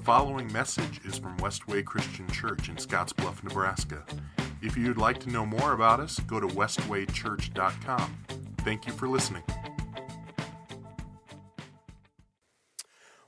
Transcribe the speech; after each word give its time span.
The 0.00 0.06
following 0.06 0.50
message 0.50 1.02
is 1.04 1.18
from 1.18 1.36
Westway 1.36 1.84
Christian 1.84 2.26
Church 2.28 2.70
in 2.70 2.76
Scottsbluff, 2.76 3.44
Nebraska. 3.44 4.02
If 4.62 4.74
you'd 4.74 4.96
like 4.96 5.20
to 5.20 5.28
know 5.28 5.44
more 5.44 5.74
about 5.74 6.00
us, 6.00 6.18
go 6.20 6.40
to 6.40 6.46
westwaychurch.com. 6.46 8.16
Thank 8.60 8.86
you 8.86 8.94
for 8.94 9.08
listening. 9.08 9.42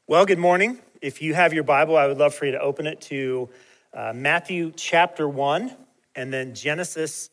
Well, 0.06 0.24
good 0.24 0.38
morning. 0.38 0.78
If 1.02 1.20
you 1.20 1.34
have 1.34 1.52
your 1.52 1.62
Bible, 1.62 1.98
I 1.98 2.06
would 2.06 2.16
love 2.16 2.34
for 2.34 2.46
you 2.46 2.52
to 2.52 2.60
open 2.60 2.86
it 2.86 3.02
to 3.02 3.50
uh, 3.92 4.14
Matthew 4.14 4.72
chapter 4.74 5.28
1 5.28 5.76
and 6.16 6.32
then 6.32 6.54
Genesis 6.54 7.28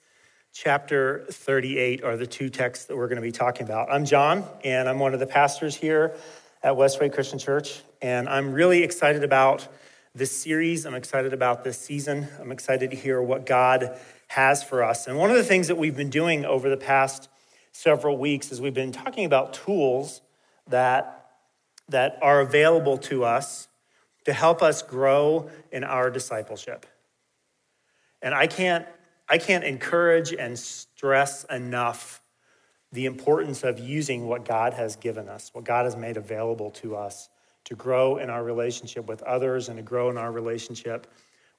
chapter 0.51 1.25
38 1.31 2.03
are 2.03 2.17
the 2.17 2.27
two 2.27 2.49
texts 2.49 2.87
that 2.87 2.97
we're 2.97 3.07
going 3.07 3.15
to 3.15 3.21
be 3.21 3.31
talking 3.31 3.65
about. 3.65 3.89
I'm 3.89 4.03
John, 4.03 4.43
and 4.65 4.89
I'm 4.89 4.99
one 4.99 5.13
of 5.13 5.21
the 5.21 5.27
pastors 5.27 5.77
here 5.77 6.17
at 6.61 6.73
Westway 6.73 7.11
Christian 7.13 7.39
Church, 7.39 7.81
and 8.01 8.27
I'm 8.27 8.51
really 8.51 8.83
excited 8.83 9.23
about 9.23 9.67
this 10.13 10.31
series. 10.31 10.85
I'm 10.85 10.95
excited 10.95 11.33
about 11.33 11.63
this 11.63 11.77
season. 11.77 12.27
I'm 12.39 12.51
excited 12.51 12.91
to 12.91 12.97
hear 12.97 13.21
what 13.21 13.45
God 13.45 13.97
has 14.27 14.63
for 14.63 14.83
us. 14.83 15.07
And 15.07 15.17
one 15.17 15.29
of 15.29 15.37
the 15.37 15.43
things 15.43 15.67
that 15.67 15.77
we've 15.77 15.95
been 15.95 16.09
doing 16.09 16.45
over 16.45 16.69
the 16.69 16.77
past 16.77 17.29
several 17.71 18.17
weeks 18.17 18.51
is 18.51 18.59
we've 18.59 18.73
been 18.73 18.91
talking 18.91 19.25
about 19.25 19.53
tools 19.53 20.21
that, 20.67 21.31
that 21.87 22.17
are 22.21 22.41
available 22.41 22.97
to 22.97 23.23
us 23.23 23.67
to 24.25 24.33
help 24.33 24.61
us 24.61 24.81
grow 24.81 25.49
in 25.71 25.83
our 25.83 26.09
discipleship. 26.09 26.85
And 28.21 28.35
I 28.35 28.47
can't, 28.47 28.85
I 29.29 29.37
can't 29.37 29.63
encourage 29.63 30.33
and 30.33 30.59
stress 30.59 31.45
enough 31.45 32.21
the 32.91 33.05
importance 33.05 33.63
of 33.63 33.79
using 33.79 34.27
what 34.27 34.45
God 34.45 34.73
has 34.73 34.95
given 34.95 35.29
us, 35.29 35.51
what 35.53 35.63
God 35.63 35.85
has 35.85 35.95
made 35.95 36.17
available 36.17 36.71
to 36.71 36.95
us 36.95 37.29
to 37.65 37.75
grow 37.75 38.17
in 38.17 38.29
our 38.29 38.43
relationship 38.43 39.07
with 39.07 39.21
others 39.23 39.69
and 39.69 39.77
to 39.77 39.83
grow 39.83 40.09
in 40.09 40.17
our 40.17 40.31
relationship 40.31 41.07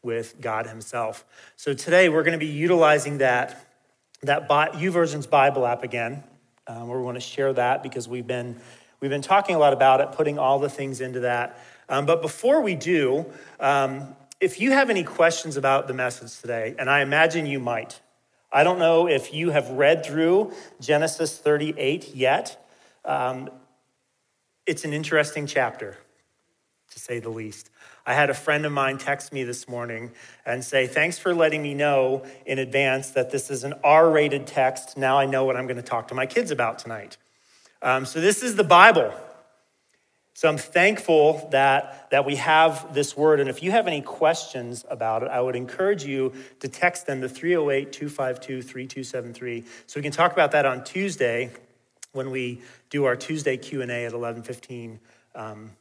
with 0.02 0.40
God 0.40 0.66
Himself. 0.66 1.24
So 1.56 1.72
today 1.72 2.08
we're 2.08 2.24
going 2.24 2.38
to 2.38 2.44
be 2.44 2.50
utilizing 2.50 3.18
that, 3.18 3.66
that 4.22 4.48
YouVersion's 4.48 5.26
Bible 5.26 5.66
app 5.66 5.84
again. 5.84 6.24
Um, 6.66 6.88
we 6.88 6.98
want 6.98 7.16
to 7.16 7.20
share 7.20 7.52
that 7.52 7.82
because 7.82 8.08
we've 8.08 8.26
been, 8.26 8.60
we've 9.00 9.10
been 9.10 9.22
talking 9.22 9.54
a 9.54 9.58
lot 9.58 9.72
about 9.72 10.00
it, 10.00 10.12
putting 10.12 10.38
all 10.38 10.58
the 10.58 10.68
things 10.68 11.00
into 11.00 11.20
that. 11.20 11.58
Um, 11.88 12.06
but 12.06 12.22
before 12.22 12.60
we 12.60 12.74
do, 12.74 13.26
um, 13.58 14.16
if 14.40 14.60
you 14.60 14.72
have 14.72 14.90
any 14.90 15.04
questions 15.04 15.56
about 15.56 15.86
the 15.86 15.94
message 15.94 16.40
today, 16.40 16.74
and 16.78 16.88
I 16.88 17.02
imagine 17.02 17.46
you 17.46 17.60
might, 17.60 18.00
I 18.52 18.64
don't 18.64 18.78
know 18.78 19.06
if 19.06 19.32
you 19.32 19.50
have 19.50 19.70
read 19.70 20.04
through 20.04 20.52
Genesis 20.80 21.38
38 21.38 22.14
yet. 22.14 22.68
Um, 23.04 23.48
it's 24.66 24.84
an 24.84 24.92
interesting 24.92 25.46
chapter, 25.46 25.96
to 26.90 26.98
say 26.98 27.20
the 27.20 27.28
least. 27.28 27.70
I 28.04 28.14
had 28.14 28.28
a 28.28 28.34
friend 28.34 28.66
of 28.66 28.72
mine 28.72 28.98
text 28.98 29.32
me 29.32 29.44
this 29.44 29.68
morning 29.68 30.10
and 30.44 30.64
say, 30.64 30.88
Thanks 30.88 31.16
for 31.16 31.32
letting 31.32 31.62
me 31.62 31.74
know 31.74 32.24
in 32.44 32.58
advance 32.58 33.10
that 33.10 33.30
this 33.30 33.50
is 33.50 33.62
an 33.62 33.74
R 33.84 34.10
rated 34.10 34.48
text. 34.48 34.96
Now 34.96 35.18
I 35.18 35.26
know 35.26 35.44
what 35.44 35.56
I'm 35.56 35.66
going 35.66 35.76
to 35.76 35.82
talk 35.82 36.08
to 36.08 36.14
my 36.14 36.26
kids 36.26 36.50
about 36.50 36.80
tonight. 36.80 37.18
Um, 37.82 38.04
so, 38.04 38.20
this 38.20 38.42
is 38.42 38.56
the 38.56 38.64
Bible. 38.64 39.14
So 40.40 40.48
I'm 40.48 40.56
thankful 40.56 41.50
that, 41.52 42.08
that 42.12 42.24
we 42.24 42.36
have 42.36 42.94
this 42.94 43.14
word. 43.14 43.40
And 43.40 43.50
if 43.50 43.62
you 43.62 43.72
have 43.72 43.86
any 43.86 44.00
questions 44.00 44.86
about 44.88 45.22
it, 45.22 45.28
I 45.28 45.38
would 45.38 45.54
encourage 45.54 46.02
you 46.02 46.32
to 46.60 46.68
text 46.68 47.06
them 47.06 47.20
to 47.20 47.28
308 47.28 47.92
252 47.92 48.62
3273 48.62 49.64
so 49.86 50.00
we 50.00 50.02
can 50.02 50.12
talk 50.12 50.32
about 50.32 50.52
that 50.52 50.64
on 50.64 50.82
Tuesday 50.82 51.50
when 52.12 52.30
we 52.30 52.62
do 52.88 53.04
our 53.04 53.16
Tuesday 53.16 53.58
Q&A 53.58 53.84
at 53.84 54.14
1115 54.14 54.98
um, 55.34 55.72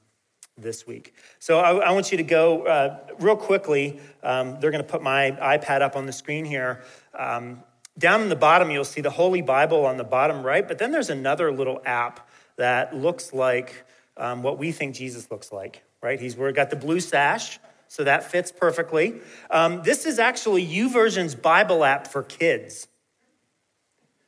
this 0.58 0.86
week. 0.86 1.14
So 1.40 1.60
I, 1.60 1.76
I, 1.76 1.92
want 1.94 2.12
you 2.12 2.18
to 2.18 2.24
go 2.24 2.64
uh, 2.64 3.00
real 3.18 3.38
quickly. 3.38 4.02
Um, 4.24 4.60
they're 4.60 4.72
going 4.72 4.84
to 4.84 4.92
put 4.92 5.02
my 5.02 5.32
iPad 5.42 5.82
up 5.82 5.96
on 5.96 6.06
the 6.06 6.12
screen 6.12 6.44
here. 6.44 6.84
Um, 7.18 7.64
down 7.98 8.24
in 8.24 8.28
the 8.28 8.36
bottom, 8.36 8.70
you'll 8.72 8.84
see 8.84 9.00
the 9.00 9.10
Holy 9.10 9.42
Bible 9.42 9.86
on 9.86 9.96
the 9.96 10.04
bottom 10.04 10.46
right, 10.46 10.68
but 10.68 10.80
then 10.80 10.92
there's 10.92 11.10
another 11.10 11.50
little 11.50 11.82
app 11.86 12.30
that 12.58 12.94
looks 12.94 13.32
like 13.32 13.86
um, 14.18 14.44
what 14.44 14.58
we 14.58 14.72
think 14.72 14.96
Jesus 14.96 15.30
looks 15.32 15.52
like, 15.52 15.84
right? 16.02 16.20
He's 16.20 16.36
we've 16.36 16.56
got 16.56 16.70
the 16.70 16.76
blue 16.76 17.00
sash, 17.00 17.60
so 17.88 18.04
that 18.04 18.30
fits 18.30 18.52
perfectly. 18.52 19.16
Um, 19.50 19.82
this 19.84 20.06
is 20.06 20.20
actually 20.20 20.66
YouVersion's 20.66 21.36
Bible 21.36 21.84
app 21.84 22.08
for 22.08 22.24
kids. 22.24 22.88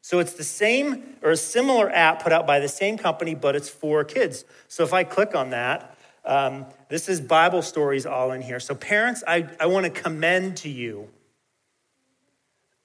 So 0.03 0.19
it's 0.19 0.33
the 0.33 0.43
same 0.43 1.15
or 1.21 1.31
a 1.31 1.37
similar 1.37 1.89
app 1.91 2.23
put 2.23 2.31
out 2.31 2.47
by 2.47 2.59
the 2.59 2.67
same 2.67 2.97
company, 2.97 3.35
but 3.35 3.55
it's 3.55 3.69
for 3.69 4.03
kids. 4.03 4.45
So 4.67 4.83
if 4.83 4.93
I 4.93 5.03
click 5.03 5.35
on 5.35 5.51
that, 5.51 5.95
um, 6.25 6.65
this 6.89 7.09
is 7.09 7.19
Bible 7.19 7.61
stories 7.61 8.05
all 8.05 8.31
in 8.31 8.41
here. 8.41 8.59
So, 8.59 8.75
parents, 8.75 9.23
I, 9.27 9.47
I 9.59 9.65
want 9.65 9.85
to 9.85 9.89
commend 9.89 10.57
to 10.57 10.69
you 10.69 11.09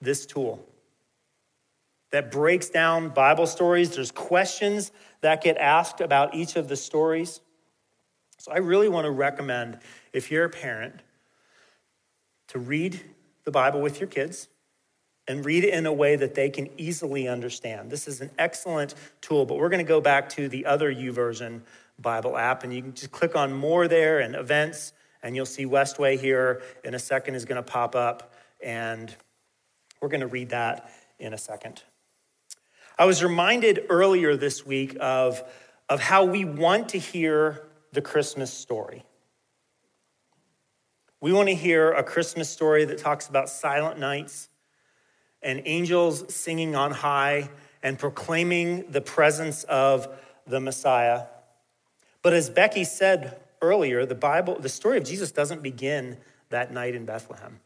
this 0.01 0.25
tool 0.25 0.65
that 2.13 2.31
breaks 2.31 2.71
down 2.71 3.11
Bible 3.11 3.47
stories. 3.47 3.95
There's 3.95 4.11
questions 4.11 4.91
that 5.21 5.43
get 5.43 5.57
asked 5.57 6.01
about 6.01 6.35
each 6.35 6.57
of 6.57 6.69
the 6.69 6.77
stories. 6.77 7.41
So 8.39 8.53
I 8.53 8.59
really 8.59 8.89
want 8.89 9.07
to 9.07 9.11
recommend, 9.11 9.79
if 10.13 10.31
you're 10.31 10.45
a 10.45 10.51
parent, 10.51 11.01
to 12.49 12.59
read 12.59 13.01
the 13.45 13.51
Bible 13.51 13.81
with 13.81 14.01
your 14.01 14.09
kids 14.09 14.49
and 15.29 15.45
read 15.45 15.65
it 15.65 15.75
in 15.75 15.87
a 15.87 15.93
way 15.93 16.17
that 16.17 16.35
they 16.35 16.51
can 16.51 16.69
easily 16.79 17.27
understand. 17.27 17.91
This 17.91 18.07
is 18.07 18.21
an 18.21 18.31
excellent 18.39 18.95
tool, 19.21 19.45
but 19.45 19.59
we're 19.59 19.69
going 19.69 19.85
to 19.85 19.89
go 19.89 20.01
back 20.01 20.29
to 20.31 20.49
the 20.49 20.67
other 20.67 20.95
YouVersion 20.95 21.63
Bible 21.99 22.37
app, 22.37 22.63
and 22.63 22.73
you 22.75 22.83
can 22.83 22.95
just 22.95 23.11
click 23.11 23.35
on 23.35 23.53
more 23.53 23.89
there 23.89 24.21
and 24.21 24.37
events, 24.37 24.93
and 25.23 25.35
you'll 25.35 25.47
see 25.47 25.65
Westway 25.65 26.19
here 26.19 26.63
in 26.85 26.95
a 26.95 26.99
second 26.99 27.35
is 27.35 27.45
going 27.45 27.57
to 27.57 27.63
pop 27.63 27.97
up, 27.97 28.35
and 28.63 29.17
we're 30.01 30.09
going 30.09 30.21
to 30.21 30.27
read 30.27 30.51
that 30.51 30.91
in 31.19 31.33
a 31.33 31.39
second. 31.39 31.83
I 32.99 33.05
was 33.05 33.23
reminded 33.23 33.87
earlier 33.91 34.37
this 34.37 34.65
week 34.65 34.97
of, 35.01 35.43
of 35.89 36.01
how 36.01 36.25
we 36.25 36.47
want 36.47 36.91
to 36.91 36.99
hear 36.99 37.63
the 37.93 38.01
Christmas 38.01 38.51
story. 38.51 39.05
We 41.21 41.33
want 41.33 41.49
to 41.49 41.55
hear 41.55 41.93
a 41.93 42.03
Christmas 42.03 42.49
story 42.49 42.87
that 42.87 42.99
talks 42.99 43.29
about 43.29 43.51
silent 43.51 43.99
nights 43.99 44.49
and 45.43 45.61
angels 45.67 46.35
singing 46.35 46.75
on 46.75 46.91
high 46.91 47.51
and 47.83 47.99
proclaiming 47.99 48.91
the 48.91 49.03
presence 49.03 49.65
of 49.65 50.09
the 50.47 50.61
Messiah. 50.61 51.25
But 52.23 52.33
as 52.33 52.49
Becky 52.49 52.85
said 52.85 53.41
earlier, 53.61 54.07
the 54.07 54.15
Bible, 54.15 54.59
the 54.59 54.71
story 54.71 54.97
of 54.97 55.05
Jesus 55.05 55.33
doesn't 55.33 55.63
begin 55.63 56.17
that 56.49 56.73
night 56.73 56.95
in 56.95 57.05
Bethlehem. 57.05 57.61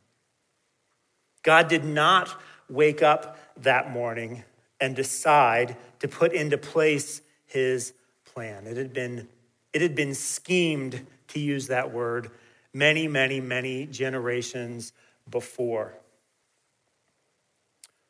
God 1.45 1.69
did 1.69 1.85
not 1.85 2.35
wake 2.69 3.03
up 3.03 3.39
that 3.63 3.91
morning 3.91 4.45
and 4.81 4.97
decide 4.97 5.77
to 6.01 6.09
put 6.09 6.33
into 6.33 6.57
place 6.59 7.23
his 7.47 7.93
plan. 8.25 8.67
It 8.67 8.77
had 8.77 8.93
been, 8.93 9.29
it 9.73 9.83
had 9.83 9.95
been 9.95 10.15
schemed, 10.15 11.07
to 11.31 11.41
use 11.41 11.69
that 11.69 11.93
word, 11.93 12.31
many, 12.73 13.09
many, 13.09 13.41
many 13.41 13.87
generations 13.87 14.93
before. 15.29 15.95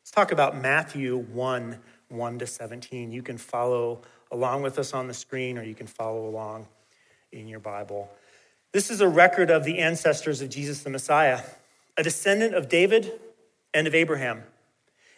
Let's 0.01 0.11
talk 0.11 0.31
about 0.31 0.59
Matthew 0.59 1.17
1 1.17 1.77
1 2.09 2.39
to 2.39 2.45
17. 2.45 3.13
You 3.13 3.21
can 3.21 3.37
follow 3.37 4.01
along 4.31 4.63
with 4.63 4.77
us 4.77 4.93
on 4.93 5.07
the 5.07 5.13
screen, 5.13 5.57
or 5.57 5.63
you 5.63 5.73
can 5.73 5.87
follow 5.87 6.27
along 6.27 6.67
in 7.31 7.47
your 7.47 7.61
Bible. 7.61 8.11
This 8.73 8.91
is 8.91 8.99
a 8.99 9.07
record 9.07 9.49
of 9.49 9.63
the 9.63 9.79
ancestors 9.79 10.41
of 10.41 10.49
Jesus 10.49 10.83
the 10.83 10.89
Messiah, 10.89 11.41
a 11.97 12.03
descendant 12.03 12.53
of 12.53 12.67
David 12.67 13.13
and 13.73 13.87
of 13.87 13.95
Abraham. 13.95 14.43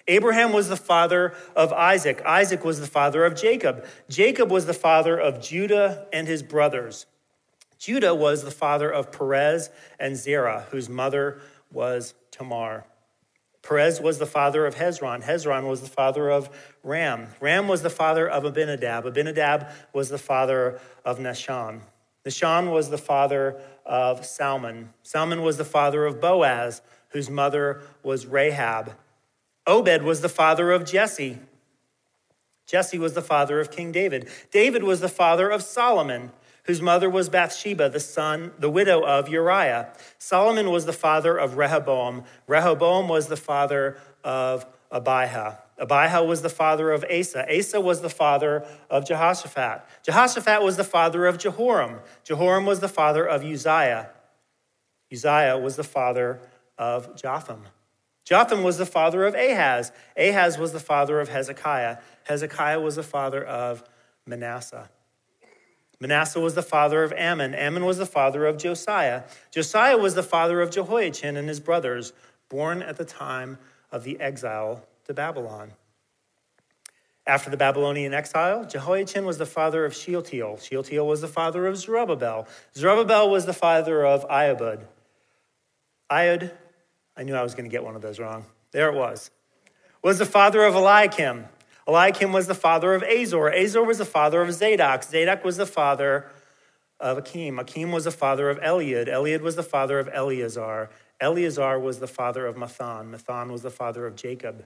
Abraham 0.08 0.52
was 0.52 0.68
the 0.68 0.78
father 0.78 1.34
of 1.56 1.72
Isaac. 1.72 2.22
Isaac 2.26 2.66
was 2.66 2.80
the 2.80 2.88
father 2.88 3.24
of 3.26 3.36
Jacob. 3.36 3.86
Jacob 4.10 4.52
was 4.52 4.66
the 4.66 4.74
father 4.74 5.18
of 5.18 5.42
Judah 5.42 6.08
and 6.12 6.28
his 6.28 6.44
brothers. 6.44 7.06
Judah 7.80 8.14
was 8.16 8.44
the 8.44 8.52
father 8.52 8.90
of 8.90 9.12
Perez 9.12 9.70
and 10.00 10.16
Zerah, 10.16 10.68
whose 10.72 10.90
mother 10.90 11.42
was 11.72 12.14
Tamar. 12.32 12.86
Perez 13.62 14.02
was 14.02 14.20
the 14.20 14.26
father 14.26 14.66
of 14.66 14.76
Hezron. 14.76 15.24
Hezron 15.24 15.68
was 15.68 15.82
the 15.82 15.90
father 15.90 16.30
of 16.30 16.50
Ram. 16.84 17.28
Ram 17.40 17.68
was 17.70 17.82
the 17.82 17.90
father 17.90 18.28
of 18.30 18.44
Abinadab. 18.44 19.06
Abinadab 19.06 19.68
was 19.94 20.10
the 20.10 20.18
father 20.18 20.80
of 21.06 21.18
Nahshon. 21.20 21.80
Nahshon 22.26 22.72
was 22.72 22.90
the 22.90 22.98
father 22.98 23.62
of 23.86 24.26
Salmon. 24.26 24.94
Salmon 25.02 25.42
was 25.42 25.58
the 25.58 25.66
father 25.66 26.06
of 26.06 26.20
Boaz, 26.20 26.82
whose 27.10 27.30
mother 27.30 27.82
was 28.02 28.26
Rahab. 28.26 28.94
Obed 29.66 30.04
was 30.04 30.22
the 30.22 30.30
father 30.30 30.72
of 30.72 30.86
Jesse. 30.86 31.40
Jesse 32.66 32.98
was 32.98 33.14
the 33.14 33.22
father 33.22 33.60
of 33.60 33.72
King 33.72 33.92
David. 33.92 34.30
David 34.52 34.84
was 34.84 35.00
the 35.00 35.10
father 35.10 35.50
of 35.50 35.62
Solomon, 35.62 36.32
whose 36.64 36.82
mother 36.82 37.10
was 37.10 37.30
Bathsheba, 37.30 37.90
the 37.90 38.00
son, 38.00 38.52
the 38.58 38.70
widow 38.70 39.06
of 39.06 39.28
Uriah. 39.28 39.94
Solomon 40.18 40.72
was 40.72 40.86
the 40.86 40.94
father 40.94 41.38
of 41.38 41.58
Rehoboam. 41.58 42.24
Rehoboam 42.48 43.08
was 43.08 43.28
the 43.28 43.38
father 43.38 43.98
of 44.24 44.66
Abijah. 44.92 45.60
Abijah 45.78 46.24
was 46.24 46.42
the 46.42 46.50
father 46.50 46.92
of 46.92 47.04
Asa. 47.12 47.46
Asa 47.54 47.82
was 47.82 48.02
the 48.02 48.10
father 48.10 48.66
of 48.90 49.06
Jehoshaphat. 49.06 49.84
Jehoshaphat 50.04 50.62
was 50.62 50.78
the 50.78 50.84
father 50.84 51.26
of 51.26 51.38
Jehoram. 51.38 52.00
Jehoram 52.24 52.66
was 52.66 52.80
the 52.80 52.88
father 52.88 53.26
of 53.26 53.44
Uzziah. 53.44 54.10
Uzziah 55.12 55.58
was 55.58 55.76
the 55.76 55.84
father 55.84 56.40
of 56.78 57.16
Jotham. 57.16 57.64
Jotham 58.26 58.64
was 58.64 58.78
the 58.78 58.86
father 58.86 59.26
of 59.26 59.36
Ahaz. 59.36 59.92
Ahaz 60.18 60.58
was 60.58 60.72
the 60.72 60.80
father 60.80 61.20
of 61.20 61.30
Hezekiah. 61.30 61.98
Hezekiah 62.24 62.80
was 62.80 62.96
the 62.96 63.04
father 63.04 63.44
of 63.44 63.84
Manasseh. 64.26 64.90
Manasseh 66.00 66.40
was 66.40 66.56
the 66.56 66.62
father 66.62 67.04
of 67.04 67.14
Amon. 67.14 67.56
Amon 67.56 67.86
was 67.86 67.98
the 67.98 68.06
father 68.06 68.46
of 68.46 68.58
Josiah. 68.58 69.24
Josiah 69.52 69.98
was 69.98 70.16
the 70.16 70.24
father 70.24 70.62
of 70.62 70.72
Jehoiachin 70.72 71.38
and 71.38 71.48
his 71.48 71.60
brothers, 71.60 72.14
born 72.50 72.82
at 72.82 72.98
the 72.98 73.06
time 73.06 73.58
of 73.92 74.04
the 74.04 74.20
exile 74.20 74.86
to 75.06 75.14
Babylon. 75.14 75.74
After 77.26 77.50
the 77.50 77.58
Babylonian 77.58 78.14
exile, 78.14 78.66
Jehoiachin 78.66 79.26
was 79.26 79.38
the 79.38 79.46
father 79.46 79.86
of 79.86 79.96
Shealtiel. 79.96 80.58
Shealtiel 80.58 81.08
was 81.08 81.22
the 81.22 81.28
father 81.28 81.68
of 81.68 81.78
Zerubbabel. 81.78 82.48
Zerubbabel 82.76 83.30
was 83.30 83.46
the 83.46 83.54
father 83.54 84.06
of 84.06 84.28
Iobud. 84.28 84.82
Iod, 86.12 86.52
I 87.16 87.24
knew 87.24 87.36
I 87.36 87.44
was 87.44 87.54
going 87.54 87.66
to 87.66 87.72
get 87.72 87.84
one 87.84 87.96
of 87.96 88.02
those 88.02 88.20
wrong. 88.20 88.46
There 88.72 88.90
it 88.90 88.96
was. 88.96 89.32
Was 90.02 90.20
the 90.20 90.26
father 90.26 90.64
of 90.64 90.76
Eliakim. 90.76 91.46
Eliakim 91.88 92.32
was 92.32 92.48
the 92.48 92.56
father 92.56 92.94
of 92.94 93.04
Azor. 93.04 93.50
Azor 93.50 93.84
was 93.84 93.98
the 93.98 94.06
father 94.06 94.42
of 94.42 94.52
Zadok. 94.54 95.04
Zadok 95.04 95.44
was 95.44 95.58
the 95.58 95.66
father 95.66 96.30
of 97.00 97.18
Akim. 97.18 97.60
Akim 97.60 97.92
was 97.92 98.06
the 98.06 98.12
father 98.12 98.50
of 98.50 98.60
Eliud. 98.62 99.08
Eliud 99.08 99.42
was 99.42 99.56
the 99.56 99.64
father 99.64 100.00
of 100.00 100.10
Eleazar. 100.14 100.90
Eleazar 101.20 101.80
was 101.80 102.00
the 102.00 102.08
father 102.08 102.46
of 102.46 102.56
Matthan. 102.56 103.12
Matthan 103.12 103.52
was 103.52 103.62
the 103.62 103.70
father 103.70 104.08
of 104.08 104.16
Jacob. 104.16 104.66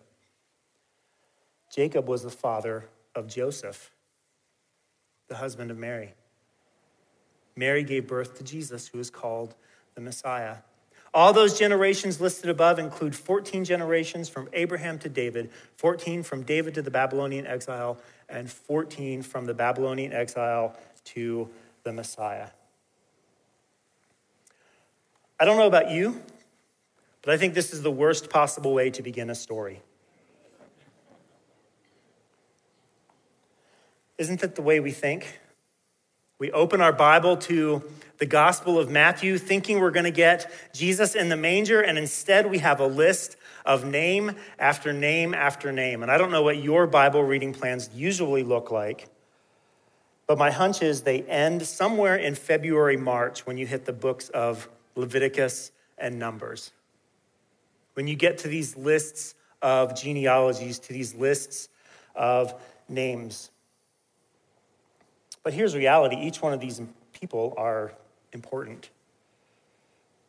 Jacob 1.74 2.08
was 2.08 2.24
the 2.24 2.30
father 2.30 2.86
of 3.14 3.28
Joseph, 3.28 3.92
the 5.28 5.36
husband 5.36 5.70
of 5.70 5.78
Mary. 5.78 6.14
Mary 7.56 7.84
gave 7.84 8.08
birth 8.08 8.38
to 8.38 8.44
Jesus, 8.44 8.88
who 8.88 9.00
is 9.00 9.10
called 9.10 9.56
the 9.96 10.02
Messiah. 10.02 10.58
All 11.14 11.34
those 11.34 11.58
generations 11.58 12.20
listed 12.22 12.50
above 12.50 12.80
include 12.80 13.16
14 13.16 13.66
generations 13.66 14.30
from 14.30 14.50
Abraham 14.54 15.00
to 15.00 15.10
David, 15.10 15.50
14 15.78 16.24
from 16.24 16.44
David 16.44 16.74
to 16.76 16.82
the 16.82 16.92
Babylonian 16.92 17.48
exile, 17.48 17.98
and 18.30 18.50
14 18.52 19.22
from 19.22 19.46
the 19.46 19.54
Babylonian 19.54 20.14
exile 20.14 20.76
to 21.06 21.50
the 21.84 21.94
Messiah. 21.94 22.50
I 25.40 25.46
don't 25.46 25.58
know 25.58 25.68
about 25.68 25.92
you, 25.92 26.22
but 27.22 27.34
I 27.34 27.38
think 27.38 27.54
this 27.54 27.74
is 27.74 27.82
the 27.82 27.92
worst 27.92 28.30
possible 28.30 28.74
way 28.74 28.90
to 28.92 29.02
begin 29.02 29.30
a 29.30 29.36
story. 29.36 29.82
Isn't 34.18 34.40
that 34.42 34.56
the 34.56 34.64
way 34.64 34.80
we 34.80 34.92
think? 34.92 35.40
We 36.40 36.52
open 36.52 36.82
our 36.82 36.94
Bible 36.94 37.38
to 37.38 37.82
the 38.20 38.28
Gospel 38.28 38.78
of 38.78 38.92
Matthew 38.92 39.40
thinking 39.40 39.80
we're 39.80 39.90
going 39.90 40.04
to 40.04 40.12
get 40.12 40.52
Jesus 40.72 41.16
in 41.16 41.30
the 41.30 41.36
manger, 41.36 41.82
and 41.82 41.98
instead 41.98 42.48
we 42.48 42.60
have 42.60 42.80
a 42.80 42.86
list 42.86 43.38
of 43.66 43.84
name 43.84 44.34
after 44.60 44.94
name 44.94 45.34
after 45.34 45.72
name. 45.72 46.04
And 46.04 46.12
I 46.12 46.18
don't 46.20 46.30
know 46.30 46.44
what 46.44 46.62
your 46.62 46.86
Bible 46.86 47.24
reading 47.24 47.54
plans 47.54 47.90
usually 47.92 48.44
look 48.44 48.70
like, 48.70 49.08
but 50.28 50.38
my 50.38 50.52
hunch 50.52 50.84
is 50.84 51.02
they 51.02 51.24
end 51.24 51.64
somewhere 51.64 52.16
in 52.16 52.36
February, 52.36 52.98
March 52.98 53.48
when 53.48 53.58
you 53.58 53.66
hit 53.66 53.86
the 53.86 53.94
books 53.94 54.30
of 54.30 54.70
Leviticus 54.96 55.72
and 55.98 56.20
Numbers. 56.20 56.72
When 57.96 58.08
you 58.08 58.16
get 58.16 58.38
to 58.40 58.48
these 58.48 58.78
lists 58.78 59.34
of 59.64 60.00
genealogies, 60.00 60.78
to 60.78 60.94
these 60.94 61.16
lists 61.16 61.70
of 62.14 62.54
names. 62.88 63.50
But 65.44 65.54
here's 65.54 65.76
reality 65.76 66.18
each 66.18 66.42
one 66.42 66.54
of 66.54 66.60
these 66.60 66.82
people 67.14 67.54
are 67.58 67.94
important. 68.34 68.90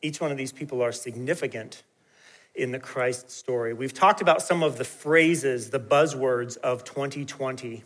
Each 0.01 0.21
one 0.21 0.31
of 0.31 0.37
these 0.37 0.53
people 0.53 0.83
are 0.83 0.93
significant 0.93 1.83
in 2.55 2.73
the 2.73 2.79
Christ 2.79 3.31
story. 3.31 3.73
We've 3.73 3.95
talked 3.95 4.21
about 4.21 4.43
some 4.43 4.63
of 4.63 4.79
the 4.79 4.85
phrases, 4.85 5.71
the 5.71 5.81
buzzwords 5.81 6.57
of 6.59 6.85
2020. 6.85 7.83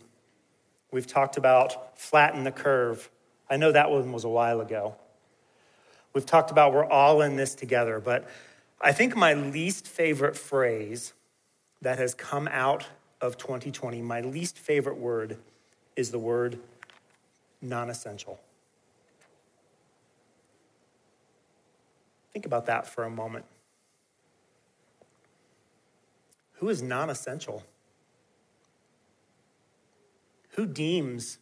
We've 0.91 1.07
talked 1.07 1.37
about 1.37 1.97
flatten 1.97 2.43
the 2.43 2.51
curve. 2.51 3.09
I 3.49 3.57
know 3.57 3.71
that 3.71 3.89
one 3.89 4.11
was 4.11 4.23
a 4.23 4.29
while 4.29 4.61
ago. 4.61 4.95
We've 6.13 6.25
talked 6.25 6.51
about 6.51 6.73
we're 6.73 6.85
all 6.85 7.21
in 7.21 7.35
this 7.35 7.55
together, 7.55 7.99
but 7.99 8.29
I 8.79 8.91
think 8.91 9.15
my 9.15 9.33
least 9.33 9.87
favorite 9.87 10.35
phrase 10.35 11.13
that 11.81 11.97
has 11.97 12.13
come 12.13 12.47
out 12.47 12.85
of 13.21 13.37
2020, 13.37 14.01
my 14.01 14.21
least 14.21 14.57
favorite 14.57 14.97
word 14.97 15.37
is 15.95 16.11
the 16.11 16.19
word 16.19 16.59
non 17.63 17.89
essential. 17.89 18.39
Think 22.33 22.45
about 22.45 22.65
that 22.65 22.85
for 22.85 23.03
a 23.05 23.09
moment. 23.09 23.45
Who 26.53 26.69
is 26.69 26.81
non 26.81 27.09
essential? 27.09 27.63
Who 30.51 30.65
deems 30.65 31.39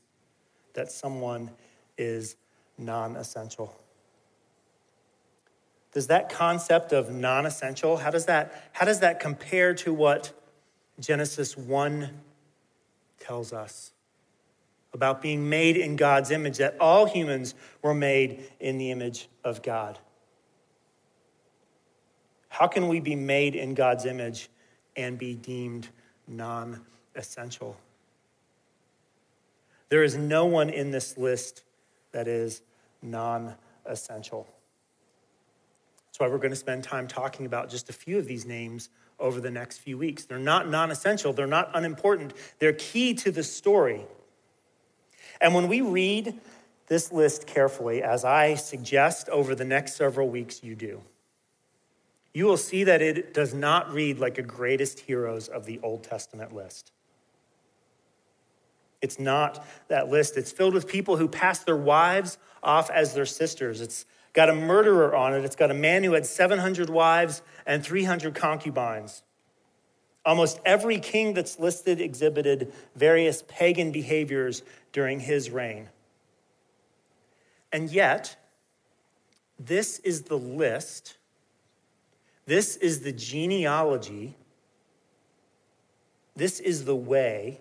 that 0.73 0.91
someone 0.91 1.49
is 1.97 2.37
non 2.77 3.15
essential? 3.15 3.75
Does 5.93 6.07
that 6.07 6.29
concept 6.29 6.93
of 6.93 7.11
non 7.11 7.45
essential, 7.45 7.97
how 7.97 8.11
does 8.11 8.25
that, 8.27 8.69
how 8.73 8.85
does 8.85 8.99
that 8.99 9.19
compare 9.19 9.73
to 9.75 9.93
what 9.93 10.31
Genesis 10.99 11.57
1 11.57 12.09
tells 13.19 13.51
us? 13.51 13.91
About 14.93 15.21
being 15.21 15.49
made 15.49 15.77
in 15.77 15.95
God's 15.95 16.31
image, 16.31 16.57
that 16.57 16.75
all 16.79 17.05
humans 17.05 17.55
were 17.81 17.93
made 17.93 18.43
in 18.59 18.77
the 18.77 18.91
image 18.91 19.29
of 19.43 19.61
God. 19.61 19.97
How 22.49 22.67
can 22.67 22.89
we 22.89 22.99
be 22.99 23.15
made 23.15 23.55
in 23.55 23.73
God's 23.73 24.05
image 24.05 24.49
and 24.97 25.17
be 25.17 25.35
deemed 25.35 25.87
non 26.27 26.81
essential? 27.15 27.77
There 29.87 30.03
is 30.03 30.17
no 30.17 30.45
one 30.45 30.69
in 30.69 30.91
this 30.91 31.17
list 31.17 31.63
that 32.11 32.27
is 32.27 32.61
non 33.01 33.55
essential. 33.85 34.47
That's 36.07 36.19
why 36.19 36.27
we're 36.27 36.37
going 36.37 36.51
to 36.51 36.57
spend 36.57 36.83
time 36.83 37.07
talking 37.07 37.45
about 37.45 37.69
just 37.69 37.89
a 37.89 37.93
few 37.93 38.17
of 38.17 38.25
these 38.25 38.45
names 38.45 38.89
over 39.17 39.39
the 39.39 39.51
next 39.51 39.77
few 39.77 39.97
weeks. 39.97 40.25
They're 40.25 40.39
not 40.39 40.67
non 40.67 40.91
essential, 40.91 41.31
they're 41.31 41.47
not 41.47 41.71
unimportant, 41.73 42.33
they're 42.59 42.73
key 42.73 43.13
to 43.15 43.31
the 43.31 43.43
story. 43.43 44.05
And 45.41 45.55
when 45.55 45.67
we 45.67 45.81
read 45.81 46.39
this 46.87 47.11
list 47.11 47.47
carefully, 47.47 48.03
as 48.03 48.23
I 48.23 48.55
suggest 48.55 49.27
over 49.29 49.55
the 49.55 49.65
next 49.65 49.95
several 49.95 50.29
weeks 50.29 50.63
you 50.63 50.75
do, 50.75 51.01
you 52.33 52.45
will 52.45 52.57
see 52.57 52.83
that 52.85 53.01
it 53.01 53.33
does 53.33 53.53
not 53.53 53.91
read 53.91 54.19
like 54.19 54.37
a 54.37 54.43
greatest 54.43 55.01
heroes 55.01 55.47
of 55.47 55.65
the 55.65 55.79
Old 55.83 56.03
Testament 56.03 56.53
list. 56.53 56.91
It's 59.01 59.19
not 59.19 59.65
that 59.87 60.09
list. 60.09 60.37
It's 60.37 60.51
filled 60.51 60.73
with 60.73 60.87
people 60.87 61.17
who 61.17 61.27
passed 61.27 61.65
their 61.65 61.75
wives 61.75 62.37
off 62.61 62.89
as 62.91 63.13
their 63.13 63.25
sisters. 63.25 63.81
It's 63.81 64.05
got 64.33 64.49
a 64.49 64.53
murderer 64.53 65.15
on 65.15 65.33
it. 65.33 65.43
It's 65.43 65.55
got 65.55 65.71
a 65.71 65.75
man 65.75 66.03
who 66.03 66.13
had 66.13 66.25
700 66.25 66.89
wives 66.89 67.41
and 67.65 67.83
300 67.83 68.35
concubines. 68.35 69.23
Almost 70.23 70.59
every 70.65 70.99
king 70.99 71.33
that's 71.33 71.57
listed 71.57 71.99
exhibited 71.99 72.71
various 72.95 73.43
pagan 73.47 73.91
behaviors 73.91 74.61
during 74.91 75.19
his 75.19 75.49
reign. 75.49 75.89
And 77.71 77.89
yet, 77.89 78.35
this 79.59 79.99
is 79.99 80.23
the 80.23 80.37
list, 80.37 81.17
this 82.45 82.75
is 82.77 83.01
the 83.01 83.11
genealogy, 83.11 84.35
this 86.35 86.59
is 86.59 86.85
the 86.85 86.95
way 86.95 87.59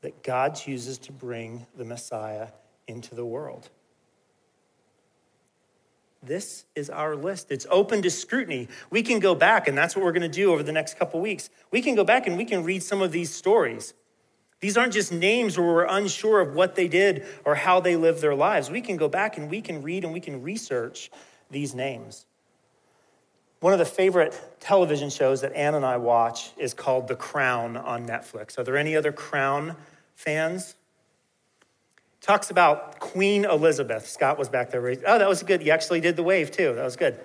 that 0.00 0.22
God 0.22 0.54
chooses 0.54 0.98
to 0.98 1.12
bring 1.12 1.66
the 1.76 1.84
Messiah 1.84 2.48
into 2.88 3.14
the 3.14 3.24
world. 3.24 3.70
This 6.22 6.66
is 6.76 6.88
our 6.88 7.16
list. 7.16 7.50
It's 7.50 7.66
open 7.68 8.02
to 8.02 8.10
scrutiny. 8.10 8.68
We 8.90 9.02
can 9.02 9.18
go 9.18 9.34
back, 9.34 9.66
and 9.66 9.76
that's 9.76 9.96
what 9.96 10.04
we're 10.04 10.12
going 10.12 10.22
to 10.22 10.28
do 10.28 10.52
over 10.52 10.62
the 10.62 10.72
next 10.72 10.98
couple 10.98 11.20
weeks. 11.20 11.50
We 11.72 11.82
can 11.82 11.96
go 11.96 12.04
back 12.04 12.26
and 12.26 12.36
we 12.36 12.44
can 12.44 12.62
read 12.62 12.82
some 12.82 13.02
of 13.02 13.10
these 13.10 13.34
stories. 13.34 13.94
These 14.62 14.76
aren't 14.76 14.92
just 14.92 15.10
names 15.10 15.58
where 15.58 15.66
we're 15.66 15.86
unsure 15.86 16.40
of 16.40 16.54
what 16.54 16.76
they 16.76 16.86
did 16.86 17.26
or 17.44 17.56
how 17.56 17.80
they 17.80 17.96
lived 17.96 18.22
their 18.22 18.34
lives. 18.36 18.70
We 18.70 18.80
can 18.80 18.96
go 18.96 19.08
back 19.08 19.36
and 19.36 19.50
we 19.50 19.60
can 19.60 19.82
read 19.82 20.04
and 20.04 20.12
we 20.12 20.20
can 20.20 20.40
research 20.40 21.10
these 21.50 21.74
names. 21.74 22.26
One 23.58 23.72
of 23.72 23.80
the 23.80 23.84
favorite 23.84 24.40
television 24.60 25.10
shows 25.10 25.40
that 25.40 25.52
Ann 25.54 25.74
and 25.74 25.84
I 25.84 25.96
watch 25.96 26.52
is 26.56 26.74
called 26.74 27.08
The 27.08 27.16
Crown 27.16 27.76
on 27.76 28.06
Netflix. 28.06 28.56
Are 28.56 28.62
there 28.62 28.76
any 28.76 28.94
other 28.94 29.10
Crown 29.10 29.74
fans? 30.14 30.76
Talks 32.20 32.52
about 32.52 33.00
Queen 33.00 33.44
Elizabeth. 33.44 34.08
Scott 34.08 34.38
was 34.38 34.48
back 34.48 34.70
there. 34.70 34.96
Oh, 35.08 35.18
that 35.18 35.28
was 35.28 35.42
good. 35.42 35.64
You 35.64 35.72
actually 35.72 36.00
did 36.00 36.14
the 36.14 36.22
wave 36.22 36.52
too. 36.52 36.72
That 36.72 36.84
was 36.84 36.94
good. 36.94 37.18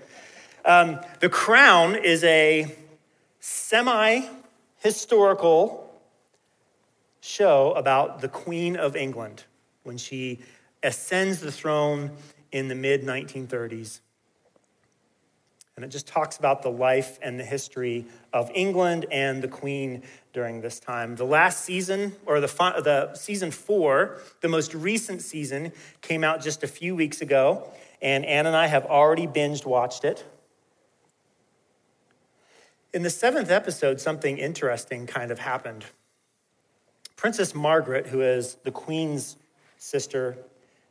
Um, 0.65 1.01
the 1.19 1.29
Crown 1.29 1.93
is 1.93 2.23
a 2.23 2.75
semi 3.39 4.21
historical 4.79 5.86
show 7.27 7.73
about 7.73 8.21
the 8.21 8.29
Queen 8.29 8.77
of 8.77 8.95
England 8.95 9.43
when 9.83 9.97
she 9.97 10.39
ascends 10.81 11.39
the 11.39 11.51
throne 11.51 12.11
in 12.51 12.67
the 12.67 12.75
mid 12.75 13.03
1930s. 13.03 13.99
And 15.75 15.85
it 15.85 15.89
just 15.89 16.07
talks 16.07 16.37
about 16.37 16.63
the 16.63 16.71
life 16.71 17.19
and 17.21 17.39
the 17.39 17.43
history 17.43 18.07
of 18.33 18.49
England 18.55 19.05
and 19.11 19.43
the 19.43 19.47
Queen 19.47 20.01
during 20.33 20.61
this 20.61 20.79
time. 20.79 21.15
The 21.15 21.25
last 21.25 21.63
season, 21.63 22.15
or 22.25 22.39
the, 22.39 22.47
the 22.47 23.13
season 23.13 23.51
four, 23.51 24.19
the 24.41 24.47
most 24.47 24.73
recent 24.73 25.21
season, 25.21 25.71
came 26.01 26.23
out 26.23 26.41
just 26.41 26.63
a 26.63 26.67
few 26.67 26.95
weeks 26.95 27.21
ago, 27.21 27.71
and 28.01 28.25
Ann 28.25 28.47
and 28.47 28.55
I 28.55 28.65
have 28.65 28.85
already 28.85 29.27
binged 29.27 29.67
watched 29.67 30.03
it. 30.03 30.25
In 32.91 33.03
the 33.03 33.11
seventh 33.11 33.51
episode, 33.51 34.01
something 34.01 34.39
interesting 34.39 35.05
kind 35.05 35.29
of 35.29 35.37
happened. 35.37 35.85
Princess 37.17 37.53
Margaret, 37.53 38.07
who 38.07 38.21
is 38.21 38.55
the 38.63 38.71
Queen's 38.71 39.35
sister, 39.77 40.37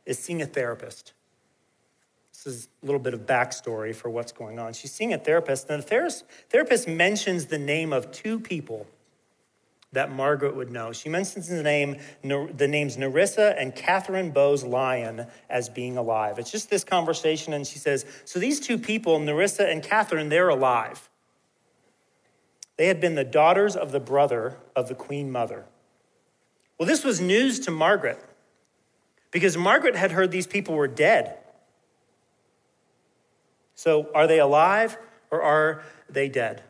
is 0.05 0.19
seeing 0.19 0.41
a 0.41 0.45
therapist. 0.45 1.13
This 2.33 2.45
is 2.45 2.67
a 2.83 2.85
little 2.85 2.99
bit 2.99 3.15
of 3.15 3.21
backstory 3.21 3.95
for 3.95 4.09
what's 4.09 4.31
going 4.31 4.59
on. 4.59 4.73
She's 4.73 4.91
seeing 4.91 5.13
a 5.13 5.17
therapist, 5.17 5.69
and 5.69 5.81
the 5.81 6.23
therapist 6.49 6.87
mentions 6.87 7.47
the 7.47 7.57
name 7.57 7.91
of 7.91 8.11
two 8.11 8.39
people 8.39 8.85
that 9.93 10.11
Margaret 10.11 10.55
would 10.55 10.69
know. 10.69 10.91
She 10.91 11.07
mentions 11.07 11.47
the 11.47 11.63
name, 11.63 11.97
the 12.21 12.67
names 12.67 12.97
Nerissa 12.97 13.57
and 13.57 13.73
Katherine 13.73 14.31
Bowes 14.31 14.63
Lyon 14.63 15.27
as 15.49 15.69
being 15.69 15.97
alive. 15.97 16.39
It's 16.39 16.51
just 16.51 16.69
this 16.69 16.83
conversation, 16.83 17.53
and 17.53 17.65
she 17.65 17.79
says, 17.79 18.05
So 18.25 18.37
these 18.37 18.59
two 18.59 18.77
people, 18.77 19.17
Nerissa 19.17 19.67
and 19.67 19.81
Katherine, 19.81 20.27
they're 20.27 20.49
alive. 20.49 21.09
They 22.75 22.87
had 22.87 22.99
been 22.99 23.15
the 23.15 23.23
daughters 23.23 23.75
of 23.75 23.91
the 23.91 23.99
brother 24.01 24.57
of 24.75 24.89
the 24.89 24.95
Queen 24.95 25.31
Mother. 25.31 25.65
Well, 26.77 26.87
this 26.87 27.03
was 27.03 27.19
news 27.19 27.59
to 27.61 27.71
Margaret 27.71 28.19
because 29.31 29.57
Margaret 29.57 29.95
had 29.95 30.11
heard 30.11 30.31
these 30.31 30.47
people 30.47 30.75
were 30.75 30.87
dead. 30.87 31.37
So, 33.75 34.09
are 34.15 34.25
they 34.25 34.39
alive 34.39 34.97
or 35.29 35.41
are 35.41 35.83
they 36.09 36.29
dead? 36.29 36.63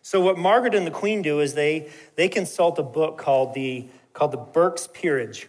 So, 0.00 0.22
what 0.22 0.38
Margaret 0.38 0.74
and 0.74 0.86
the 0.86 0.90
Queen 0.90 1.20
do 1.20 1.40
is 1.40 1.52
they, 1.52 1.90
they 2.16 2.30
consult 2.30 2.78
a 2.78 2.82
book 2.82 3.18
called 3.18 3.52
the, 3.52 3.88
called 4.14 4.32
the 4.32 4.38
Burke's 4.38 4.88
Peerage, 4.90 5.48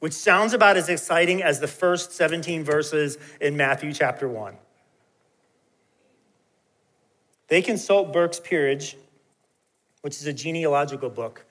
which 0.00 0.12
sounds 0.12 0.52
about 0.52 0.76
as 0.76 0.90
exciting 0.90 1.42
as 1.42 1.60
the 1.60 1.66
first 1.66 2.12
17 2.12 2.64
verses 2.64 3.16
in 3.40 3.56
Matthew 3.56 3.94
chapter 3.94 4.28
1. 4.28 4.56
They 7.48 7.62
consult 7.62 8.12
Burke's 8.12 8.40
Peerage, 8.40 8.94
which 10.02 10.16
is 10.16 10.26
a 10.26 10.34
genealogical 10.34 11.08
book, 11.08 11.45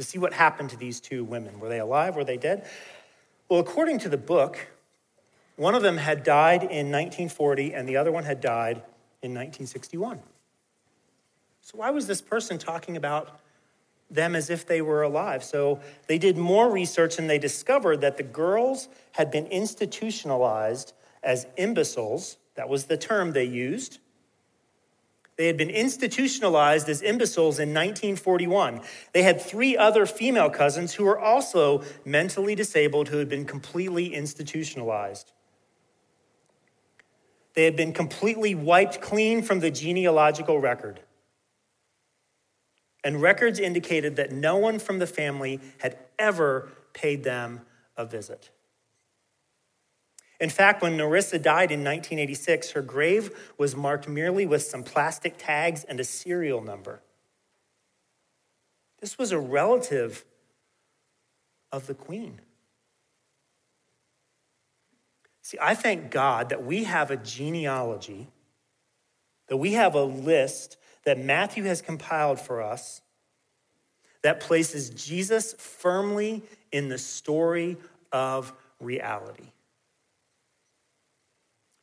to 0.00 0.06
see 0.06 0.18
what 0.18 0.32
happened 0.32 0.70
to 0.70 0.78
these 0.78 0.98
two 0.98 1.24
women. 1.24 1.60
Were 1.60 1.68
they 1.68 1.78
alive? 1.78 2.16
Were 2.16 2.24
they 2.24 2.38
dead? 2.38 2.66
Well, 3.50 3.60
according 3.60 3.98
to 3.98 4.08
the 4.08 4.16
book, 4.16 4.68
one 5.56 5.74
of 5.74 5.82
them 5.82 5.98
had 5.98 6.24
died 6.24 6.62
in 6.62 6.90
1940 6.90 7.74
and 7.74 7.86
the 7.86 7.98
other 7.98 8.10
one 8.10 8.24
had 8.24 8.40
died 8.40 8.76
in 9.20 9.34
1961. 9.34 10.20
So, 11.60 11.76
why 11.76 11.90
was 11.90 12.06
this 12.06 12.22
person 12.22 12.56
talking 12.56 12.96
about 12.96 13.40
them 14.10 14.34
as 14.34 14.48
if 14.48 14.66
they 14.66 14.80
were 14.80 15.02
alive? 15.02 15.44
So, 15.44 15.80
they 16.06 16.16
did 16.16 16.38
more 16.38 16.70
research 16.70 17.18
and 17.18 17.28
they 17.28 17.38
discovered 17.38 18.00
that 18.00 18.16
the 18.16 18.22
girls 18.22 18.88
had 19.12 19.30
been 19.30 19.46
institutionalized 19.48 20.94
as 21.22 21.46
imbeciles. 21.58 22.38
That 22.54 22.70
was 22.70 22.86
the 22.86 22.96
term 22.96 23.32
they 23.32 23.44
used. 23.44 23.98
They 25.40 25.46
had 25.46 25.56
been 25.56 25.70
institutionalized 25.70 26.86
as 26.90 27.00
imbeciles 27.00 27.58
in 27.58 27.70
1941. 27.70 28.82
They 29.14 29.22
had 29.22 29.40
three 29.40 29.74
other 29.74 30.04
female 30.04 30.50
cousins 30.50 30.92
who 30.92 31.04
were 31.04 31.18
also 31.18 31.82
mentally 32.04 32.54
disabled 32.54 33.08
who 33.08 33.16
had 33.16 33.30
been 33.30 33.46
completely 33.46 34.12
institutionalized. 34.12 35.32
They 37.54 37.64
had 37.64 37.74
been 37.74 37.94
completely 37.94 38.54
wiped 38.54 39.00
clean 39.00 39.40
from 39.40 39.60
the 39.60 39.70
genealogical 39.70 40.60
record. 40.60 41.00
And 43.02 43.22
records 43.22 43.58
indicated 43.58 44.16
that 44.16 44.32
no 44.32 44.58
one 44.58 44.78
from 44.78 44.98
the 44.98 45.06
family 45.06 45.58
had 45.78 45.96
ever 46.18 46.68
paid 46.92 47.24
them 47.24 47.62
a 47.96 48.04
visit. 48.04 48.50
In 50.40 50.48
fact, 50.48 50.82
when 50.82 50.96
Nerissa 50.96 51.38
died 51.38 51.70
in 51.70 51.80
1986, 51.80 52.70
her 52.70 52.82
grave 52.82 53.52
was 53.58 53.76
marked 53.76 54.08
merely 54.08 54.46
with 54.46 54.62
some 54.62 54.82
plastic 54.82 55.34
tags 55.36 55.84
and 55.84 56.00
a 56.00 56.04
serial 56.04 56.62
number. 56.62 57.02
This 59.00 59.18
was 59.18 59.32
a 59.32 59.38
relative 59.38 60.24
of 61.70 61.86
the 61.86 61.94
queen. 61.94 62.40
See, 65.42 65.58
I 65.60 65.74
thank 65.74 66.10
God 66.10 66.48
that 66.48 66.64
we 66.64 66.84
have 66.84 67.10
a 67.10 67.16
genealogy, 67.16 68.28
that 69.48 69.58
we 69.58 69.74
have 69.74 69.94
a 69.94 70.04
list 70.04 70.78
that 71.04 71.18
Matthew 71.18 71.64
has 71.64 71.82
compiled 71.82 72.40
for 72.40 72.62
us 72.62 73.02
that 74.22 74.40
places 74.40 74.90
Jesus 74.90 75.54
firmly 75.54 76.42
in 76.72 76.88
the 76.88 76.98
story 76.98 77.76
of 78.12 78.52
reality. 78.78 79.48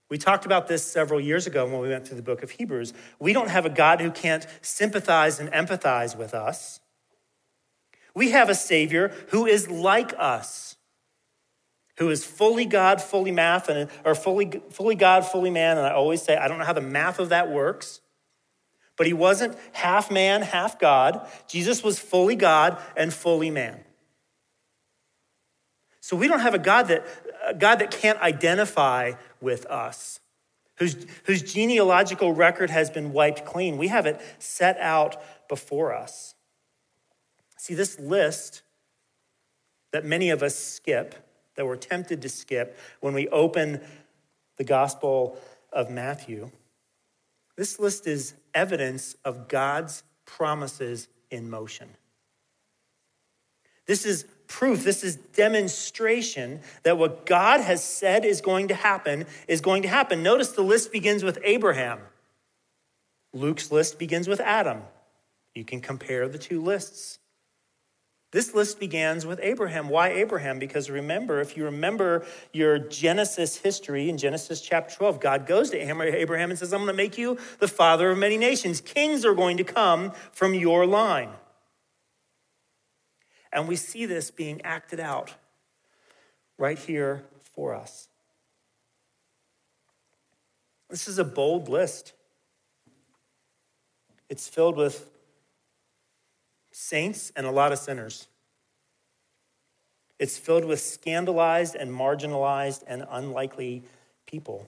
We 0.09 0.17
talked 0.17 0.45
about 0.45 0.67
this 0.67 0.85
several 0.85 1.19
years 1.19 1.47
ago 1.47 1.65
when 1.65 1.81
we 1.81 1.89
went 1.89 2.07
through 2.07 2.17
the 2.17 2.23
book 2.23 2.43
of 2.43 2.51
Hebrews. 2.51 2.93
We 3.19 3.33
don't 3.33 3.49
have 3.49 3.65
a 3.65 3.69
God 3.69 3.99
who 3.99 4.11
can't 4.11 4.47
sympathize 4.61 5.39
and 5.39 5.51
empathize 5.51 6.17
with 6.17 6.33
us. 6.33 6.79
We 8.15 8.31
have 8.31 8.49
a 8.49 8.55
Savior 8.55 9.13
who 9.29 9.45
is 9.45 9.69
like 9.69 10.13
us 10.17 10.77
who 11.97 12.09
is 12.09 12.23
fully 12.23 12.65
God, 12.65 13.01
fully 13.01 13.31
math, 13.31 13.69
and, 13.69 13.89
or 14.05 14.15
fully, 14.15 14.61
fully 14.69 14.95
God, 14.95 15.25
fully 15.25 15.49
man. 15.49 15.77
And 15.77 15.85
I 15.85 15.91
always 15.91 16.21
say, 16.21 16.37
I 16.37 16.47
don't 16.47 16.59
know 16.59 16.65
how 16.65 16.73
the 16.73 16.81
math 16.81 17.19
of 17.19 17.29
that 17.29 17.49
works, 17.49 18.01
but 18.97 19.07
he 19.07 19.13
wasn't 19.13 19.57
half 19.73 20.11
man, 20.11 20.41
half 20.43 20.79
God. 20.79 21.27
Jesus 21.47 21.83
was 21.83 21.99
fully 21.99 22.35
God 22.35 22.79
and 22.95 23.13
fully 23.13 23.49
man. 23.49 23.79
So 26.07 26.15
we 26.15 26.29
don't 26.29 26.39
have 26.39 26.53
a 26.53 26.57
God 26.57 26.83
that, 26.83 27.05
a 27.45 27.53
God 27.53 27.79
that 27.79 27.91
can't 27.91 28.17
identify 28.21 29.11
with 29.41 29.65
us, 29.65 30.21
whose, 30.77 31.05
whose 31.25 31.41
genealogical 31.41 32.31
record 32.31 32.69
has 32.69 32.89
been 32.89 33.11
wiped 33.11 33.43
clean. 33.43 33.75
We 33.75 33.89
have 33.89 34.05
it 34.05 34.21
set 34.39 34.77
out 34.77 35.21
before 35.49 35.93
us. 35.93 36.33
See, 37.57 37.73
this 37.73 37.99
list 37.99 38.61
that 39.91 40.05
many 40.05 40.29
of 40.29 40.41
us 40.41 40.55
skip 40.55 41.13
that 41.55 41.65
we're 41.65 41.75
tempted 41.75 42.21
to 42.21 42.29
skip 42.29 42.79
when 43.01 43.13
we 43.13 43.27
open 43.27 43.81
the 44.55 44.63
Gospel 44.63 45.37
of 45.73 45.89
Matthew. 45.89 46.51
This 47.57 47.81
list 47.81 48.07
is 48.07 48.33
evidence 48.53 49.17
of 49.25 49.49
God's 49.49 50.03
promises 50.25 51.09
in 51.29 51.49
motion. 51.49 51.89
This 53.87 54.05
is 54.05 54.25
proof, 54.47 54.83
this 54.83 55.03
is 55.03 55.15
demonstration 55.15 56.61
that 56.83 56.97
what 56.97 57.25
God 57.25 57.61
has 57.61 57.83
said 57.83 58.25
is 58.25 58.41
going 58.41 58.69
to 58.69 58.75
happen 58.75 59.25
is 59.47 59.61
going 59.61 59.83
to 59.83 59.87
happen. 59.87 60.23
Notice 60.23 60.51
the 60.51 60.61
list 60.61 60.91
begins 60.91 61.23
with 61.23 61.37
Abraham. 61.43 61.99
Luke's 63.33 63.71
list 63.71 63.99
begins 63.99 64.27
with 64.27 64.39
Adam. 64.39 64.81
You 65.53 65.65
can 65.65 65.81
compare 65.81 66.27
the 66.27 66.37
two 66.37 66.61
lists. 66.61 67.19
This 68.31 68.53
list 68.53 68.79
begins 68.79 69.25
with 69.25 69.39
Abraham. 69.41 69.87
Why 69.87 70.09
Abraham? 70.09 70.59
Because 70.59 70.89
remember, 70.89 71.39
if 71.39 71.55
you 71.55 71.63
remember 71.65 72.25
your 72.51 72.77
Genesis 72.77 73.55
history 73.55 74.09
in 74.09 74.17
Genesis 74.17 74.59
chapter 74.59 74.93
12, 74.95 75.19
God 75.21 75.47
goes 75.47 75.69
to 75.69 75.77
Abraham 75.77 76.49
and 76.49 76.59
says, 76.59 76.73
I'm 76.73 76.81
going 76.81 76.87
to 76.87 76.93
make 76.93 77.17
you 77.17 77.37
the 77.59 77.69
father 77.69 78.11
of 78.11 78.17
many 78.17 78.37
nations. 78.37 78.81
Kings 78.81 79.23
are 79.23 79.33
going 79.33 79.57
to 79.57 79.63
come 79.63 80.11
from 80.33 80.53
your 80.53 80.85
line. 80.85 81.29
And 83.51 83.67
we 83.67 83.75
see 83.75 84.05
this 84.05 84.31
being 84.31 84.61
acted 84.63 84.99
out 84.99 85.33
right 86.57 86.77
here 86.77 87.23
for 87.55 87.73
us. 87.73 88.09
This 90.89 91.07
is 91.07 91.17
a 91.17 91.23
bold 91.23 91.69
list. 91.69 92.13
It's 94.29 94.47
filled 94.47 94.77
with 94.77 95.09
saints 96.71 97.31
and 97.35 97.45
a 97.45 97.51
lot 97.51 97.71
of 97.71 97.79
sinners. 97.79 98.27
It's 100.19 100.37
filled 100.37 100.65
with 100.65 100.79
scandalized 100.79 101.75
and 101.75 101.91
marginalized 101.91 102.83
and 102.87 103.05
unlikely 103.09 103.83
people. 104.25 104.67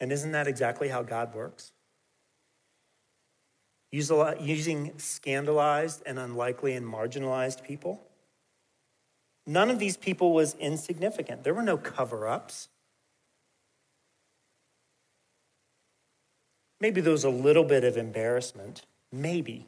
And 0.00 0.10
isn't 0.10 0.32
that 0.32 0.46
exactly 0.46 0.88
how 0.88 1.02
God 1.02 1.34
works? 1.34 1.72
Using 3.92 4.92
scandalized 4.98 6.02
and 6.06 6.18
unlikely 6.18 6.74
and 6.74 6.86
marginalized 6.86 7.64
people? 7.64 8.06
None 9.46 9.70
of 9.70 9.78
these 9.78 9.96
people 9.96 10.32
was 10.32 10.54
insignificant. 10.54 11.42
There 11.42 11.54
were 11.54 11.62
no 11.62 11.76
cover 11.76 12.28
ups. 12.28 12.68
Maybe 16.80 17.00
there 17.00 17.12
was 17.12 17.24
a 17.24 17.30
little 17.30 17.64
bit 17.64 17.84
of 17.84 17.96
embarrassment. 17.96 18.82
Maybe. 19.12 19.66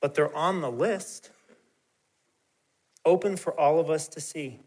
But 0.00 0.14
they're 0.14 0.34
on 0.36 0.60
the 0.60 0.70
list, 0.70 1.30
open 3.04 3.36
for 3.36 3.58
all 3.58 3.80
of 3.80 3.88
us 3.88 4.06
to 4.08 4.20
see. 4.20 4.60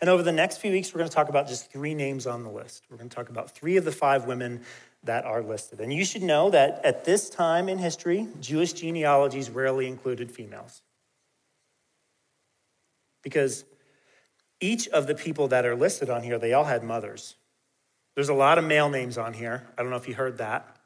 And 0.00 0.10
over 0.10 0.22
the 0.22 0.32
next 0.32 0.58
few 0.58 0.72
weeks, 0.72 0.92
we're 0.92 0.98
going 0.98 1.10
to 1.10 1.14
talk 1.14 1.28
about 1.28 1.48
just 1.48 1.70
three 1.70 1.94
names 1.94 2.26
on 2.26 2.44
the 2.44 2.50
list. 2.50 2.84
We're 2.90 2.96
going 2.96 3.08
to 3.08 3.14
talk 3.14 3.28
about 3.28 3.50
three 3.50 3.76
of 3.76 3.84
the 3.84 3.92
five 3.92 4.26
women 4.26 4.62
that 5.04 5.24
are 5.24 5.42
listed. 5.42 5.80
And 5.80 5.92
you 5.92 6.04
should 6.04 6.22
know 6.22 6.50
that 6.50 6.84
at 6.84 7.04
this 7.04 7.30
time 7.30 7.68
in 7.68 7.78
history, 7.78 8.28
Jewish 8.40 8.72
genealogies 8.72 9.50
rarely 9.50 9.86
included 9.86 10.30
females. 10.30 10.82
Because 13.22 13.64
each 14.60 14.88
of 14.88 15.06
the 15.06 15.14
people 15.14 15.48
that 15.48 15.64
are 15.64 15.76
listed 15.76 16.10
on 16.10 16.22
here, 16.22 16.38
they 16.38 16.52
all 16.52 16.64
had 16.64 16.82
mothers. 16.82 17.36
There's 18.14 18.28
a 18.28 18.34
lot 18.34 18.58
of 18.58 18.64
male 18.64 18.88
names 18.88 19.18
on 19.18 19.32
here. 19.32 19.66
I 19.76 19.82
don't 19.82 19.90
know 19.90 19.96
if 19.96 20.08
you 20.08 20.14
heard 20.14 20.38
that. 20.38 20.76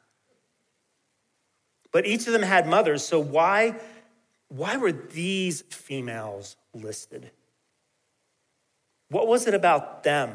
But 1.92 2.06
each 2.06 2.26
of 2.26 2.32
them 2.32 2.42
had 2.42 2.68
mothers, 2.68 3.04
so 3.04 3.18
why, 3.18 3.76
why 4.48 4.76
were 4.76 4.92
these 4.92 5.62
females 5.62 6.56
listed? 6.72 7.30
What 9.10 9.26
was 9.26 9.46
it 9.46 9.54
about 9.54 10.04
them 10.04 10.34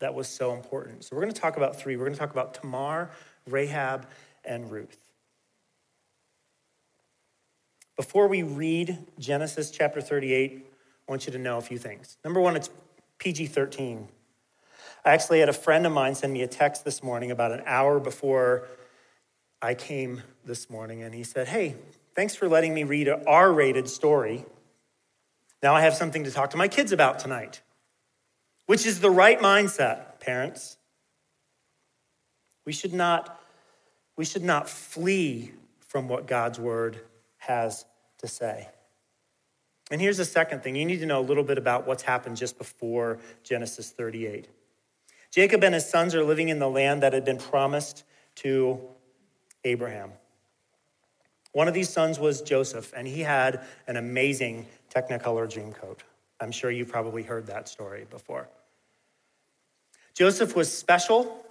that 0.00 0.12
was 0.12 0.28
so 0.28 0.52
important? 0.54 1.04
So 1.04 1.14
we're 1.14 1.22
going 1.22 1.32
to 1.32 1.40
talk 1.40 1.56
about 1.56 1.76
three. 1.76 1.96
We're 1.96 2.04
going 2.04 2.14
to 2.14 2.18
talk 2.18 2.32
about 2.32 2.54
Tamar, 2.54 3.10
Rahab, 3.46 4.06
and 4.44 4.70
Ruth. 4.70 4.98
Before 7.96 8.26
we 8.28 8.42
read 8.42 8.98
Genesis 9.18 9.70
chapter 9.70 10.00
38, 10.00 10.66
I 11.08 11.12
want 11.12 11.26
you 11.26 11.32
to 11.32 11.38
know 11.38 11.58
a 11.58 11.60
few 11.60 11.78
things. 11.78 12.16
Number 12.24 12.40
one, 12.40 12.56
it's 12.56 12.70
PG 13.18 13.46
13. 13.46 14.08
I 15.04 15.10
actually 15.10 15.40
had 15.40 15.48
a 15.48 15.54
friend 15.54 15.86
of 15.86 15.92
mine 15.92 16.14
send 16.14 16.32
me 16.32 16.42
a 16.42 16.48
text 16.48 16.84
this 16.84 17.02
morning 17.02 17.30
about 17.30 17.52
an 17.52 17.62
hour 17.66 18.00
before 18.00 18.66
I 19.62 19.74
came 19.74 20.22
this 20.44 20.70
morning, 20.70 21.02
and 21.02 21.14
he 21.14 21.22
said, 21.22 21.48
Hey, 21.48 21.76
thanks 22.16 22.34
for 22.34 22.48
letting 22.48 22.74
me 22.74 22.84
read 22.84 23.08
an 23.08 23.22
R 23.26 23.52
rated 23.52 23.88
story. 23.88 24.44
Now 25.62 25.74
I 25.74 25.82
have 25.82 25.94
something 25.94 26.24
to 26.24 26.30
talk 26.30 26.50
to 26.50 26.56
my 26.56 26.68
kids 26.68 26.92
about 26.92 27.18
tonight, 27.18 27.60
which 28.66 28.86
is 28.86 29.00
the 29.00 29.10
right 29.10 29.38
mindset, 29.40 30.20
parents. 30.20 30.78
We 32.64 32.72
should 32.72 32.94
not, 32.94 33.40
we 34.16 34.24
should 34.24 34.44
not 34.44 34.68
flee 34.68 35.52
from 35.80 36.08
what 36.08 36.26
God's 36.26 36.58
word 36.58 37.00
has 37.38 37.84
to 38.18 38.28
say. 38.28 38.68
And 39.90 40.00
here's 40.00 40.18
the 40.18 40.24
second 40.24 40.62
thing 40.62 40.76
you 40.76 40.84
need 40.84 41.00
to 41.00 41.06
know 41.06 41.20
a 41.20 41.22
little 41.22 41.42
bit 41.42 41.58
about 41.58 41.86
what's 41.86 42.04
happened 42.04 42.36
just 42.36 42.56
before 42.58 43.18
Genesis 43.42 43.90
38. 43.90 44.48
Jacob 45.30 45.62
and 45.64 45.74
his 45.74 45.88
sons 45.88 46.14
are 46.14 46.24
living 46.24 46.48
in 46.48 46.58
the 46.58 46.68
land 46.68 47.02
that 47.02 47.12
had 47.12 47.24
been 47.24 47.38
promised 47.38 48.04
to 48.36 48.80
Abraham. 49.64 50.12
One 51.52 51.66
of 51.66 51.74
these 51.74 51.88
sons 51.88 52.18
was 52.18 52.42
Joseph, 52.42 52.92
and 52.96 53.06
he 53.06 53.20
had 53.20 53.64
an 53.86 53.96
amazing 53.96 54.66
Technicolor 54.94 55.50
Dreamcoat. 55.50 55.98
I'm 56.40 56.52
sure 56.52 56.70
you've 56.70 56.88
probably 56.88 57.22
heard 57.22 57.46
that 57.46 57.68
story 57.68 58.06
before. 58.08 58.48
Joseph 60.14 60.54
was 60.54 60.72
special, 60.72 61.44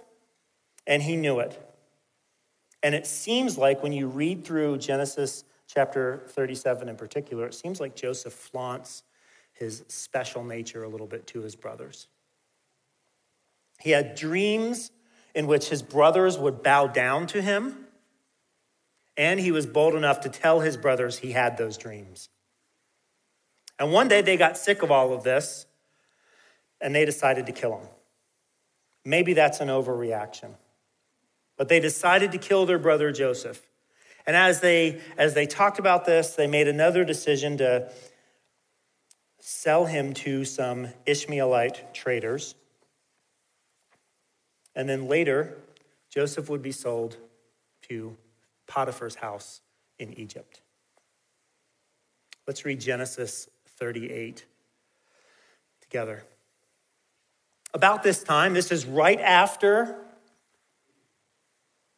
and 0.86 1.02
he 1.02 1.16
knew 1.16 1.40
it. 1.40 1.58
And 2.82 2.94
it 2.94 3.06
seems 3.06 3.58
like 3.58 3.82
when 3.82 3.92
you 3.92 4.06
read 4.06 4.44
through 4.44 4.78
Genesis 4.78 5.44
chapter 5.66 6.22
37 6.28 6.88
in 6.88 6.96
particular, 6.96 7.46
it 7.46 7.54
seems 7.54 7.80
like 7.80 7.94
Joseph 7.94 8.32
flaunts 8.32 9.02
his 9.52 9.84
special 9.88 10.42
nature 10.42 10.82
a 10.82 10.88
little 10.88 11.06
bit 11.06 11.26
to 11.28 11.42
his 11.42 11.54
brothers. 11.54 12.08
He 13.80 13.90
had 13.90 14.14
dreams 14.14 14.90
in 15.34 15.46
which 15.46 15.68
his 15.68 15.82
brothers 15.82 16.38
would 16.38 16.62
bow 16.62 16.86
down 16.86 17.26
to 17.28 17.42
him 17.42 17.86
and 19.16 19.40
he 19.40 19.52
was 19.52 19.66
bold 19.66 19.94
enough 19.94 20.20
to 20.20 20.28
tell 20.28 20.60
his 20.60 20.76
brothers 20.76 21.18
he 21.18 21.32
had 21.32 21.56
those 21.56 21.76
dreams. 21.76 22.28
And 23.78 23.92
one 23.92 24.08
day 24.08 24.20
they 24.20 24.36
got 24.36 24.56
sick 24.56 24.82
of 24.82 24.90
all 24.90 25.12
of 25.12 25.22
this 25.22 25.66
and 26.80 26.94
they 26.94 27.04
decided 27.04 27.46
to 27.46 27.52
kill 27.52 27.78
him. 27.78 27.88
Maybe 29.04 29.32
that's 29.32 29.60
an 29.60 29.68
overreaction. 29.68 30.54
But 31.56 31.68
they 31.68 31.80
decided 31.80 32.32
to 32.32 32.38
kill 32.38 32.66
their 32.66 32.78
brother 32.78 33.12
Joseph. 33.12 33.60
And 34.26 34.36
as 34.36 34.60
they 34.60 35.00
as 35.16 35.34
they 35.34 35.46
talked 35.46 35.78
about 35.78 36.04
this, 36.04 36.34
they 36.34 36.46
made 36.46 36.68
another 36.68 37.04
decision 37.04 37.56
to 37.58 37.90
sell 39.40 39.86
him 39.86 40.12
to 40.14 40.44
some 40.44 40.88
Ishmaelite 41.06 41.94
traders. 41.94 42.54
And 44.74 44.88
then 44.88 45.08
later, 45.08 45.56
Joseph 46.10 46.48
would 46.48 46.62
be 46.62 46.72
sold 46.72 47.16
to 47.88 48.16
Potiphar's 48.70 49.16
house 49.16 49.60
in 49.98 50.14
Egypt. 50.14 50.62
Let's 52.46 52.64
read 52.64 52.80
Genesis 52.80 53.48
38 53.78 54.46
together. 55.80 56.22
About 57.74 58.02
this 58.02 58.22
time, 58.22 58.54
this 58.54 58.70
is 58.70 58.86
right 58.86 59.20
after 59.20 59.96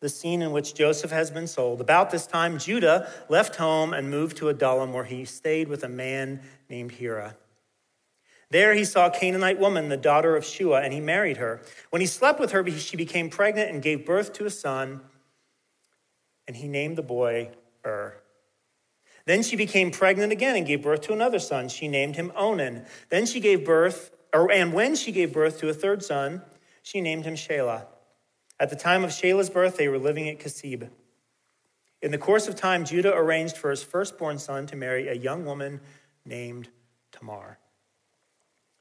the 0.00 0.08
scene 0.08 0.40
in 0.40 0.50
which 0.50 0.74
Joseph 0.74 1.11
has 1.11 1.30
been 1.30 1.46
sold. 1.46 1.80
About 1.80 2.11
this 2.11 2.26
time, 2.26 2.58
Judah 2.58 3.08
left 3.28 3.56
home 3.56 3.92
and 3.92 4.11
moved 4.11 4.38
to 4.38 4.48
Adullam, 4.48 4.94
where 4.94 5.04
he 5.04 5.26
stayed 5.26 5.68
with 5.68 5.85
a 5.85 5.88
man 5.88 6.40
named 6.70 6.92
Hira. 6.92 7.37
There 8.50 8.74
he 8.74 8.85
saw 8.85 9.06
a 9.06 9.11
Canaanite 9.11 9.58
woman, 9.58 9.90
the 9.90 9.96
daughter 9.96 10.37
of 10.37 10.44
Shua, 10.44 10.80
and 10.80 10.92
he 10.92 11.00
married 11.00 11.37
her. 11.37 11.61
When 11.90 12.00
he 12.00 12.06
slept 12.06 12.40
with 12.40 12.52
her, 12.52 12.68
she 12.70 12.96
became 12.96 13.30
pregnant 13.30 13.70
and 13.70 13.82
gave 13.82 14.06
birth 14.06 14.32
to 14.35 14.46
a 14.46 14.50
son 14.50 15.02
and 16.46 16.57
he 16.57 16.68
named 16.68 16.96
the 16.96 17.02
boy 17.02 17.50
Ur. 17.85 18.14
Then 19.24 19.42
she 19.42 19.57
became 19.57 19.90
pregnant 19.90 20.33
again 20.33 20.57
and 20.57 20.66
gave 20.66 20.83
birth 20.83 21.02
to 21.02 21.12
another 21.12 21.38
son. 21.38 21.68
She 21.68 21.88
named 21.88 22.16
him 22.16 22.33
Onan. 22.35 22.85
Then 23.09 23.26
she 23.26 23.40
gave 23.40 23.64
birth, 23.64 24.11
or, 24.33 24.50
and 24.50 24.72
when 24.72 24.96
she 24.96 25.12
gave 25.12 25.33
birth 25.33 25.61
to 25.61 25.68
a 25.68 25.74
third 25.74 26.02
son, 26.02 26.42
she 26.83 27.00
named 27.00 27.24
him 27.24 27.35
Shelah. 27.35 27.87
At 28.59 28.70
the 28.70 28.76
time 28.76 29.05
of 29.05 29.11
Shelah's 29.11 29.50
birth, 29.50 29.76
they 29.76 29.88
were 29.88 29.98
living 29.98 30.28
at 30.28 30.40
Kezib. 30.40 30.88
In 32.00 32.11
the 32.11 32.18
course 32.18 32.48
of 32.48 32.57
time, 32.57 32.85
Judah 32.85 33.14
arranged 33.14 33.57
for 33.57 33.70
his 33.70 33.83
firstborn 33.83 34.38
son 34.38 34.66
to 34.66 34.76
marry 34.76 35.07
a 35.07 35.14
young 35.14 35.44
woman 35.44 35.81
named 36.24 36.68
Tamar. 37.12 37.59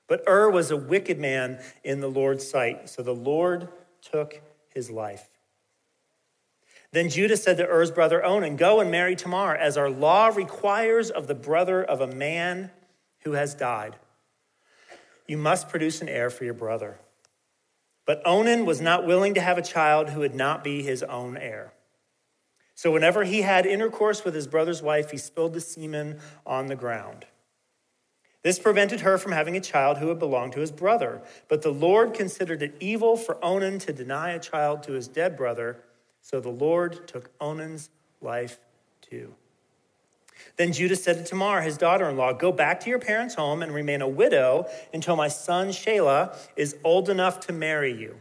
But 0.08 0.24
Ur 0.28 0.50
was 0.50 0.72
a 0.72 0.78
wicked 0.78 1.20
man 1.20 1.62
in 1.84 2.00
the 2.02 2.10
Lord's 2.10 2.48
sight, 2.48 2.90
so 2.90 3.04
the 3.04 3.16
Lord 3.16 3.70
took 4.02 4.42
his 4.70 4.90
life. 4.90 5.30
Then 6.94 7.10
Judah 7.10 7.38
said 7.38 7.58
to 7.58 7.68
Er's 7.68 7.92
brother 7.92 8.24
Onan, 8.24 8.58
Go 8.58 8.80
and 8.80 8.92
marry 8.92 9.16
Tamar, 9.16 9.56
as 9.56 9.78
our 9.78 9.90
law 9.90 10.28
requires 10.28 11.10
of 11.10 11.28
the 11.28 11.36
brother 11.36 11.84
of 11.84 12.02
a 12.02 12.08
man 12.08 12.72
who 13.24 13.34
has 13.34 13.56
died. 13.56 13.96
You 15.28 15.38
must 15.38 15.70
produce 15.70 16.02
an 16.02 16.10
heir 16.10 16.30
for 16.30 16.44
your 16.44 16.54
brother. 16.54 17.00
But 18.06 18.22
Onan 18.26 18.66
was 18.66 18.82
not 18.82 19.06
willing 19.06 19.36
to 19.36 19.42
have 19.42 19.58
a 19.58 19.62
child 19.62 20.10
who 20.10 20.20
would 20.20 20.36
not 20.36 20.64
be 20.64 20.84
his 20.84 21.04
own 21.04 21.38
heir. 21.38 21.72
So 22.76 22.92
whenever 22.92 23.24
he 23.24 23.44
had 23.44 23.66
intercourse 23.66 24.26
with 24.26 24.34
his 24.34 24.48
brother's 24.48 24.82
wife, 24.82 25.12
he 25.12 25.18
spilled 25.18 25.54
the 25.54 25.62
semen 25.62 26.20
on 26.46 26.66
the 26.66 26.76
ground. 26.76 27.26
This 28.44 28.58
prevented 28.58 29.02
her 29.02 29.18
from 29.20 29.34
having 29.34 29.56
a 29.56 29.62
child 29.62 30.00
who 30.00 30.10
had 30.10 30.18
belonged 30.18 30.54
to 30.54 30.62
his 30.62 30.72
brother. 30.72 31.22
But 31.48 31.62
the 31.62 31.72
Lord 31.72 32.14
considered 32.14 32.64
it 32.64 32.76
evil 32.80 33.16
for 33.16 33.38
Onan 33.46 33.80
to 33.80 33.94
deny 33.94 34.32
a 34.32 34.40
child 34.40 34.82
to 34.84 34.94
his 34.94 35.08
dead 35.08 35.38
brother 35.38 35.78
so 36.22 36.40
the 36.40 36.50
Lord 36.50 37.08
took 37.08 37.32
Onan's 37.40 37.90
life 38.22 38.60
too. 39.02 39.34
Then 40.58 40.74
Judah 40.74 40.96
said 40.96 41.18
to 41.18 41.24
Tamar, 41.24 41.62
his 41.62 41.78
daughter 41.78 42.10
in 42.10 42.18
law, 42.18 42.34
Go 42.34 42.52
back 42.52 42.80
to 42.82 42.90
your 42.90 43.00
parents' 43.00 43.36
home 43.36 43.62
and 43.62 43.74
remain 43.74 44.02
a 44.02 44.08
widow 44.08 44.68
until 44.94 45.16
my 45.16 45.28
son 45.28 45.70
Shelah 45.70 46.36
is 46.56 46.76
old 46.84 47.10
enough 47.10 47.40
to 47.42 47.54
marry 47.54 47.94
you. 47.94 48.20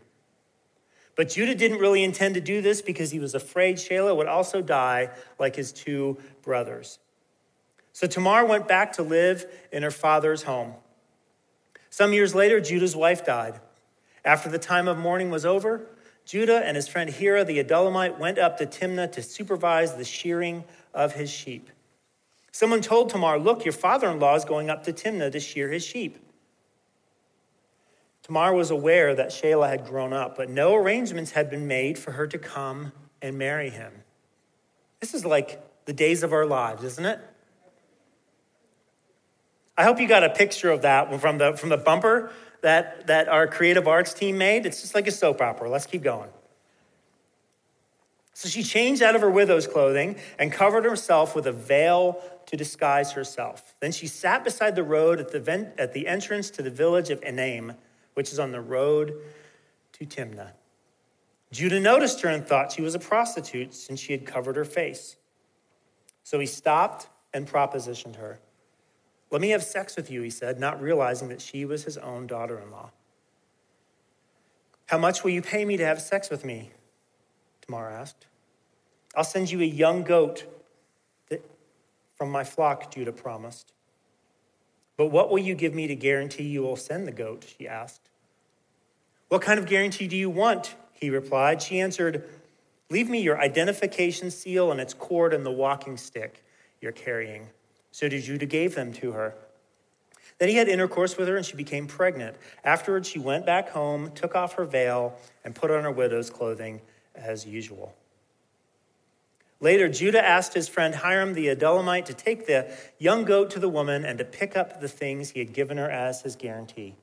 But 1.16 1.28
Judah 1.28 1.54
didn't 1.54 1.78
really 1.78 2.02
intend 2.02 2.34
to 2.34 2.40
do 2.40 2.62
this 2.62 2.82
because 2.82 3.10
he 3.10 3.18
was 3.18 3.34
afraid 3.34 3.76
Shelah 3.76 4.16
would 4.16 4.26
also 4.26 4.62
die 4.62 5.10
like 5.38 5.56
his 5.56 5.72
two 5.72 6.18
brothers. 6.42 6.98
So 7.92 8.06
Tamar 8.06 8.46
went 8.46 8.68
back 8.68 8.92
to 8.94 9.02
live 9.02 9.44
in 9.72 9.82
her 9.82 9.90
father's 9.90 10.44
home. 10.44 10.74
Some 11.90 12.12
years 12.12 12.34
later, 12.34 12.60
Judah's 12.60 12.94
wife 12.94 13.24
died. 13.24 13.60
After 14.24 14.48
the 14.48 14.58
time 14.58 14.86
of 14.86 14.96
mourning 14.96 15.30
was 15.30 15.44
over, 15.44 15.86
Judah 16.30 16.62
and 16.64 16.76
his 16.76 16.86
friend 16.86 17.10
Hira 17.10 17.44
the 17.44 17.58
Adullamite 17.58 18.20
went 18.20 18.38
up 18.38 18.58
to 18.58 18.66
Timnah 18.66 19.10
to 19.10 19.20
supervise 19.20 19.96
the 19.96 20.04
shearing 20.04 20.62
of 20.94 21.14
his 21.14 21.28
sheep. 21.28 21.68
Someone 22.52 22.82
told 22.82 23.10
Tamar, 23.10 23.36
Look, 23.36 23.64
your 23.64 23.72
father 23.72 24.08
in 24.08 24.20
law 24.20 24.36
is 24.36 24.44
going 24.44 24.70
up 24.70 24.84
to 24.84 24.92
Timnah 24.92 25.32
to 25.32 25.40
shear 25.40 25.70
his 25.70 25.84
sheep. 25.84 26.18
Tamar 28.22 28.54
was 28.54 28.70
aware 28.70 29.12
that 29.12 29.30
Shelah 29.30 29.68
had 29.68 29.84
grown 29.84 30.12
up, 30.12 30.36
but 30.36 30.48
no 30.48 30.76
arrangements 30.76 31.32
had 31.32 31.50
been 31.50 31.66
made 31.66 31.98
for 31.98 32.12
her 32.12 32.28
to 32.28 32.38
come 32.38 32.92
and 33.20 33.36
marry 33.36 33.70
him. 33.70 33.92
This 35.00 35.14
is 35.14 35.24
like 35.24 35.60
the 35.86 35.92
days 35.92 36.22
of 36.22 36.32
our 36.32 36.46
lives, 36.46 36.84
isn't 36.84 37.06
it? 37.06 37.18
I 39.76 39.82
hope 39.82 39.98
you 39.98 40.06
got 40.06 40.22
a 40.22 40.30
picture 40.30 40.70
of 40.70 40.82
that 40.82 41.20
from 41.20 41.38
the, 41.38 41.56
from 41.56 41.70
the 41.70 41.76
bumper 41.76 42.30
that, 42.62 43.06
that 43.06 43.28
our 43.28 43.46
creative 43.46 43.88
arts 43.88 44.12
team 44.12 44.38
made? 44.38 44.66
It's 44.66 44.80
just 44.80 44.94
like 44.94 45.06
a 45.06 45.12
soap 45.12 45.40
opera. 45.40 45.68
Let's 45.68 45.86
keep 45.86 46.02
going. 46.02 46.30
So 48.32 48.48
she 48.48 48.62
changed 48.62 49.02
out 49.02 49.14
of 49.14 49.20
her 49.20 49.30
widow's 49.30 49.66
clothing 49.66 50.16
and 50.38 50.50
covered 50.50 50.84
herself 50.84 51.34
with 51.34 51.46
a 51.46 51.52
veil 51.52 52.22
to 52.46 52.56
disguise 52.56 53.12
herself. 53.12 53.74
Then 53.80 53.92
she 53.92 54.06
sat 54.06 54.44
beside 54.44 54.76
the 54.76 54.82
road 54.82 55.20
at 55.20 55.30
the, 55.30 55.72
at 55.76 55.92
the 55.92 56.08
entrance 56.08 56.48
to 56.52 56.62
the 56.62 56.70
village 56.70 57.10
of 57.10 57.20
Enaim, 57.20 57.76
which 58.14 58.32
is 58.32 58.38
on 58.38 58.50
the 58.50 58.60
road 58.60 59.12
to 59.92 60.06
Timnah. 60.06 60.52
Judah 61.52 61.80
noticed 61.80 62.20
her 62.22 62.28
and 62.28 62.46
thought 62.46 62.72
she 62.72 62.80
was 62.80 62.94
a 62.94 62.98
prostitute 62.98 63.74
since 63.74 64.00
she 64.00 64.12
had 64.12 64.24
covered 64.24 64.56
her 64.56 64.64
face. 64.64 65.16
So 66.22 66.38
he 66.38 66.46
stopped 66.46 67.08
and 67.34 67.46
propositioned 67.46 68.16
her. 68.16 68.40
Let 69.30 69.40
me 69.40 69.50
have 69.50 69.62
sex 69.62 69.96
with 69.96 70.10
you, 70.10 70.22
he 70.22 70.30
said, 70.30 70.58
not 70.58 70.80
realizing 70.82 71.28
that 71.28 71.40
she 71.40 71.64
was 71.64 71.84
his 71.84 71.96
own 71.98 72.26
daughter 72.26 72.58
in 72.58 72.70
law. 72.70 72.90
How 74.86 74.98
much 74.98 75.22
will 75.22 75.30
you 75.30 75.40
pay 75.40 75.64
me 75.64 75.76
to 75.76 75.84
have 75.84 76.00
sex 76.00 76.30
with 76.30 76.44
me? 76.44 76.72
Tamar 77.62 77.90
asked. 77.90 78.26
I'll 79.14 79.24
send 79.24 79.50
you 79.50 79.60
a 79.60 79.64
young 79.64 80.02
goat 80.02 80.46
that, 81.28 81.44
from 82.16 82.30
my 82.30 82.42
flock, 82.42 82.92
Judah 82.92 83.12
promised. 83.12 83.72
But 84.96 85.06
what 85.06 85.30
will 85.30 85.38
you 85.38 85.54
give 85.54 85.74
me 85.74 85.86
to 85.86 85.94
guarantee 85.94 86.42
you 86.44 86.62
will 86.62 86.76
send 86.76 87.06
the 87.06 87.12
goat? 87.12 87.46
She 87.56 87.68
asked. 87.68 88.10
What 89.28 89.42
kind 89.42 89.60
of 89.60 89.66
guarantee 89.66 90.08
do 90.08 90.16
you 90.16 90.28
want? 90.28 90.74
He 90.92 91.08
replied. 91.08 91.62
She 91.62 91.80
answered, 91.80 92.28
Leave 92.90 93.08
me 93.08 93.22
your 93.22 93.40
identification 93.40 94.30
seal 94.30 94.72
and 94.72 94.80
its 94.80 94.92
cord 94.92 95.32
and 95.32 95.46
the 95.46 95.50
walking 95.52 95.96
stick 95.96 96.44
you're 96.80 96.90
carrying. 96.90 97.46
So 97.90 98.08
Judah 98.08 98.46
gave 98.46 98.74
them 98.74 98.92
to 98.94 99.12
her. 99.12 99.34
Then 100.38 100.48
he 100.48 100.56
had 100.56 100.68
intercourse 100.68 101.16
with 101.16 101.28
her, 101.28 101.36
and 101.36 101.44
she 101.44 101.54
became 101.54 101.86
pregnant. 101.86 102.36
Afterwards, 102.64 103.08
she 103.08 103.18
went 103.18 103.44
back 103.44 103.70
home, 103.70 104.12
took 104.12 104.34
off 104.34 104.54
her 104.54 104.64
veil, 104.64 105.14
and 105.44 105.54
put 105.54 105.70
on 105.70 105.84
her 105.84 105.90
widow's 105.90 106.30
clothing 106.30 106.80
as 107.14 107.46
usual. 107.46 107.94
Later, 109.60 109.90
Judah 109.90 110.24
asked 110.24 110.54
his 110.54 110.68
friend 110.68 110.94
Hiram 110.94 111.34
the 111.34 111.48
Adullamite 111.48 112.06
to 112.06 112.14
take 112.14 112.46
the 112.46 112.74
young 112.98 113.24
goat 113.24 113.50
to 113.50 113.58
the 113.58 113.68
woman 113.68 114.06
and 114.06 114.18
to 114.18 114.24
pick 114.24 114.56
up 114.56 114.80
the 114.80 114.88
things 114.88 115.30
he 115.30 115.38
had 115.38 115.52
given 115.52 115.76
her 115.76 115.90
as 115.90 116.22
his 116.22 116.34
guarantee. 116.34 116.96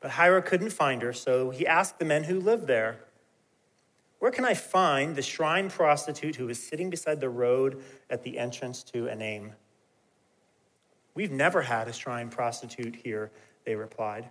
But 0.00 0.12
Hiram 0.12 0.42
couldn't 0.42 0.70
find 0.70 1.00
her, 1.02 1.12
so 1.12 1.50
he 1.50 1.66
asked 1.66 2.00
the 2.00 2.04
men 2.04 2.24
who 2.24 2.40
lived 2.40 2.66
there, 2.66 2.98
Where 4.24 4.32
can 4.32 4.46
I 4.46 4.54
find 4.54 5.14
the 5.14 5.20
shrine 5.20 5.68
prostitute 5.68 6.36
who 6.36 6.48
is 6.48 6.58
sitting 6.58 6.88
beside 6.88 7.20
the 7.20 7.28
road 7.28 7.82
at 8.08 8.22
the 8.22 8.38
entrance 8.38 8.82
to 8.84 9.06
Enaim? 9.06 9.50
We've 11.14 11.30
never 11.30 11.60
had 11.60 11.88
a 11.88 11.92
shrine 11.92 12.30
prostitute 12.30 12.96
here, 12.96 13.30
they 13.66 13.74
replied. 13.74 14.30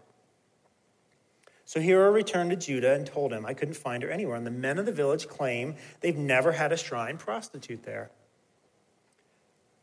So 1.66 1.80
Hira 1.80 2.10
returned 2.10 2.50
to 2.50 2.56
Judah 2.56 2.96
and 2.96 3.06
told 3.06 3.32
him, 3.32 3.46
I 3.46 3.54
couldn't 3.54 3.76
find 3.76 4.02
her 4.02 4.10
anywhere. 4.10 4.36
And 4.36 4.48
the 4.48 4.50
men 4.50 4.80
of 4.80 4.88
the 4.88 4.92
village 4.92 5.28
claim 5.28 5.76
they've 6.02 6.18
never 6.18 6.54
had 6.54 6.72
a 6.72 6.78
shrine 6.78 7.18
prostitute 7.18 7.84
there. 7.84 8.10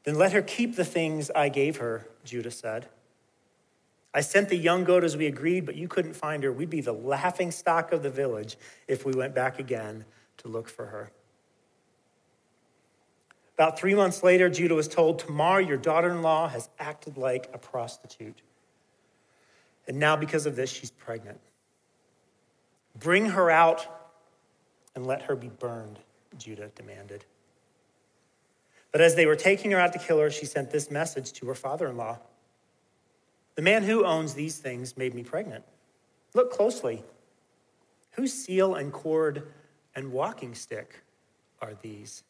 Then 0.03 0.16
let 0.16 0.33
her 0.33 0.42
keep 0.42 0.75
the 0.75 0.85
things 0.85 1.31
I 1.37 1.51
gave 1.51 1.77
her, 1.77 2.09
Judah 2.25 2.51
said. 2.51 2.88
I 4.12 4.23
sent 4.23 4.49
the 4.49 4.57
young 4.57 4.85
goat 4.85 5.05
as 5.05 5.16
we 5.16 5.27
agreed, 5.27 5.64
but 5.64 5.77
you 5.77 5.87
couldn't 5.87 6.14
find 6.14 6.42
her. 6.42 6.53
We'd 6.53 6.70
be 6.70 6.81
the 6.81 6.92
laughing 6.92 7.51
stock 7.51 7.92
of 7.92 8.03
the 8.03 8.11
village 8.11 8.57
if 8.88 9.05
we 9.05 9.12
went 9.12 9.35
back 9.35 9.59
again 9.59 10.05
to 10.38 10.49
look 10.49 10.68
for 10.68 10.87
her. 10.87 11.11
About 13.55 13.79
three 13.79 13.94
months 13.94 14.23
later, 14.23 14.49
Judah 14.49 14.75
was 14.75 14.88
told, 14.88 15.18
Tamar, 15.18 15.61
your 15.61 15.77
daughter 15.77 16.11
in 16.11 16.23
law, 16.23 16.49
has 16.49 16.70
acted 16.79 17.16
like 17.18 17.51
a 17.53 17.59
prostitute. 17.59 18.40
And 19.87 19.99
now, 19.99 20.16
because 20.16 20.46
of 20.46 20.57
this, 20.57 20.70
she's 20.70 20.90
pregnant. 20.90 21.40
Bring 22.99 23.27
her 23.27 23.51
out 23.51 23.87
and 24.94 25.07
let 25.07 25.23
her 25.23 25.37
be 25.37 25.49
burned, 25.49 26.01
Judah 26.38 26.70
demanded. 26.75 27.25
But 28.92 29.03
as 29.03 29.14
they 29.14 29.27
were 29.27 29.37
taking 29.37 29.70
her 29.70 29.79
out 29.79 29.92
to 29.92 29.99
kill 30.01 30.18
her, 30.18 30.31
she 30.31 30.46
sent 30.46 30.70
this 30.70 30.90
message 30.90 31.33
to 31.35 31.46
her 31.46 31.55
father 31.55 31.87
in 31.87 31.96
law 31.96 32.18
The 33.61 33.64
man 33.64 33.83
who 33.83 34.07
owns 34.07 34.33
these 34.33 34.57
things 34.57 34.96
made 34.96 35.12
me 35.12 35.23
pregnant. 35.23 35.64
Look 36.33 36.51
closely. 36.51 37.05
Whose 38.12 38.33
seal 38.33 38.75
and 38.75 38.90
cord 38.90 39.53
and 39.94 40.12
walking 40.12 40.55
stick 40.55 41.03
are 41.61 41.75
these? 41.83 42.23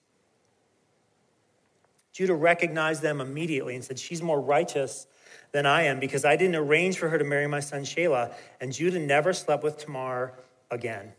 Judah 2.13 2.35
recognized 2.35 3.01
them 3.01 3.21
immediately 3.21 3.77
and 3.77 3.85
said, 3.85 3.97
She's 3.97 4.21
more 4.21 4.41
righteous 4.41 5.07
than 5.53 5.67
I 5.67 5.83
am 5.83 6.01
because 6.01 6.25
I 6.25 6.35
didn't 6.35 6.57
arrange 6.57 6.99
for 6.99 7.09
her 7.09 7.19
to 7.19 7.23
marry 7.23 7.47
my 7.47 7.61
son 7.61 7.83
Shelah. 7.83 8.35
And 8.61 8.73
Judah 8.73 8.99
never 8.99 9.33
slept 9.33 9.63
with 9.63 9.79
Tamar 9.79 10.33
again. 10.69 11.13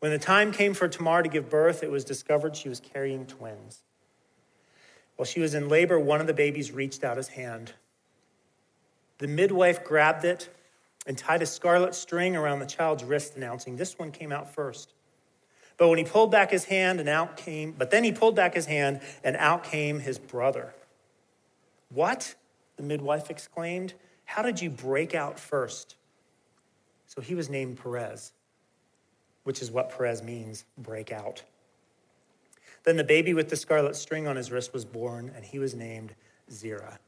When 0.00 0.12
the 0.12 0.18
time 0.18 0.52
came 0.52 0.74
for 0.74 0.88
Tamar 0.88 1.22
to 1.22 1.30
give 1.30 1.48
birth, 1.48 1.82
it 1.82 1.90
was 1.90 2.04
discovered 2.04 2.54
she 2.54 2.68
was 2.68 2.80
carrying 2.80 3.24
twins. 3.24 3.80
While 5.16 5.24
she 5.24 5.40
was 5.40 5.54
in 5.54 5.70
labor, 5.70 5.98
one 5.98 6.20
of 6.20 6.26
the 6.26 6.34
babies 6.34 6.70
reached 6.70 7.02
out 7.02 7.16
his 7.16 7.28
hand. 7.28 7.72
The 9.18 9.28
midwife 9.28 9.84
grabbed 9.84 10.24
it 10.24 10.48
and 11.06 11.16
tied 11.16 11.42
a 11.42 11.46
scarlet 11.46 11.94
string 11.94 12.36
around 12.36 12.58
the 12.58 12.66
child's 12.66 13.04
wrist, 13.04 13.36
announcing, 13.36 13.76
This 13.76 13.98
one 13.98 14.10
came 14.10 14.32
out 14.32 14.54
first. 14.54 14.92
But 15.76 15.88
when 15.88 15.98
he 15.98 16.04
pulled 16.04 16.30
back 16.30 16.50
his 16.50 16.64
hand 16.64 17.00
and 17.00 17.08
out 17.08 17.36
came, 17.36 17.72
but 17.72 17.90
then 17.90 18.02
he 18.02 18.12
pulled 18.12 18.34
back 18.34 18.54
his 18.54 18.66
hand 18.66 19.00
and 19.22 19.36
out 19.36 19.64
came 19.64 20.00
his 20.00 20.18
brother. 20.18 20.74
What? 21.90 22.34
The 22.76 22.82
midwife 22.82 23.30
exclaimed. 23.30 23.94
How 24.24 24.42
did 24.42 24.60
you 24.60 24.70
break 24.70 25.14
out 25.14 25.38
first? 25.38 25.96
So 27.06 27.20
he 27.20 27.34
was 27.34 27.48
named 27.48 27.78
Perez, 27.80 28.32
which 29.44 29.62
is 29.62 29.70
what 29.70 29.96
Perez 29.96 30.22
means 30.22 30.64
break 30.76 31.12
out. 31.12 31.42
Then 32.84 32.96
the 32.96 33.04
baby 33.04 33.34
with 33.34 33.48
the 33.48 33.56
scarlet 33.56 33.96
string 33.96 34.26
on 34.26 34.36
his 34.36 34.50
wrist 34.50 34.72
was 34.72 34.84
born, 34.84 35.30
and 35.34 35.44
he 35.44 35.58
was 35.58 35.74
named 35.74 36.14
Zerah. 36.50 36.98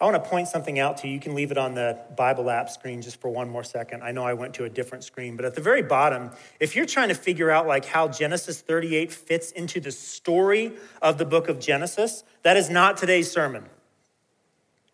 I 0.00 0.04
want 0.04 0.22
to 0.22 0.30
point 0.30 0.46
something 0.46 0.78
out 0.78 0.98
to 0.98 1.08
you. 1.08 1.14
You 1.14 1.20
can 1.20 1.34
leave 1.34 1.50
it 1.50 1.58
on 1.58 1.74
the 1.74 1.98
Bible 2.16 2.50
app 2.50 2.70
screen 2.70 3.02
just 3.02 3.20
for 3.20 3.28
one 3.28 3.48
more 3.48 3.64
second. 3.64 4.04
I 4.04 4.12
know 4.12 4.24
I 4.24 4.34
went 4.34 4.54
to 4.54 4.64
a 4.64 4.68
different 4.68 5.02
screen, 5.02 5.34
but 5.34 5.44
at 5.44 5.56
the 5.56 5.60
very 5.60 5.82
bottom, 5.82 6.30
if 6.60 6.76
you're 6.76 6.86
trying 6.86 7.08
to 7.08 7.16
figure 7.16 7.50
out 7.50 7.66
like 7.66 7.84
how 7.84 8.06
Genesis 8.06 8.60
38 8.60 9.12
fits 9.12 9.50
into 9.50 9.80
the 9.80 9.90
story 9.90 10.72
of 11.02 11.18
the 11.18 11.24
book 11.24 11.48
of 11.48 11.58
Genesis, 11.58 12.22
that 12.44 12.56
is 12.56 12.70
not 12.70 12.96
today's 12.96 13.28
sermon. 13.28 13.64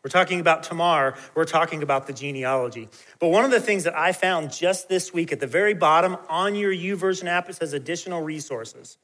We're 0.02 0.10
talking 0.10 0.40
about 0.40 0.62
Tamar, 0.62 1.16
we're 1.34 1.44
talking 1.44 1.82
about 1.82 2.06
the 2.06 2.12
genealogy. 2.14 2.88
But 3.18 3.28
one 3.28 3.44
of 3.44 3.50
the 3.50 3.60
things 3.60 3.84
that 3.84 3.96
I 3.96 4.12
found 4.12 4.52
just 4.52 4.88
this 4.88 5.12
week 5.12 5.32
at 5.32 5.40
the 5.40 5.46
very 5.46 5.74
bottom 5.74 6.16
on 6.30 6.54
your 6.54 6.72
YouVersion 6.72 7.26
app, 7.26 7.50
it 7.50 7.56
says 7.56 7.74
additional 7.74 8.22
resources. 8.22 8.96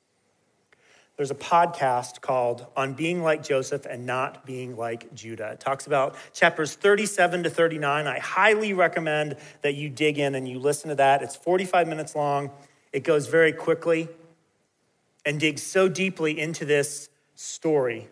There's 1.20 1.30
a 1.30 1.34
podcast 1.34 2.22
called 2.22 2.64
On 2.78 2.94
Being 2.94 3.22
Like 3.22 3.42
Joseph 3.42 3.84
and 3.84 4.06
Not 4.06 4.46
Being 4.46 4.74
Like 4.74 5.12
Judah. 5.12 5.50
It 5.50 5.60
talks 5.60 5.86
about 5.86 6.16
chapters 6.32 6.72
37 6.72 7.42
to 7.42 7.50
39. 7.50 8.06
I 8.06 8.18
highly 8.18 8.72
recommend 8.72 9.36
that 9.60 9.74
you 9.74 9.90
dig 9.90 10.18
in 10.18 10.34
and 10.34 10.48
you 10.48 10.58
listen 10.58 10.88
to 10.88 10.94
that. 10.94 11.20
It's 11.20 11.36
45 11.36 11.88
minutes 11.88 12.16
long, 12.16 12.50
it 12.94 13.04
goes 13.04 13.26
very 13.26 13.52
quickly 13.52 14.08
and 15.26 15.38
digs 15.38 15.62
so 15.62 15.90
deeply 15.90 16.40
into 16.40 16.64
this 16.64 17.10
story 17.34 18.08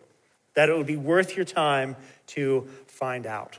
that 0.53 0.68
it 0.68 0.77
would 0.77 0.85
be 0.85 0.99
worth 0.99 1.35
your 1.35 1.47
time 1.47 1.97
to 2.27 2.68
find 2.88 3.27
out. 3.27 3.59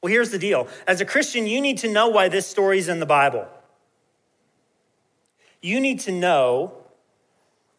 Well, 0.00 0.12
here's 0.12 0.30
the 0.30 0.38
deal 0.38 0.68
as 0.86 1.00
a 1.00 1.04
Christian, 1.04 1.48
you 1.48 1.60
need 1.60 1.78
to 1.78 1.92
know 1.92 2.06
why 2.06 2.28
this 2.28 2.46
story 2.46 2.78
is 2.78 2.88
in 2.88 3.00
the 3.00 3.04
Bible. 3.04 3.48
You 5.60 5.80
need 5.80 5.98
to 6.02 6.12
know 6.12 6.85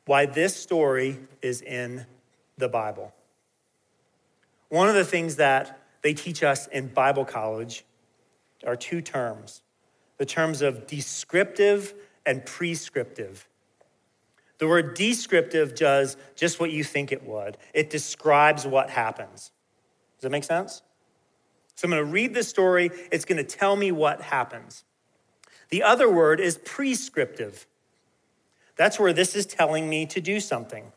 why 0.07 0.25
this 0.25 0.55
story 0.55 1.19
is 1.41 1.61
in 1.61 2.05
the 2.57 2.67
Bible. 2.67 3.13
One 4.69 4.89
of 4.89 4.95
the 4.95 5.05
things 5.05 5.35
that 5.35 5.79
they 6.01 6.13
teach 6.13 6.43
us 6.43 6.67
in 6.67 6.87
Bible 6.87 7.25
college 7.25 7.85
are 8.65 8.75
two 8.75 9.01
terms 9.01 9.61
the 10.17 10.25
terms 10.25 10.63
of 10.63 10.87
descriptive 10.87 11.93
and 12.25 12.43
prescriptive. 12.43 13.47
The 14.57 14.67
word 14.67 14.95
descriptive 14.95 15.75
does 15.75 16.17
just 16.35 16.59
what 16.59 16.71
you 16.71 16.83
think 16.83 17.11
it 17.11 17.23
would, 17.23 17.57
it 17.73 17.91
describes 17.91 18.65
what 18.65 18.89
happens. 18.89 19.51
Does 20.17 20.23
that 20.23 20.31
make 20.31 20.43
sense? 20.43 20.81
So 21.75 21.85
I'm 21.85 21.91
going 21.91 22.03
to 22.03 22.11
read 22.11 22.33
this 22.33 22.47
story, 22.47 22.89
it's 23.11 23.25
going 23.25 23.37
to 23.37 23.43
tell 23.43 23.75
me 23.75 23.91
what 23.91 24.21
happens. 24.21 24.83
The 25.69 25.83
other 25.83 26.09
word 26.09 26.39
is 26.39 26.57
prescriptive. 26.65 27.67
That's 28.77 28.99
where 28.99 29.13
this 29.13 29.35
is 29.35 29.45
telling 29.45 29.89
me 29.89 30.05
to 30.07 30.21
do 30.21 30.39
something. 30.39 30.91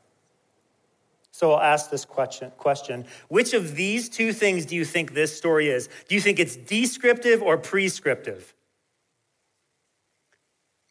So 1.33 1.53
I'll 1.53 1.61
ask 1.61 1.91
this 1.91 2.05
question, 2.05 2.53
question 2.59 3.07
Which 3.29 3.55
of 3.55 3.75
these 3.75 4.09
two 4.09 4.33
things 4.33 4.67
do 4.67 4.77
you 4.77 4.85
think 4.85 5.15
this 5.15 5.37
story 5.37 5.69
is? 5.69 5.89
Do 6.09 6.15
you 6.15 6.21
think 6.21 6.39
it's 6.39 6.57
descriptive 6.57 7.43
or 7.43 7.57
prescriptive? 7.57 8.55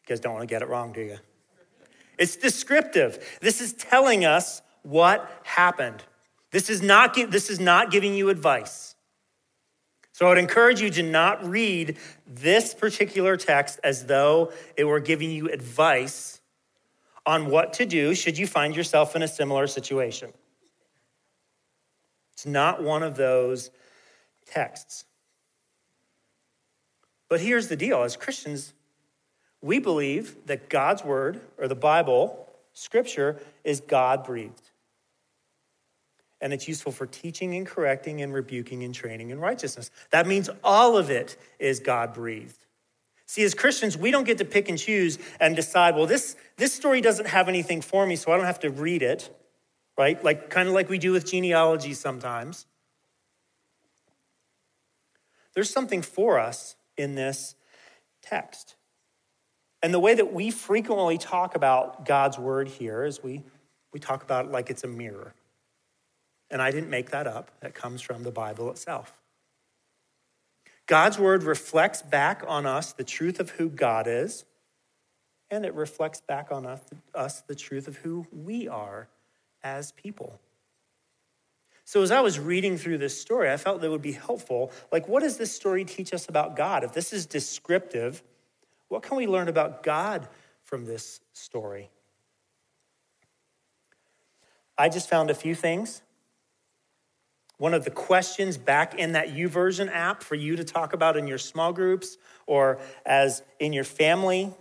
You 0.04 0.16
guys 0.16 0.20
don't 0.20 0.34
want 0.34 0.42
to 0.42 0.54
get 0.54 0.62
it 0.62 0.68
wrong, 0.68 0.92
do 0.92 1.02
you? 1.02 1.18
It's 2.18 2.36
descriptive. 2.36 3.38
This 3.42 3.62
is 3.62 3.74
telling 3.74 4.26
us 4.26 4.62
what 4.82 5.30
happened. 5.44 6.04
This 6.52 6.70
is 6.70 6.82
not, 6.82 7.14
this 7.30 7.50
is 7.50 7.60
not 7.60 7.92
giving 7.92 8.16
you 8.16 8.30
advice. 8.30 8.96
So 10.12 10.26
I 10.26 10.30
would 10.30 10.38
encourage 10.38 10.82
you 10.82 10.90
to 10.90 11.04
not 11.04 11.48
read 11.48 11.98
this 12.28 12.74
particular 12.74 13.38
text 13.38 13.80
as 13.84 14.08
though 14.08 14.52
it 14.76 14.84
were 14.84 15.00
giving 15.00 15.32
you 15.32 15.50
advice 15.50 16.39
on 17.30 17.46
what 17.46 17.74
to 17.74 17.86
do 17.86 18.16
should 18.16 18.40
you 18.40 18.48
find 18.48 18.76
yourself 18.76 19.16
in 19.16 19.22
a 19.22 19.28
similar 19.28 19.68
situation. 19.68 20.34
It's 22.34 22.48
not 22.48 22.82
one 22.82 23.04
of 23.04 23.16
those 23.16 23.70
texts. 24.48 25.06
But 27.30 27.40
here's 27.40 27.68
the 27.68 27.76
deal 27.76 28.02
as 28.02 28.16
Christians, 28.16 28.74
we 29.62 29.78
believe 29.78 30.38
that 30.48 30.70
God's 30.70 31.04
word, 31.04 31.40
or 31.60 31.68
the 31.68 31.76
Bible, 31.76 32.50
scripture, 32.74 33.40
is 33.64 33.80
God 33.80 34.26
breathed. 34.26 34.72
And 36.42 36.52
it's 36.52 36.68
useful 36.68 36.92
for 36.92 37.06
teaching 37.06 37.54
and 37.54 37.68
correcting 37.68 38.24
and 38.24 38.34
rebuking 38.34 38.84
and 38.84 38.96
training 38.96 39.30
in 39.30 39.40
righteousness. 39.40 39.92
That 40.10 40.26
means 40.26 40.50
all 40.64 40.98
of 40.98 41.12
it 41.12 41.38
is 41.60 41.80
God 41.80 42.12
breathed. 42.12 42.66
See, 43.30 43.44
as 43.44 43.54
Christians, 43.54 43.96
we 43.96 44.10
don't 44.10 44.24
get 44.24 44.40
to 44.40 44.46
pick 44.46 44.70
and 44.70 44.78
choose 44.78 45.20
and 45.40 45.56
decide, 45.56 45.96
well, 45.96 46.08
this, 46.08 46.36
this 46.58 46.74
story 46.74 47.00
doesn't 47.00 47.28
have 47.28 47.48
anything 47.48 47.82
for 47.82 48.06
me, 48.06 48.16
so 48.16 48.32
I 48.32 48.38
don't 48.38 48.46
have 48.46 48.62
to 48.62 48.72
read 48.72 49.04
it 49.04 49.30
right? 50.00 50.24
Like 50.24 50.50
kind 50.50 50.70
of 50.70 50.74
like 50.74 50.88
we 50.88 50.98
do 50.98 51.12
with 51.12 51.30
genealogy 51.30 51.94
sometimes. 51.94 52.66
There's 55.54 55.70
something 55.70 56.02
for 56.02 56.40
us 56.40 56.78
in 56.96 57.16
this 57.16 57.54
text. 58.22 58.78
And 59.84 59.94
the 59.94 60.00
way 60.00 60.14
that 60.14 60.34
we 60.34 60.52
frequently 60.52 61.18
talk 61.18 61.54
about 61.54 62.06
God's 62.06 62.40
word 62.40 62.70
here 62.70 63.04
is 63.04 63.22
we, 63.22 63.44
we 63.92 64.00
talk 64.00 64.24
about 64.24 64.46
it 64.46 64.52
like 64.52 64.70
it's 64.70 64.86
a 64.86 64.88
mirror. 64.88 65.34
And 66.50 66.62
I 66.62 66.72
didn't 66.72 66.90
make 66.90 67.10
that 67.10 67.28
up, 67.28 67.52
that 67.60 67.76
comes 67.76 68.02
from 68.02 68.24
the 68.24 68.32
Bible 68.32 68.72
itself. 68.72 69.14
God's 70.90 71.20
word 71.20 71.44
reflects 71.44 72.02
back 72.02 72.42
on 72.48 72.66
us 72.66 72.94
the 72.94 73.04
truth 73.04 73.40
of 73.40 73.52
who 73.52 73.70
God 73.70 74.08
is, 74.08 74.44
and 75.52 75.64
it 75.64 75.76
reflects 75.76 76.20
back 76.20 76.52
on 76.52 76.66
us, 76.66 76.82
us 77.14 77.42
the 77.42 77.54
truth 77.54 77.88
of 77.88 77.98
who 77.98 78.26
we 78.32 78.68
are 78.68 79.08
as 79.62 79.92
people. 79.92 80.40
So, 81.86 82.02
as 82.02 82.10
I 82.10 82.22
was 82.22 82.40
reading 82.40 82.76
through 82.76 82.98
this 82.98 83.22
story, 83.22 83.52
I 83.52 83.58
felt 83.58 83.82
that 83.82 83.86
it 83.86 83.92
would 83.92 84.02
be 84.02 84.14
helpful. 84.14 84.72
Like, 84.92 85.08
what 85.08 85.22
does 85.22 85.38
this 85.38 85.52
story 85.52 85.86
teach 85.86 86.12
us 86.12 86.28
about 86.28 86.56
God? 86.56 86.84
If 86.84 86.94
this 86.94 87.14
is 87.14 87.28
descriptive, 87.28 88.24
what 88.88 89.04
can 89.04 89.16
we 89.16 89.28
learn 89.28 89.48
about 89.48 89.84
God 89.84 90.28
from 90.64 90.88
this 90.88 91.22
story? 91.34 91.92
I 94.76 94.90
just 94.90 95.08
found 95.08 95.30
a 95.30 95.36
few 95.36 95.54
things. 95.54 96.02
One 97.60 97.76
of 97.76 97.86
the 97.86 97.92
questions 97.92 98.58
back 98.58 98.96
in 98.96 99.12
that 99.12 99.30
YouVersion 99.30 99.90
app 99.94 100.24
for 100.24 100.36
you 100.36 100.56
to 100.56 100.64
talk 100.64 100.94
about 100.94 101.16
in 101.16 101.28
your 101.28 101.38
small 101.38 101.72
groups 101.72 102.18
or 102.48 102.80
as 103.06 103.44
in 103.60 103.72
your 103.72 103.84
family 103.84 104.52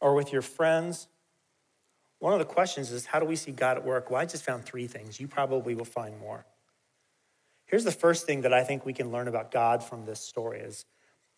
or 0.00 0.14
with 0.14 0.32
your 0.32 0.42
friends 0.42 1.08
one 2.24 2.32
of 2.32 2.38
the 2.38 2.46
questions 2.46 2.90
is 2.90 3.04
how 3.04 3.20
do 3.20 3.26
we 3.26 3.36
see 3.36 3.52
God 3.52 3.76
at 3.76 3.84
work? 3.84 4.10
Well, 4.10 4.18
I 4.18 4.24
just 4.24 4.44
found 4.44 4.64
three 4.64 4.86
things. 4.86 5.20
You 5.20 5.28
probably 5.28 5.74
will 5.74 5.84
find 5.84 6.18
more. 6.18 6.46
Here's 7.66 7.84
the 7.84 7.92
first 7.92 8.24
thing 8.24 8.40
that 8.40 8.52
I 8.54 8.64
think 8.64 8.86
we 8.86 8.94
can 8.94 9.12
learn 9.12 9.28
about 9.28 9.50
God 9.50 9.82
from 9.82 10.06
this 10.06 10.20
story 10.20 10.60
is 10.60 10.86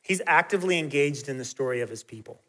he's 0.00 0.22
actively 0.28 0.78
engaged 0.78 1.28
in 1.28 1.38
the 1.38 1.44
story 1.44 1.80
of 1.80 1.88
his 1.88 2.04
people. 2.04 2.40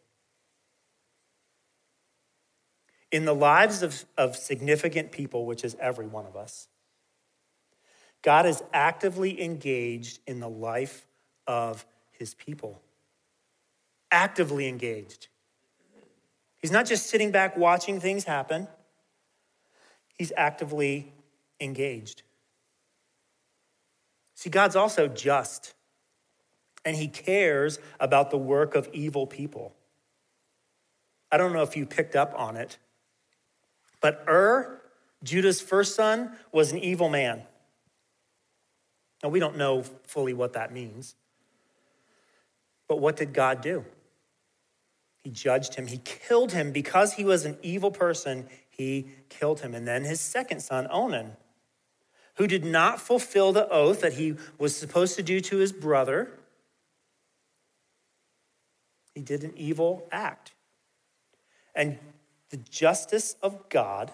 In 3.11 3.25
the 3.25 3.33
lives 3.33 3.81
of, 3.81 4.05
of 4.19 4.35
significant 4.35 5.11
people, 5.11 5.47
which 5.47 5.63
is 5.63 5.75
every 5.79 6.05
one 6.05 6.27
of 6.27 6.35
us, 6.35 6.67
God 8.27 8.45
is 8.45 8.61
actively 8.73 9.41
engaged 9.41 10.19
in 10.27 10.41
the 10.41 10.49
life 10.49 11.07
of 11.47 11.85
his 12.11 12.33
people. 12.33 12.81
Actively 14.11 14.67
engaged. 14.67 15.29
He's 16.57 16.69
not 16.69 16.87
just 16.87 17.09
sitting 17.09 17.31
back 17.31 17.55
watching 17.55 18.01
things 18.01 18.25
happen, 18.25 18.67
he's 20.17 20.33
actively 20.35 21.13
engaged. 21.61 22.23
See, 24.35 24.49
God's 24.49 24.75
also 24.75 25.07
just, 25.07 25.73
and 26.83 26.97
he 26.97 27.07
cares 27.07 27.79
about 27.97 28.29
the 28.29 28.37
work 28.37 28.75
of 28.75 28.89
evil 28.91 29.25
people. 29.25 29.73
I 31.31 31.37
don't 31.37 31.53
know 31.53 31.63
if 31.63 31.77
you 31.77 31.85
picked 31.85 32.17
up 32.17 32.33
on 32.35 32.57
it, 32.57 32.77
but 34.01 34.25
Ur, 34.27 34.81
Judah's 35.23 35.61
first 35.61 35.95
son, 35.95 36.33
was 36.51 36.73
an 36.73 36.79
evil 36.79 37.07
man. 37.07 37.43
Now, 39.23 39.29
we 39.29 39.39
don't 39.39 39.57
know 39.57 39.83
fully 40.03 40.33
what 40.33 40.53
that 40.53 40.71
means. 40.71 41.15
But 42.87 42.99
what 42.99 43.17
did 43.17 43.33
God 43.33 43.61
do? 43.61 43.85
He 45.23 45.29
judged 45.29 45.75
him. 45.75 45.87
He 45.87 45.97
killed 45.97 46.51
him 46.51 46.71
because 46.71 47.13
he 47.13 47.25
was 47.25 47.43
an 47.43 47.57
evil 47.61 47.91
person. 47.91 48.47
He 48.69 49.09
killed 49.29 49.59
him. 49.61 49.75
And 49.75 49.87
then 49.87 50.03
his 50.03 50.21
second 50.21 50.61
son, 50.61 50.87
Onan, 50.89 51.35
who 52.35 52.47
did 52.47 52.63
not 52.63 53.01
fulfill 53.01 53.51
the 53.51 53.67
oath 53.69 54.01
that 54.01 54.13
he 54.13 54.35
was 54.57 54.75
supposed 54.75 55.15
to 55.15 55.23
do 55.23 55.41
to 55.41 55.57
his 55.57 55.73
brother, 55.73 56.29
he 59.15 59.21
did 59.21 59.43
an 59.43 59.53
evil 59.57 60.07
act. 60.11 60.53
And 61.73 61.97
the 62.49 62.57
justice 62.57 63.35
of 63.41 63.67
God 63.69 64.13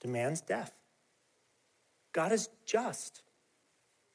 demands 0.00 0.40
death. 0.40 0.75
God 2.16 2.32
is 2.32 2.48
just. 2.64 3.20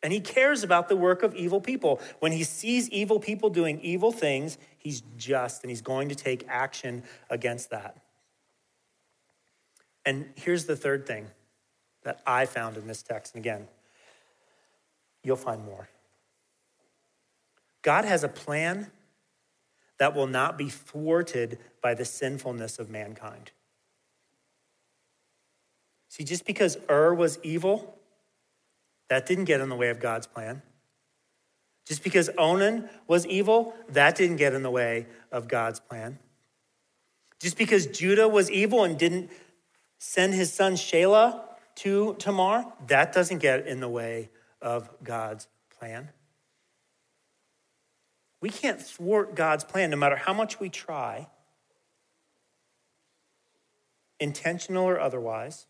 And 0.01 0.11
he 0.11 0.19
cares 0.19 0.63
about 0.63 0.89
the 0.89 0.95
work 0.95 1.21
of 1.21 1.35
evil 1.35 1.61
people. 1.61 2.01
When 2.19 2.31
he 2.31 2.43
sees 2.43 2.89
evil 2.89 3.19
people 3.19 3.51
doing 3.51 3.79
evil 3.81 4.11
things, 4.11 4.57
he's 4.79 5.03
just 5.17 5.63
and 5.63 5.69
he's 5.69 5.83
going 5.83 6.09
to 6.09 6.15
take 6.15 6.43
action 6.49 7.03
against 7.29 7.69
that. 7.69 7.95
And 10.03 10.33
here's 10.35 10.65
the 10.65 10.75
third 10.75 11.05
thing 11.05 11.27
that 12.01 12.21
I 12.25 12.47
found 12.47 12.75
in 12.75 12.87
this 12.87 13.03
text. 13.03 13.35
And 13.35 13.45
again, 13.45 13.67
you'll 15.23 15.35
find 15.35 15.63
more. 15.63 15.87
God 17.83 18.03
has 18.03 18.23
a 18.23 18.27
plan 18.27 18.89
that 19.99 20.15
will 20.15 20.25
not 20.25 20.57
be 20.57 20.69
thwarted 20.69 21.59
by 21.83 21.93
the 21.93 22.05
sinfulness 22.05 22.79
of 22.79 22.89
mankind. 22.89 23.51
See, 26.11 26.25
just 26.25 26.45
because 26.45 26.77
Ur 26.89 27.13
was 27.13 27.39
evil, 27.41 27.97
that 29.07 29.25
didn't 29.25 29.45
get 29.45 29.61
in 29.61 29.69
the 29.69 29.77
way 29.77 29.87
of 29.87 30.01
God's 30.01 30.27
plan. 30.27 30.61
Just 31.87 32.03
because 32.03 32.29
Onan 32.37 32.89
was 33.07 33.25
evil, 33.25 33.73
that 33.87 34.17
didn't 34.17 34.35
get 34.35 34.53
in 34.53 34.61
the 34.61 34.69
way 34.69 35.07
of 35.31 35.47
God's 35.47 35.79
plan. 35.79 36.19
Just 37.39 37.57
because 37.57 37.87
Judah 37.87 38.27
was 38.27 38.51
evil 38.51 38.83
and 38.83 38.99
didn't 38.99 39.31
send 39.99 40.33
his 40.33 40.51
son 40.51 40.73
Shelah 40.73 41.43
to 41.75 42.17
Tamar, 42.19 42.65
that 42.87 43.13
doesn't 43.13 43.37
get 43.37 43.65
in 43.65 43.79
the 43.79 43.87
way 43.87 44.31
of 44.61 44.89
God's 45.01 45.47
plan. 45.79 46.09
We 48.41 48.49
can't 48.49 48.81
thwart 48.81 49.33
God's 49.33 49.63
plan 49.63 49.91
no 49.91 49.95
matter 49.95 50.17
how 50.17 50.33
much 50.33 50.59
we 50.59 50.67
try, 50.67 51.29
intentional 54.19 54.83
or 54.83 54.99
otherwise. 54.99 55.67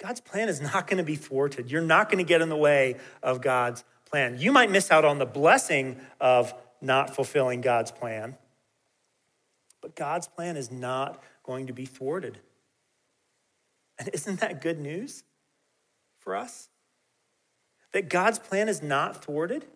God's 0.00 0.20
plan 0.20 0.48
is 0.48 0.60
not 0.60 0.86
going 0.86 0.96
to 0.96 1.04
be 1.04 1.14
thwarted. 1.14 1.70
You're 1.70 1.82
not 1.82 2.08
going 2.08 2.24
to 2.24 2.28
get 2.28 2.40
in 2.40 2.48
the 2.48 2.56
way 2.56 2.96
of 3.22 3.42
God's 3.42 3.84
plan. 4.08 4.38
You 4.38 4.50
might 4.50 4.70
miss 4.70 4.90
out 4.90 5.04
on 5.04 5.18
the 5.18 5.26
blessing 5.26 6.00
of 6.20 6.54
not 6.80 7.14
fulfilling 7.14 7.60
God's 7.60 7.90
plan, 7.90 8.36
but 9.82 9.94
God's 9.94 10.26
plan 10.26 10.56
is 10.56 10.70
not 10.70 11.22
going 11.42 11.66
to 11.66 11.74
be 11.74 11.84
thwarted. 11.84 12.38
And 13.98 14.08
isn't 14.14 14.40
that 14.40 14.62
good 14.62 14.80
news 14.80 15.22
for 16.18 16.34
us? 16.34 16.70
That 17.92 18.08
God's 18.08 18.38
plan 18.38 18.70
is 18.70 18.82
not 18.82 19.22
thwarted? 19.22 19.66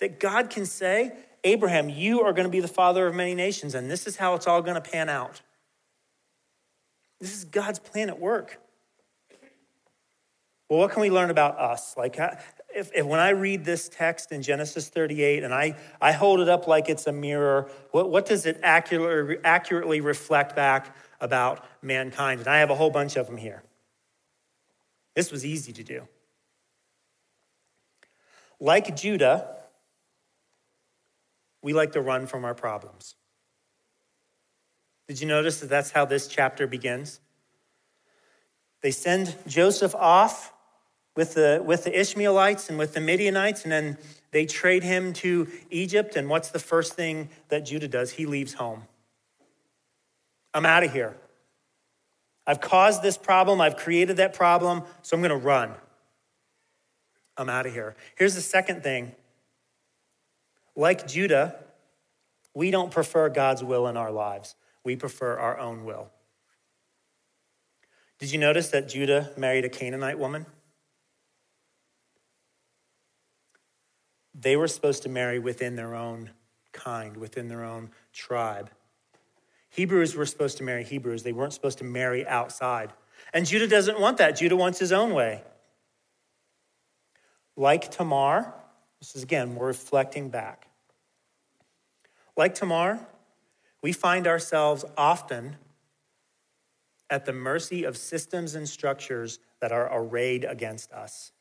That 0.00 0.18
God 0.18 0.50
can 0.50 0.66
say, 0.66 1.12
Abraham, 1.44 1.88
you 1.88 2.22
are 2.22 2.32
going 2.32 2.46
to 2.46 2.50
be 2.50 2.60
the 2.60 2.66
father 2.66 3.06
of 3.06 3.14
many 3.14 3.36
nations, 3.36 3.76
and 3.76 3.88
this 3.88 4.08
is 4.08 4.16
how 4.16 4.34
it's 4.34 4.48
all 4.48 4.62
going 4.62 4.74
to 4.74 4.80
pan 4.80 5.08
out. 5.08 5.42
This 7.20 7.32
is 7.36 7.44
God's 7.44 7.78
plan 7.78 8.08
at 8.08 8.18
work. 8.18 8.58
Well, 10.68 10.78
what 10.78 10.92
can 10.92 11.02
we 11.02 11.10
learn 11.10 11.30
about 11.30 11.58
us? 11.58 11.94
Like, 11.96 12.18
uh, 12.18 12.36
if, 12.74 12.90
if, 12.94 13.06
when 13.06 13.20
I 13.20 13.30
read 13.30 13.64
this 13.64 13.88
text 13.88 14.32
in 14.32 14.42
Genesis 14.42 14.88
38 14.88 15.44
and 15.44 15.54
I, 15.54 15.76
I 16.00 16.12
hold 16.12 16.40
it 16.40 16.48
up 16.48 16.66
like 16.66 16.88
it's 16.88 17.06
a 17.06 17.12
mirror, 17.12 17.68
what, 17.90 18.10
what 18.10 18.26
does 18.26 18.46
it 18.46 18.60
accurately, 18.62 19.36
accurately 19.44 20.00
reflect 20.00 20.56
back 20.56 20.96
about 21.20 21.64
mankind? 21.82 22.40
And 22.40 22.48
I 22.48 22.58
have 22.58 22.70
a 22.70 22.74
whole 22.74 22.90
bunch 22.90 23.16
of 23.16 23.26
them 23.26 23.36
here. 23.36 23.62
This 25.14 25.30
was 25.30 25.44
easy 25.44 25.72
to 25.74 25.84
do. 25.84 26.08
Like 28.58 28.96
Judah, 28.96 29.56
we 31.62 31.72
like 31.72 31.92
to 31.92 32.00
run 32.00 32.26
from 32.26 32.44
our 32.44 32.54
problems. 32.54 33.14
Did 35.06 35.20
you 35.20 35.28
notice 35.28 35.60
that 35.60 35.68
that's 35.68 35.90
how 35.90 36.06
this 36.06 36.26
chapter 36.26 36.66
begins? 36.66 37.20
They 38.80 38.90
send 38.90 39.36
Joseph 39.46 39.94
off 39.94 40.53
with 41.16 41.34
the, 41.34 41.62
with 41.64 41.84
the 41.84 41.98
Ishmaelites 41.98 42.68
and 42.68 42.78
with 42.78 42.94
the 42.94 43.00
Midianites, 43.00 43.62
and 43.62 43.72
then 43.72 43.98
they 44.32 44.46
trade 44.46 44.82
him 44.82 45.12
to 45.14 45.48
Egypt. 45.70 46.16
And 46.16 46.28
what's 46.28 46.50
the 46.50 46.58
first 46.58 46.94
thing 46.94 47.28
that 47.48 47.64
Judah 47.64 47.88
does? 47.88 48.12
He 48.12 48.26
leaves 48.26 48.54
home. 48.54 48.84
I'm 50.52 50.66
out 50.66 50.84
of 50.84 50.92
here. 50.92 51.16
I've 52.46 52.60
caused 52.60 53.02
this 53.02 53.16
problem, 53.16 53.60
I've 53.60 53.76
created 53.76 54.18
that 54.18 54.34
problem, 54.34 54.82
so 55.02 55.16
I'm 55.16 55.22
going 55.22 55.30
to 55.30 55.36
run. 55.36 55.72
I'm 57.36 57.48
out 57.48 57.66
of 57.66 57.72
here. 57.72 57.96
Here's 58.16 58.34
the 58.34 58.40
second 58.40 58.82
thing. 58.82 59.12
Like 60.76 61.06
Judah, 61.06 61.56
we 62.52 62.70
don't 62.70 62.90
prefer 62.90 63.28
God's 63.28 63.64
will 63.64 63.88
in 63.88 63.96
our 63.96 64.10
lives. 64.10 64.54
We 64.84 64.94
prefer 64.94 65.38
our 65.38 65.58
own 65.58 65.84
will. 65.84 66.10
Did 68.18 68.30
you 68.30 68.38
notice 68.38 68.68
that 68.68 68.88
Judah 68.88 69.30
married 69.36 69.64
a 69.64 69.68
Canaanite 69.68 70.18
woman? 70.18 70.46
They 74.34 74.56
were 74.56 74.68
supposed 74.68 75.02
to 75.04 75.08
marry 75.08 75.38
within 75.38 75.76
their 75.76 75.94
own 75.94 76.30
kind, 76.72 77.16
within 77.16 77.48
their 77.48 77.64
own 77.64 77.90
tribe. 78.12 78.70
Hebrews 79.70 80.14
were 80.14 80.26
supposed 80.26 80.58
to 80.58 80.64
marry 80.64 80.84
Hebrews. 80.84 81.22
They 81.22 81.32
weren't 81.32 81.52
supposed 81.52 81.78
to 81.78 81.84
marry 81.84 82.26
outside. 82.26 82.92
And 83.32 83.46
Judah 83.46 83.68
doesn't 83.68 83.98
want 83.98 84.18
that. 84.18 84.36
Judah 84.36 84.56
wants 84.56 84.78
his 84.78 84.92
own 84.92 85.14
way. 85.14 85.42
Like 87.56 87.90
Tamar, 87.90 88.52
this 89.00 89.16
is 89.16 89.22
again, 89.22 89.54
we're 89.54 89.68
reflecting 89.68 90.28
back. 90.28 90.68
Like 92.36 92.54
Tamar, 92.54 93.00
we 93.82 93.92
find 93.92 94.26
ourselves 94.26 94.84
often 94.96 95.56
at 97.10 97.26
the 97.26 97.32
mercy 97.32 97.84
of 97.84 97.96
systems 97.96 98.54
and 98.54 98.68
structures 98.68 99.38
that 99.60 99.72
are 99.72 99.88
arrayed 99.92 100.44
against 100.44 100.92
us. 100.92 101.32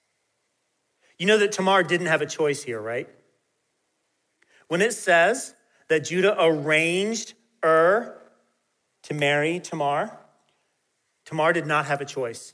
You 1.17 1.25
know 1.27 1.37
that 1.37 1.51
Tamar 1.51 1.83
didn't 1.83 2.07
have 2.07 2.21
a 2.21 2.25
choice 2.25 2.63
here, 2.63 2.81
right? 2.81 3.07
When 4.67 4.81
it 4.81 4.93
says 4.93 5.53
that 5.87 6.05
Judah 6.05 6.35
arranged 6.39 7.33
Ur 7.63 8.17
to 9.03 9.13
marry 9.13 9.59
Tamar, 9.59 10.17
Tamar 11.25 11.53
did 11.53 11.67
not 11.67 11.85
have 11.85 12.01
a 12.01 12.05
choice. 12.05 12.53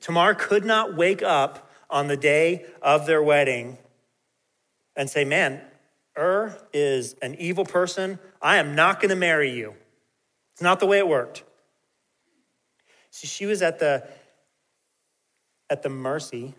Tamar 0.00 0.34
could 0.34 0.64
not 0.64 0.96
wake 0.96 1.22
up 1.22 1.70
on 1.90 2.08
the 2.08 2.16
day 2.16 2.66
of 2.82 3.06
their 3.06 3.22
wedding 3.22 3.78
and 4.96 5.08
say, 5.08 5.24
Man, 5.24 5.60
Ur 6.18 6.56
is 6.72 7.14
an 7.22 7.34
evil 7.36 7.64
person. 7.64 8.18
I 8.40 8.56
am 8.56 8.74
not 8.74 9.00
going 9.00 9.10
to 9.10 9.16
marry 9.16 9.50
you. 9.50 9.74
It's 10.52 10.62
not 10.62 10.80
the 10.80 10.86
way 10.86 10.98
it 10.98 11.08
worked. 11.08 11.42
See, 13.10 13.26
she 13.26 13.46
was 13.46 13.62
at 13.62 13.78
the, 13.78 14.06
at 15.68 15.82
the 15.82 15.88
mercy 15.88 16.54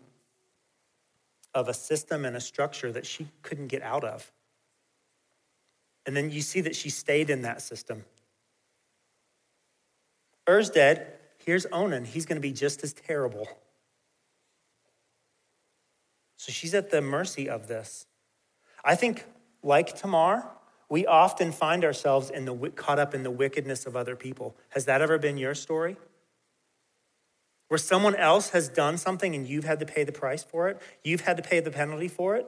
of 1.55 1.69
a 1.69 1.73
system 1.73 2.25
and 2.25 2.35
a 2.35 2.41
structure 2.41 2.91
that 2.91 3.05
she 3.05 3.27
couldn't 3.41 3.67
get 3.67 3.81
out 3.81 4.03
of. 4.03 4.31
And 6.05 6.15
then 6.15 6.29
you 6.29 6.41
see 6.41 6.61
that 6.61 6.75
she 6.75 6.89
stayed 6.89 7.29
in 7.29 7.41
that 7.43 7.61
system. 7.61 8.03
Er's 10.47 10.69
dead. 10.69 11.13
Here's 11.37 11.65
Onan. 11.71 12.05
He's 12.05 12.25
going 12.25 12.35
to 12.35 12.41
be 12.41 12.51
just 12.51 12.83
as 12.83 12.93
terrible. 12.93 13.47
So 16.37 16.51
she's 16.51 16.75
at 16.75 16.91
the 16.91 17.01
mercy 17.01 17.49
of 17.49 17.67
this. 17.67 18.05
I 18.83 18.95
think, 18.95 19.25
like 19.63 19.95
Tamar, 19.95 20.45
we 20.89 21.07
often 21.07 21.51
find 21.51 21.83
ourselves 21.83 22.29
in 22.29 22.45
the, 22.45 22.69
caught 22.75 22.99
up 22.99 23.15
in 23.15 23.23
the 23.23 23.31
wickedness 23.31 23.87
of 23.87 23.95
other 23.95 24.15
people. 24.15 24.55
Has 24.69 24.85
that 24.85 25.01
ever 25.01 25.17
been 25.17 25.37
your 25.37 25.55
story? 25.55 25.97
Where 27.75 27.79
someone 27.79 28.15
else 28.15 28.51
has 28.51 28.69
done 28.69 28.97
something 28.97 29.35
and 29.35 29.45
you've 29.45 29.65
had 29.65 29.81
to 29.81 29.85
pay 29.85 30.05
the 30.05 30.13
price 30.13 30.45
for 30.45 30.69
it? 30.69 30.81
You've 31.03 31.19
had 31.19 31.35
to 31.35 31.43
pay 31.43 31.59
the 31.59 31.71
penalty 31.71 32.07
for 32.07 32.37
it? 32.37 32.47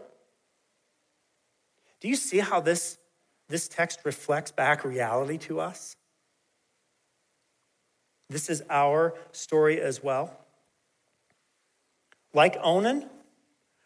Do 2.00 2.08
you 2.08 2.16
see 2.16 2.38
how 2.38 2.62
this, 2.62 2.98
this 3.50 3.68
text 3.68 4.00
reflects 4.06 4.52
back 4.52 4.86
reality 4.86 5.38
to 5.40 5.60
us? 5.60 5.98
This 8.30 8.50
is 8.50 8.64
our 8.70 9.16
story 9.34 9.82
as 9.82 10.02
well. 10.02 10.32
Like 12.34 12.56
Onan, 12.64 13.10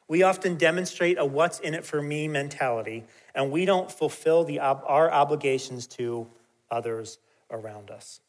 we 0.08 0.22
often 0.22 0.58
demonstrate 0.58 1.18
a 1.18 1.26
what's 1.26 1.60
in 1.60 1.74
it 1.74 1.84
for 1.84 2.04
me 2.04 2.28
mentality, 2.28 3.06
and 3.34 3.50
we 3.50 3.66
don't 3.66 3.92
fulfill 3.92 4.44
the, 4.44 4.60
our 4.60 5.12
obligations 5.12 5.88
to 5.88 6.28
others 6.70 7.18
around 7.50 7.90
us. 7.90 8.20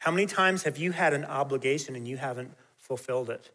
How 0.00 0.10
many 0.10 0.26
times 0.26 0.62
have 0.64 0.78
you 0.78 0.92
had 0.92 1.12
an 1.12 1.24
obligation 1.24 1.94
and 1.94 2.08
you 2.08 2.16
haven't 2.16 2.52
fulfilled 2.78 3.30
it? 3.30 3.50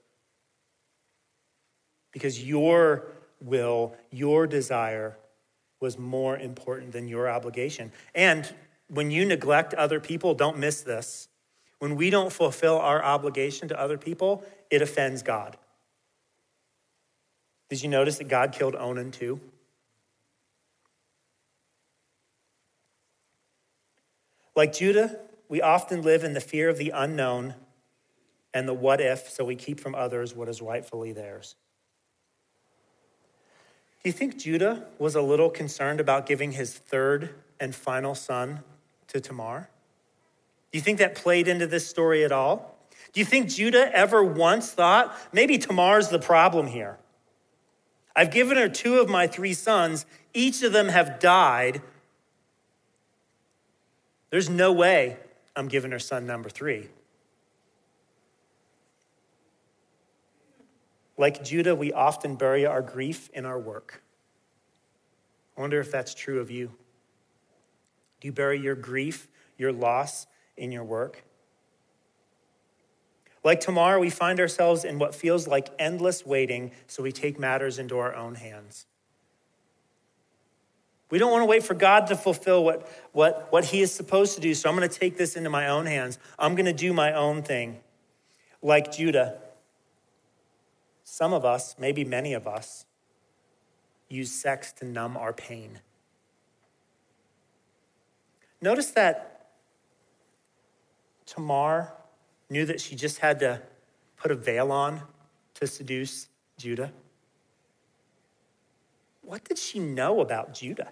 Because 2.12 2.44
your 2.44 3.08
will, 3.42 3.96
your 4.12 4.48
desire 4.48 5.18
was 5.80 5.98
more 5.98 6.38
important 6.38 6.92
than 6.94 7.08
your 7.08 7.28
obligation. 7.28 7.92
And 8.14 8.52
when 8.88 9.10
you 9.10 9.26
neglect 9.26 9.74
other 9.74 10.00
people, 10.00 10.36
don't 10.36 10.58
miss 10.58 10.82
this. 10.82 11.28
When 11.80 11.96
we 11.96 12.12
don't 12.12 12.32
fulfill 12.32 12.78
our 12.78 13.04
obligation 13.04 13.68
to 13.70 13.80
other 13.80 13.98
people, 13.98 14.44
it 14.70 14.84
offends 14.84 15.24
God. 15.24 15.58
Did 17.70 17.82
you 17.82 17.90
notice 17.90 18.20
that 18.20 18.28
God 18.28 18.52
killed 18.52 18.76
Onan 18.76 19.12
too? 19.12 19.42
Like 24.56 24.74
Judah, 24.74 25.20
we 25.48 25.62
often 25.62 26.02
live 26.02 26.24
in 26.24 26.34
the 26.34 26.42
fear 26.42 26.70
of 26.70 26.78
the 26.78 26.92
unknown 26.92 27.56
and 28.54 28.68
the 28.68 28.74
what 28.74 29.02
if, 29.02 29.30
so 29.30 29.44
we 29.44 29.56
keep 29.56 29.80
from 29.80 29.94
others 29.94 30.34
what 30.34 30.48
is 30.48 30.62
rightfully 30.62 31.12
theirs. 31.12 31.56
Do 34.02 34.10
you 34.10 34.14
think 34.14 34.38
Judah 34.38 34.86
was 34.98 35.16
a 35.16 35.22
little 35.22 35.50
concerned 35.50 36.00
about 36.00 36.26
giving 36.26 36.54
his 36.54 36.74
third 36.74 37.36
and 37.60 37.76
final 37.76 38.16
son 38.16 38.62
to 39.08 39.20
Tamar? 39.20 39.70
Do 40.72 40.78
you 40.78 40.82
think 40.82 41.00
that 41.00 41.16
played 41.16 41.48
into 41.48 41.68
this 41.68 41.88
story 41.88 42.24
at 42.24 42.32
all? 42.32 42.78
Do 43.14 43.20
you 43.20 43.26
think 43.26 43.50
Judah 43.50 43.90
ever 43.94 44.24
once 44.24 44.72
thought, 44.72 45.16
maybe 45.34 45.58
Tamar's 45.58 46.10
the 46.10 46.20
problem 46.20 46.68
here? 46.68 46.98
I've 48.16 48.32
given 48.32 48.58
her 48.58 48.70
two 48.70 49.00
of 49.00 49.10
my 49.10 49.28
three 49.28 49.54
sons, 49.54 50.06
each 50.34 50.64
of 50.64 50.72
them 50.72 50.88
have 50.88 51.20
died. 51.20 51.82
There's 54.30 54.50
no 54.50 54.72
way 54.72 55.18
I'm 55.56 55.68
giving 55.68 55.92
her 55.92 56.00
son 56.00 56.26
number 56.26 56.50
three. 56.50 56.90
Like 61.18 61.44
Judah, 61.44 61.76
we 61.76 61.94
often 61.94 62.36
bury 62.36 62.66
our 62.66 62.82
grief 62.82 63.30
in 63.34 63.46
our 63.46 63.60
work. 63.60 64.02
I 65.58 65.62
wonder 65.62 65.80
if 65.80 65.92
that's 65.92 66.14
true 66.14 66.40
of 66.42 66.52
you. 66.52 66.72
Do 68.20 68.28
you 68.28 68.34
bury 68.34 68.60
your 68.60 68.76
grief, 68.76 69.30
your 69.58 69.72
loss 69.72 70.28
in 70.58 70.72
your 70.72 70.84
work? 70.84 71.24
Like 73.44 73.60
Tamar, 73.60 74.00
we 74.00 74.10
find 74.10 74.40
ourselves 74.40 74.84
in 74.84 74.98
what 74.98 75.14
feels 75.14 75.48
like 75.48 75.70
endless 75.78 76.26
waiting, 76.26 76.72
so 76.88 77.04
we 77.04 77.12
take 77.12 77.40
matters 77.40 77.78
into 77.80 78.00
our 78.00 78.16
own 78.16 78.36
hands. 78.36 78.88
We 81.16 81.20
don't 81.20 81.32
want 81.32 81.44
to 81.44 81.46
wait 81.46 81.64
for 81.64 81.76
God 81.76 82.08
to 82.08 82.18
fulfill 82.18 82.66
what, 82.66 82.86
what, 83.14 83.48
what 83.50 83.64
He 83.64 83.80
is 83.80 83.90
supposed 83.90 84.36
to 84.36 84.42
do, 84.42 84.54
so 84.54 84.68
I'm 84.68 84.76
going 84.76 84.86
to 84.86 85.00
take 85.00 85.18
this 85.18 85.38
into 85.38 85.50
my 85.50 85.70
own 85.70 85.86
hands. 85.86 86.20
I'm 86.38 86.56
going 86.56 86.66
to 86.66 86.74
do 86.74 86.92
my 86.92 87.14
own 87.14 87.42
thing. 87.42 87.80
Like 88.62 88.92
Judah, 88.92 89.38
some 91.06 91.32
of 91.32 91.46
us, 91.46 91.78
maybe 91.80 92.04
many 92.04 92.34
of 92.34 92.48
us, 92.48 92.86
use 94.10 94.30
sex 94.30 94.74
to 94.74 94.86
numb 94.86 95.16
our 95.16 95.32
pain. 95.32 95.80
Notice 98.62 98.92
that 98.92 99.52
Tamar 101.26 101.94
knew 102.50 102.66
that 102.66 102.82
she 102.82 102.94
just 102.94 103.20
had 103.20 103.40
to 103.40 103.62
put 104.18 104.32
a 104.32 104.36
veil 104.36 104.70
on 104.70 105.02
to 105.54 105.66
seduce 105.66 106.28
Judah. 106.58 106.92
What 109.22 109.46
did 109.46 109.58
she 109.58 109.80
know 109.80 110.20
about 110.20 110.54
Judah? 110.54 110.92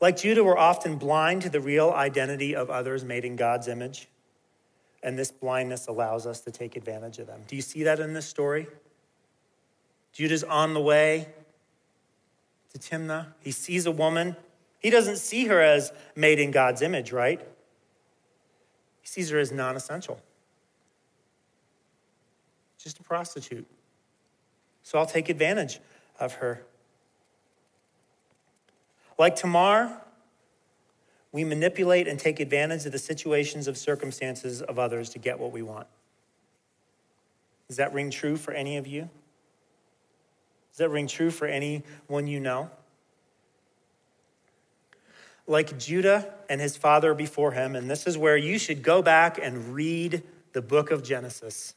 Like 0.00 0.16
Judah, 0.16 0.42
we're 0.42 0.56
often 0.56 0.96
blind 0.96 1.42
to 1.42 1.50
the 1.50 1.60
real 1.60 1.90
identity 1.90 2.56
of 2.56 2.70
others 2.70 3.04
made 3.04 3.24
in 3.24 3.36
God's 3.36 3.68
image, 3.68 4.08
and 5.02 5.18
this 5.18 5.30
blindness 5.30 5.88
allows 5.88 6.26
us 6.26 6.40
to 6.40 6.50
take 6.50 6.76
advantage 6.76 7.18
of 7.18 7.26
them. 7.26 7.42
Do 7.46 7.54
you 7.54 7.62
see 7.62 7.82
that 7.82 8.00
in 8.00 8.14
this 8.14 8.26
story? 8.26 8.66
Judah's 10.12 10.42
on 10.42 10.74
the 10.74 10.80
way 10.80 11.28
to 12.72 12.78
Timnah. 12.78 13.26
He 13.40 13.52
sees 13.52 13.86
a 13.86 13.90
woman. 13.90 14.36
He 14.78 14.88
doesn't 14.88 15.18
see 15.18 15.46
her 15.46 15.60
as 15.60 15.92
made 16.16 16.38
in 16.38 16.50
God's 16.50 16.80
image, 16.80 17.12
right? 17.12 17.40
He 19.02 19.06
sees 19.06 19.30
her 19.30 19.38
as 19.38 19.52
non 19.52 19.76
essential, 19.76 20.20
just 22.78 22.98
a 22.98 23.02
prostitute. 23.02 23.66
So 24.82 24.98
I'll 24.98 25.06
take 25.06 25.28
advantage 25.28 25.78
of 26.18 26.34
her. 26.34 26.62
Like 29.20 29.36
Tamar, 29.36 30.00
we 31.30 31.44
manipulate 31.44 32.08
and 32.08 32.18
take 32.18 32.40
advantage 32.40 32.86
of 32.86 32.92
the 32.92 32.98
situations 32.98 33.68
of 33.68 33.76
circumstances 33.76 34.62
of 34.62 34.78
others 34.78 35.10
to 35.10 35.18
get 35.18 35.38
what 35.38 35.52
we 35.52 35.60
want. 35.60 35.86
Does 37.68 37.76
that 37.76 37.92
ring 37.92 38.10
true 38.10 38.38
for 38.38 38.54
any 38.54 38.78
of 38.78 38.86
you? 38.86 39.10
Does 40.70 40.78
that 40.78 40.88
ring 40.88 41.06
true 41.06 41.30
for 41.30 41.46
anyone 41.46 42.28
you 42.28 42.40
know? 42.40 42.70
Like 45.46 45.78
Judah 45.78 46.32
and 46.48 46.58
his 46.58 46.78
father 46.78 47.12
before 47.12 47.52
him, 47.52 47.76
and 47.76 47.90
this 47.90 48.06
is 48.06 48.16
where 48.16 48.38
you 48.38 48.58
should 48.58 48.82
go 48.82 49.02
back 49.02 49.38
and 49.38 49.74
read 49.74 50.22
the 50.54 50.62
book 50.62 50.90
of 50.90 51.02
Genesis. 51.02 51.74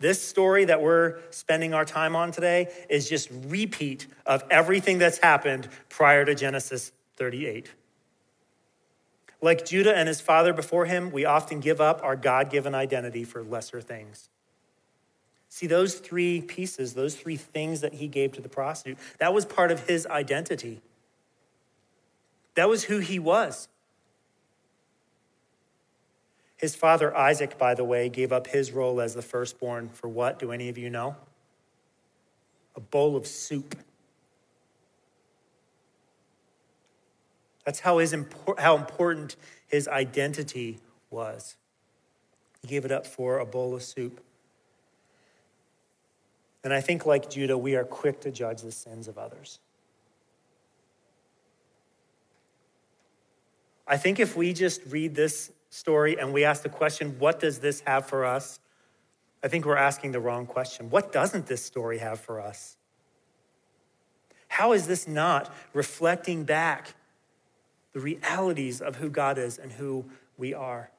This 0.00 0.22
story 0.22 0.64
that 0.66 0.80
we're 0.80 1.18
spending 1.30 1.74
our 1.74 1.84
time 1.84 2.14
on 2.14 2.30
today 2.30 2.72
is 2.88 3.08
just 3.08 3.28
repeat 3.46 4.06
of 4.26 4.44
everything 4.50 4.98
that's 4.98 5.18
happened 5.18 5.68
prior 5.88 6.24
to 6.24 6.34
Genesis 6.36 6.92
38. 7.16 7.72
Like 9.40 9.64
Judah 9.64 9.96
and 9.96 10.08
his 10.08 10.20
father 10.20 10.52
before 10.52 10.86
him, 10.86 11.10
we 11.10 11.24
often 11.24 11.60
give 11.60 11.80
up 11.80 12.00
our 12.04 12.16
God 12.16 12.50
given 12.50 12.74
identity 12.74 13.24
for 13.24 13.42
lesser 13.42 13.80
things. 13.80 14.28
See, 15.48 15.66
those 15.66 15.94
three 15.94 16.42
pieces, 16.42 16.94
those 16.94 17.16
three 17.16 17.36
things 17.36 17.80
that 17.80 17.94
he 17.94 18.06
gave 18.06 18.32
to 18.32 18.40
the 18.40 18.48
prostitute, 18.48 18.98
that 19.18 19.32
was 19.32 19.44
part 19.44 19.70
of 19.70 19.88
his 19.88 20.06
identity. 20.06 20.80
That 22.54 22.68
was 22.68 22.84
who 22.84 22.98
he 22.98 23.18
was. 23.18 23.68
His 26.58 26.74
father, 26.74 27.16
Isaac, 27.16 27.56
by 27.56 27.74
the 27.74 27.84
way, 27.84 28.08
gave 28.08 28.32
up 28.32 28.48
his 28.48 28.72
role 28.72 29.00
as 29.00 29.14
the 29.14 29.22
firstborn 29.22 29.88
for 29.88 30.08
what? 30.08 30.40
Do 30.40 30.50
any 30.50 30.68
of 30.68 30.76
you 30.76 30.90
know? 30.90 31.16
A 32.76 32.80
bowl 32.80 33.16
of 33.16 33.26
soup. 33.26 33.76
That's 37.64 37.80
how, 37.80 37.98
his, 37.98 38.14
how 38.58 38.76
important 38.76 39.36
his 39.68 39.86
identity 39.86 40.80
was. 41.10 41.56
He 42.62 42.68
gave 42.68 42.84
it 42.84 42.90
up 42.90 43.06
for 43.06 43.38
a 43.38 43.46
bowl 43.46 43.74
of 43.74 43.82
soup. 43.84 44.20
And 46.64 46.72
I 46.72 46.80
think, 46.80 47.06
like 47.06 47.30
Judah, 47.30 47.56
we 47.56 47.76
are 47.76 47.84
quick 47.84 48.20
to 48.22 48.32
judge 48.32 48.62
the 48.62 48.72
sins 48.72 49.06
of 49.06 49.16
others. 49.16 49.60
I 53.86 53.96
think 53.96 54.18
if 54.18 54.36
we 54.36 54.52
just 54.52 54.82
read 54.86 55.14
this 55.14 55.52
story 55.70 56.18
and 56.18 56.32
we 56.32 56.44
ask 56.44 56.62
the 56.62 56.68
question, 56.68 57.16
what 57.18 57.40
does 57.40 57.58
this 57.58 57.80
have 57.80 58.06
for 58.06 58.24
us? 58.24 58.60
I 59.42 59.48
think 59.48 59.64
we're 59.64 59.76
asking 59.76 60.12
the 60.12 60.20
wrong 60.20 60.46
question. 60.46 60.90
What 60.90 61.12
doesn't 61.12 61.46
this 61.46 61.64
story 61.64 61.98
have 61.98 62.20
for 62.20 62.40
us? 62.40 62.76
How 64.48 64.72
is 64.72 64.86
this 64.86 65.06
not 65.06 65.54
reflecting 65.72 66.44
back 66.44 66.94
the 67.92 68.00
realities 68.00 68.80
of 68.80 68.96
who 68.96 69.10
God 69.10 69.38
is 69.38 69.58
and 69.58 69.70
who 69.72 70.06
we 70.36 70.54
are? 70.54 70.90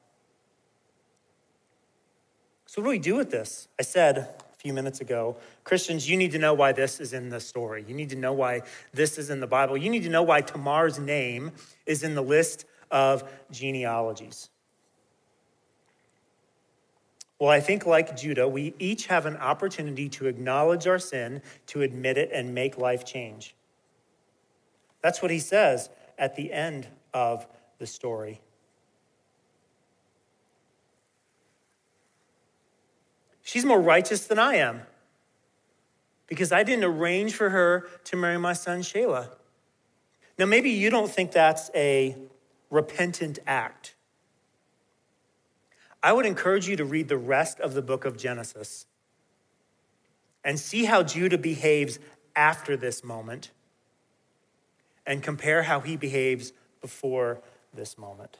So, 2.66 2.80
what 2.80 2.86
do 2.86 2.90
we 2.90 2.98
do 3.00 3.16
with 3.16 3.30
this? 3.30 3.66
I 3.78 3.82
said 3.82 4.18
a 4.18 4.56
few 4.56 4.72
minutes 4.72 5.00
ago 5.00 5.36
Christians, 5.64 6.08
you 6.08 6.16
need 6.16 6.30
to 6.32 6.38
know 6.38 6.54
why 6.54 6.72
this 6.72 7.00
is 7.00 7.12
in 7.12 7.28
the 7.28 7.40
story. 7.40 7.84
You 7.86 7.94
need 7.94 8.10
to 8.10 8.16
know 8.16 8.32
why 8.32 8.62
this 8.94 9.18
is 9.18 9.28
in 9.28 9.40
the 9.40 9.46
Bible. 9.46 9.76
You 9.76 9.90
need 9.90 10.04
to 10.04 10.08
know 10.08 10.22
why 10.22 10.40
Tamar's 10.40 10.98
name 10.98 11.52
is 11.84 12.04
in 12.04 12.14
the 12.14 12.22
list 12.22 12.64
of 12.90 13.28
genealogies. 13.50 14.50
Well, 17.40 17.48
I 17.48 17.60
think 17.60 17.86
like 17.86 18.18
Judah, 18.18 18.46
we 18.46 18.74
each 18.78 19.06
have 19.06 19.24
an 19.24 19.38
opportunity 19.38 20.10
to 20.10 20.26
acknowledge 20.26 20.86
our 20.86 20.98
sin, 20.98 21.40
to 21.68 21.80
admit 21.80 22.18
it, 22.18 22.30
and 22.32 22.54
make 22.54 22.76
life 22.76 23.02
change. 23.06 23.54
That's 25.00 25.22
what 25.22 25.30
he 25.30 25.38
says 25.38 25.88
at 26.18 26.36
the 26.36 26.52
end 26.52 26.86
of 27.14 27.46
the 27.78 27.86
story. 27.86 28.42
She's 33.42 33.64
more 33.64 33.80
righteous 33.80 34.26
than 34.26 34.38
I 34.38 34.56
am 34.56 34.82
because 36.26 36.52
I 36.52 36.62
didn't 36.62 36.84
arrange 36.84 37.34
for 37.34 37.48
her 37.48 37.88
to 38.04 38.16
marry 38.16 38.38
my 38.38 38.52
son 38.52 38.82
Shelah. 38.82 39.30
Now, 40.38 40.44
maybe 40.44 40.70
you 40.70 40.90
don't 40.90 41.10
think 41.10 41.32
that's 41.32 41.70
a 41.74 42.16
repentant 42.68 43.38
act. 43.46 43.94
I 46.02 46.12
would 46.12 46.26
encourage 46.26 46.66
you 46.66 46.76
to 46.76 46.84
read 46.84 47.08
the 47.08 47.18
rest 47.18 47.60
of 47.60 47.74
the 47.74 47.82
book 47.82 48.04
of 48.04 48.16
Genesis 48.16 48.86
and 50.42 50.58
see 50.58 50.86
how 50.86 51.02
Judah 51.02 51.36
behaves 51.36 51.98
after 52.34 52.76
this 52.76 53.04
moment 53.04 53.50
and 55.06 55.22
compare 55.22 55.64
how 55.64 55.80
he 55.80 55.96
behaves 55.96 56.52
before 56.80 57.40
this 57.74 57.98
moment. 57.98 58.38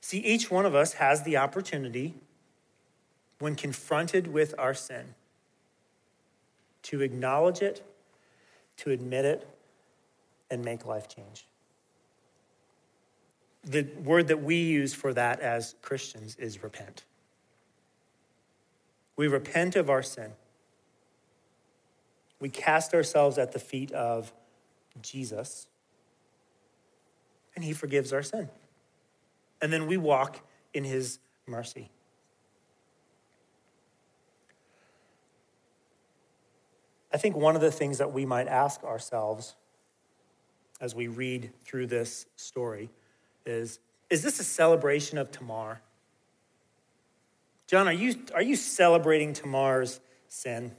See, 0.00 0.18
each 0.18 0.50
one 0.50 0.66
of 0.66 0.74
us 0.74 0.94
has 0.94 1.22
the 1.22 1.36
opportunity, 1.36 2.14
when 3.38 3.54
confronted 3.54 4.26
with 4.26 4.54
our 4.58 4.74
sin, 4.74 5.14
to 6.82 7.02
acknowledge 7.02 7.62
it, 7.62 7.86
to 8.78 8.90
admit 8.90 9.24
it, 9.24 9.46
and 10.50 10.64
make 10.64 10.84
life 10.84 11.06
change 11.06 11.46
the 13.64 13.86
word 14.02 14.28
that 14.28 14.42
we 14.42 14.56
use 14.56 14.94
for 14.94 15.12
that 15.14 15.40
as 15.40 15.74
Christians 15.82 16.36
is 16.36 16.62
repent. 16.62 17.04
We 19.16 19.28
repent 19.28 19.76
of 19.76 19.90
our 19.90 20.02
sin. 20.02 20.32
We 22.40 22.48
cast 22.48 22.94
ourselves 22.94 23.36
at 23.36 23.52
the 23.52 23.58
feet 23.58 23.92
of 23.92 24.32
Jesus, 25.02 25.66
and 27.54 27.64
he 27.64 27.72
forgives 27.74 28.12
our 28.12 28.22
sin. 28.22 28.48
And 29.60 29.70
then 29.70 29.86
we 29.86 29.98
walk 29.98 30.40
in 30.72 30.84
his 30.84 31.18
mercy. 31.46 31.90
I 37.12 37.18
think 37.18 37.36
one 37.36 37.56
of 37.56 37.60
the 37.60 37.72
things 37.72 37.98
that 37.98 38.12
we 38.12 38.24
might 38.24 38.48
ask 38.48 38.82
ourselves 38.84 39.54
as 40.80 40.94
we 40.94 41.08
read 41.08 41.50
through 41.64 41.88
this 41.88 42.24
story 42.36 42.88
is 43.46 43.78
Is 44.08 44.22
this 44.22 44.40
a 44.40 44.44
celebration 44.44 45.18
of 45.18 45.30
Tamar? 45.30 45.80
John, 47.66 47.86
are 47.86 47.92
you, 47.92 48.16
are 48.34 48.42
you 48.42 48.56
celebrating 48.56 49.32
Tamar's 49.32 50.00
sin? 50.26 50.72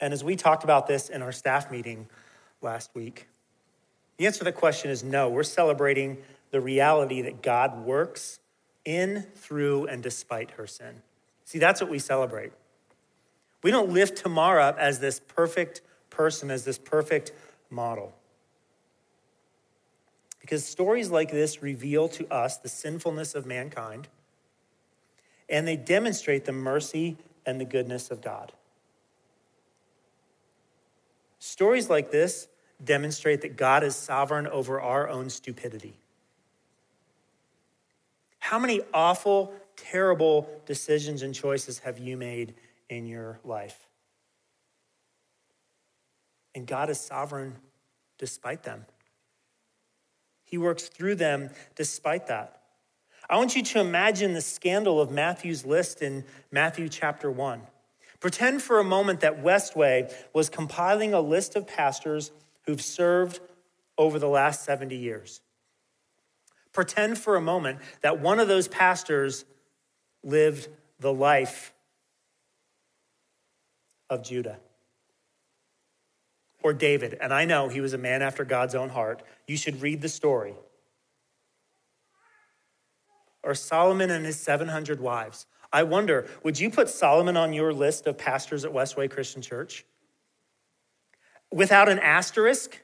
And 0.00 0.14
as 0.14 0.24
we 0.24 0.36
talked 0.36 0.64
about 0.64 0.86
this 0.86 1.10
in 1.10 1.20
our 1.20 1.32
staff 1.32 1.70
meeting 1.70 2.08
last 2.62 2.90
week, 2.94 3.28
the 4.16 4.26
answer 4.26 4.38
to 4.38 4.44
the 4.44 4.52
question 4.52 4.90
is 4.90 5.04
no. 5.04 5.28
We're 5.28 5.42
celebrating 5.42 6.18
the 6.50 6.60
reality 6.60 7.20
that 7.22 7.42
God 7.42 7.84
works 7.84 8.38
in, 8.84 9.26
through, 9.34 9.86
and 9.86 10.02
despite 10.02 10.52
her 10.52 10.66
sin. 10.66 11.02
See, 11.44 11.58
that's 11.58 11.80
what 11.80 11.90
we 11.90 11.98
celebrate. 11.98 12.52
We 13.62 13.70
don't 13.70 13.90
lift 13.90 14.18
Tamar 14.18 14.58
up 14.58 14.78
as 14.78 15.00
this 15.00 15.20
perfect 15.20 15.82
person, 16.08 16.50
as 16.50 16.64
this 16.64 16.78
perfect 16.78 17.32
model. 17.68 18.14
Because 20.50 20.64
stories 20.64 21.10
like 21.10 21.30
this 21.30 21.62
reveal 21.62 22.08
to 22.08 22.26
us 22.26 22.56
the 22.56 22.68
sinfulness 22.68 23.36
of 23.36 23.46
mankind 23.46 24.08
and 25.48 25.64
they 25.66 25.76
demonstrate 25.76 26.44
the 26.44 26.50
mercy 26.50 27.16
and 27.46 27.60
the 27.60 27.64
goodness 27.64 28.10
of 28.10 28.20
God. 28.20 28.50
Stories 31.38 31.88
like 31.88 32.10
this 32.10 32.48
demonstrate 32.82 33.42
that 33.42 33.56
God 33.56 33.84
is 33.84 33.94
sovereign 33.94 34.48
over 34.48 34.80
our 34.80 35.08
own 35.08 35.30
stupidity. 35.30 36.00
How 38.40 38.58
many 38.58 38.80
awful, 38.92 39.54
terrible 39.76 40.50
decisions 40.66 41.22
and 41.22 41.32
choices 41.32 41.78
have 41.78 42.00
you 42.00 42.16
made 42.16 42.54
in 42.88 43.06
your 43.06 43.38
life? 43.44 43.86
And 46.56 46.66
God 46.66 46.90
is 46.90 46.98
sovereign 46.98 47.54
despite 48.18 48.64
them. 48.64 48.84
He 50.50 50.58
works 50.58 50.88
through 50.88 51.14
them 51.14 51.50
despite 51.76 52.26
that. 52.26 52.60
I 53.28 53.36
want 53.36 53.54
you 53.54 53.62
to 53.62 53.80
imagine 53.80 54.34
the 54.34 54.40
scandal 54.40 55.00
of 55.00 55.12
Matthew's 55.12 55.64
list 55.64 56.02
in 56.02 56.24
Matthew 56.50 56.88
chapter 56.88 57.30
1. 57.30 57.62
Pretend 58.18 58.60
for 58.60 58.80
a 58.80 58.84
moment 58.84 59.20
that 59.20 59.42
Westway 59.42 60.12
was 60.34 60.50
compiling 60.50 61.14
a 61.14 61.20
list 61.20 61.54
of 61.54 61.66
pastors 61.66 62.32
who've 62.66 62.82
served 62.82 63.40
over 63.96 64.18
the 64.18 64.28
last 64.28 64.64
70 64.64 64.96
years. 64.96 65.40
Pretend 66.72 67.18
for 67.18 67.36
a 67.36 67.40
moment 67.40 67.78
that 68.02 68.20
one 68.20 68.40
of 68.40 68.48
those 68.48 68.66
pastors 68.66 69.44
lived 70.24 70.68
the 70.98 71.12
life 71.12 71.72
of 74.10 74.24
Judah 74.24 74.58
or 76.62 76.72
David, 76.72 77.16
and 77.20 77.32
I 77.32 77.44
know 77.44 77.68
he 77.68 77.80
was 77.80 77.92
a 77.92 77.98
man 77.98 78.22
after 78.22 78.44
God's 78.44 78.74
own 78.74 78.90
heart, 78.90 79.22
you 79.46 79.56
should 79.56 79.82
read 79.82 80.00
the 80.02 80.08
story. 80.08 80.54
Or 83.42 83.54
Solomon 83.54 84.10
and 84.10 84.26
his 84.26 84.38
700 84.38 85.00
wives. 85.00 85.46
I 85.72 85.84
wonder, 85.84 86.26
would 86.42 86.58
you 86.58 86.70
put 86.70 86.88
Solomon 86.88 87.36
on 87.36 87.52
your 87.52 87.72
list 87.72 88.06
of 88.06 88.18
pastors 88.18 88.64
at 88.64 88.72
Westway 88.72 89.10
Christian 89.10 89.40
Church? 89.40 89.84
without 91.52 91.88
an 91.88 91.98
asterisk, 91.98 92.80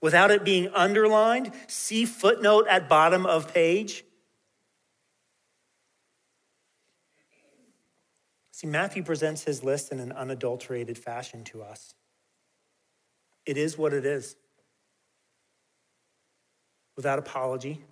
without 0.00 0.30
it 0.30 0.44
being 0.44 0.68
underlined. 0.68 1.52
See 1.66 2.04
footnote 2.04 2.66
at 2.68 2.88
bottom 2.88 3.26
of 3.26 3.52
page. 3.52 4.04
See, 8.62 8.68
Matthew 8.68 9.02
presents 9.02 9.42
his 9.42 9.64
list 9.64 9.90
in 9.90 9.98
an 9.98 10.12
unadulterated 10.12 10.96
fashion 10.96 11.42
to 11.44 11.62
us. 11.62 11.96
It 13.44 13.56
is 13.56 13.76
what 13.76 13.92
it 13.92 14.06
is. 14.06 14.36
Without 16.94 17.18
apology, 17.18 17.84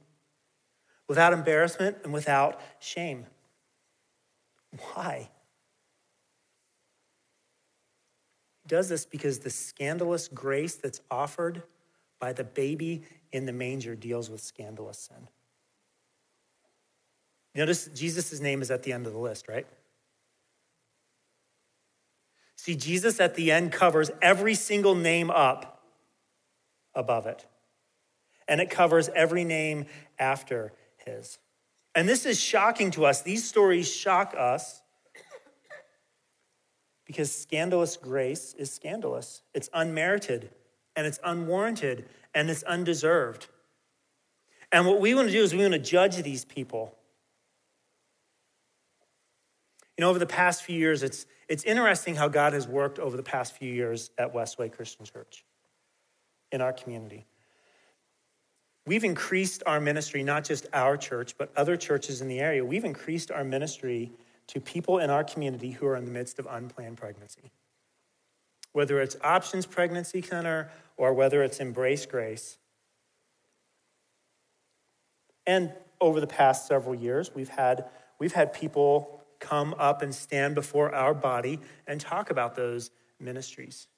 without 1.08 1.32
embarrassment, 1.32 1.96
and 2.04 2.12
without 2.12 2.60
shame. 2.78 3.26
Why? 4.94 5.28
He 8.62 8.68
does 8.68 8.88
this 8.88 9.06
because 9.06 9.40
the 9.40 9.50
scandalous 9.50 10.28
grace 10.28 10.76
that's 10.76 11.00
offered 11.10 11.64
by 12.20 12.32
the 12.32 12.44
baby 12.44 13.02
in 13.32 13.44
the 13.44 13.52
manger 13.52 13.96
deals 13.96 14.30
with 14.30 14.40
scandalous 14.40 15.10
sin. 15.10 15.26
Notice 17.56 17.86
Jesus' 17.92 18.38
name 18.38 18.62
is 18.62 18.70
at 18.70 18.84
the 18.84 18.92
end 18.92 19.08
of 19.08 19.12
the 19.12 19.18
list, 19.18 19.48
right? 19.48 19.66
See, 22.60 22.76
Jesus 22.76 23.20
at 23.20 23.36
the 23.36 23.52
end 23.52 23.72
covers 23.72 24.10
every 24.20 24.54
single 24.54 24.94
name 24.94 25.30
up 25.30 25.82
above 26.94 27.24
it, 27.24 27.46
and 28.46 28.60
it 28.60 28.68
covers 28.68 29.08
every 29.16 29.44
name 29.44 29.86
after 30.18 30.70
his. 30.98 31.38
And 31.94 32.06
this 32.06 32.26
is 32.26 32.38
shocking 32.38 32.90
to 32.90 33.06
us. 33.06 33.22
These 33.22 33.48
stories 33.48 33.90
shock 33.90 34.34
us 34.36 34.82
because 37.06 37.34
scandalous 37.34 37.96
grace 37.96 38.52
is 38.58 38.70
scandalous, 38.70 39.40
it's 39.54 39.70
unmerited, 39.72 40.50
and 40.94 41.06
it's 41.06 41.18
unwarranted, 41.24 42.04
and 42.34 42.50
it's 42.50 42.62
undeserved. 42.64 43.48
And 44.70 44.86
what 44.86 45.00
we 45.00 45.14
want 45.14 45.28
to 45.28 45.32
do 45.32 45.42
is 45.42 45.54
we 45.54 45.62
want 45.62 45.72
to 45.72 45.78
judge 45.78 46.22
these 46.22 46.44
people. 46.44 46.94
You 50.00 50.06
know, 50.06 50.10
over 50.10 50.18
the 50.18 50.24
past 50.24 50.62
few 50.62 50.78
years, 50.78 51.02
it's 51.02 51.26
it's 51.46 51.62
interesting 51.62 52.16
how 52.16 52.28
God 52.28 52.54
has 52.54 52.66
worked 52.66 52.98
over 52.98 53.18
the 53.18 53.22
past 53.22 53.54
few 53.54 53.70
years 53.70 54.10
at 54.16 54.32
Westway 54.32 54.72
Christian 54.72 55.04
Church 55.04 55.44
in 56.50 56.62
our 56.62 56.72
community. 56.72 57.26
We've 58.86 59.04
increased 59.04 59.62
our 59.66 59.78
ministry, 59.78 60.22
not 60.22 60.44
just 60.44 60.66
our 60.72 60.96
church, 60.96 61.36
but 61.36 61.52
other 61.54 61.76
churches 61.76 62.22
in 62.22 62.28
the 62.28 62.40
area. 62.40 62.64
We've 62.64 62.86
increased 62.86 63.30
our 63.30 63.44
ministry 63.44 64.10
to 64.46 64.58
people 64.58 65.00
in 65.00 65.10
our 65.10 65.22
community 65.22 65.72
who 65.72 65.86
are 65.86 65.96
in 65.96 66.06
the 66.06 66.10
midst 66.10 66.38
of 66.38 66.46
unplanned 66.48 66.96
pregnancy. 66.96 67.52
Whether 68.72 69.02
it's 69.02 69.18
Options 69.22 69.66
Pregnancy 69.66 70.22
Center 70.22 70.70
or 70.96 71.12
whether 71.12 71.42
it's 71.42 71.60
Embrace 71.60 72.06
Grace. 72.06 72.56
And 75.46 75.74
over 76.00 76.20
the 76.20 76.26
past 76.26 76.66
several 76.66 76.94
years, 76.94 77.34
we've 77.34 77.50
had, 77.50 77.84
we've 78.18 78.32
had 78.32 78.54
people 78.54 79.19
come 79.40 79.74
up 79.78 80.02
and 80.02 80.14
stand 80.14 80.54
before 80.54 80.94
our 80.94 81.14
body 81.14 81.58
and 81.86 82.00
talk 82.00 82.30
about 82.30 82.54
those 82.54 82.90
ministries. 83.18 83.88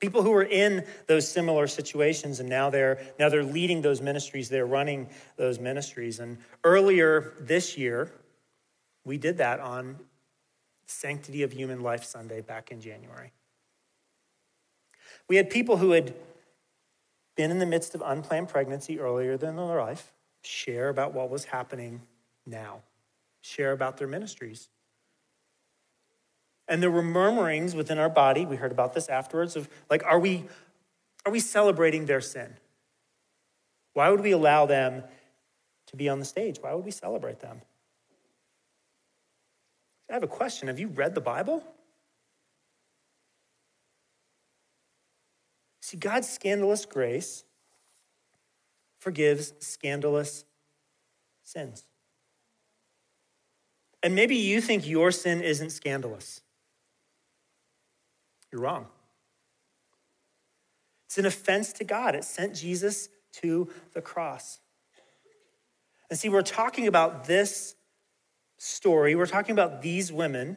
People 0.00 0.22
who 0.22 0.30
were 0.30 0.42
in 0.42 0.84
those 1.06 1.28
similar 1.28 1.66
situations 1.66 2.40
and 2.40 2.48
now 2.48 2.70
they're 2.70 3.00
now 3.18 3.28
they're 3.28 3.44
leading 3.44 3.82
those 3.82 4.00
ministries, 4.00 4.48
they're 4.48 4.66
running 4.66 5.08
those 5.36 5.58
ministries. 5.58 6.18
And 6.18 6.38
earlier 6.64 7.34
this 7.40 7.78
year, 7.78 8.12
we 9.04 9.16
did 9.16 9.38
that 9.38 9.60
on 9.60 9.98
Sanctity 10.86 11.42
of 11.42 11.52
Human 11.52 11.82
Life 11.82 12.04
Sunday 12.04 12.40
back 12.40 12.70
in 12.70 12.80
January. 12.80 13.32
We 15.28 15.36
had 15.36 15.50
people 15.50 15.76
who 15.76 15.92
had 15.92 16.14
been 17.36 17.50
in 17.50 17.58
the 17.58 17.66
midst 17.66 17.94
of 17.94 18.02
unplanned 18.04 18.48
pregnancy 18.48 18.98
earlier 18.98 19.32
in 19.32 19.38
their 19.38 19.54
life 19.54 20.12
share 20.42 20.88
about 20.88 21.14
what 21.14 21.30
was 21.30 21.44
happening 21.44 22.02
now 22.44 22.82
share 23.42 23.72
about 23.72 23.98
their 23.98 24.08
ministries. 24.08 24.68
And 26.68 26.82
there 26.82 26.90
were 26.90 27.02
murmurings 27.02 27.74
within 27.74 27.98
our 27.98 28.08
body, 28.08 28.46
we 28.46 28.56
heard 28.56 28.72
about 28.72 28.94
this 28.94 29.08
afterwards, 29.08 29.56
of 29.56 29.68
like, 29.90 30.02
are 30.04 30.18
we, 30.18 30.44
are 31.26 31.32
we 31.32 31.40
celebrating 31.40 32.06
their 32.06 32.20
sin? 32.20 32.54
Why 33.92 34.08
would 34.08 34.20
we 34.20 34.30
allow 34.30 34.64
them 34.64 35.02
to 35.88 35.96
be 35.96 36.08
on 36.08 36.18
the 36.18 36.24
stage? 36.24 36.58
Why 36.60 36.72
would 36.72 36.84
we 36.84 36.90
celebrate 36.90 37.40
them? 37.40 37.60
I 40.08 40.14
have 40.14 40.22
a 40.22 40.28
question. 40.28 40.68
Have 40.68 40.78
you 40.78 40.88
read 40.88 41.14
the 41.14 41.20
Bible? 41.20 41.62
See, 45.80 45.96
God's 45.96 46.28
scandalous 46.28 46.86
grace 46.86 47.44
forgives 48.98 49.52
scandalous 49.58 50.44
sins. 51.42 51.84
And 54.02 54.14
maybe 54.14 54.36
you 54.36 54.60
think 54.60 54.86
your 54.86 55.10
sin 55.12 55.42
isn't 55.42 55.70
scandalous. 55.70 56.40
You're 58.50 58.62
wrong. 58.62 58.86
It's 61.06 61.18
an 61.18 61.26
offense 61.26 61.72
to 61.74 61.84
God. 61.84 62.14
It 62.14 62.24
sent 62.24 62.54
Jesus 62.54 63.08
to 63.34 63.68
the 63.94 64.00
cross. 64.00 64.60
And 66.10 66.18
see, 66.18 66.28
we're 66.28 66.42
talking 66.42 66.86
about 66.86 67.24
this 67.24 67.74
story, 68.58 69.14
we're 69.14 69.26
talking 69.26 69.52
about 69.52 69.82
these 69.82 70.12
women, 70.12 70.56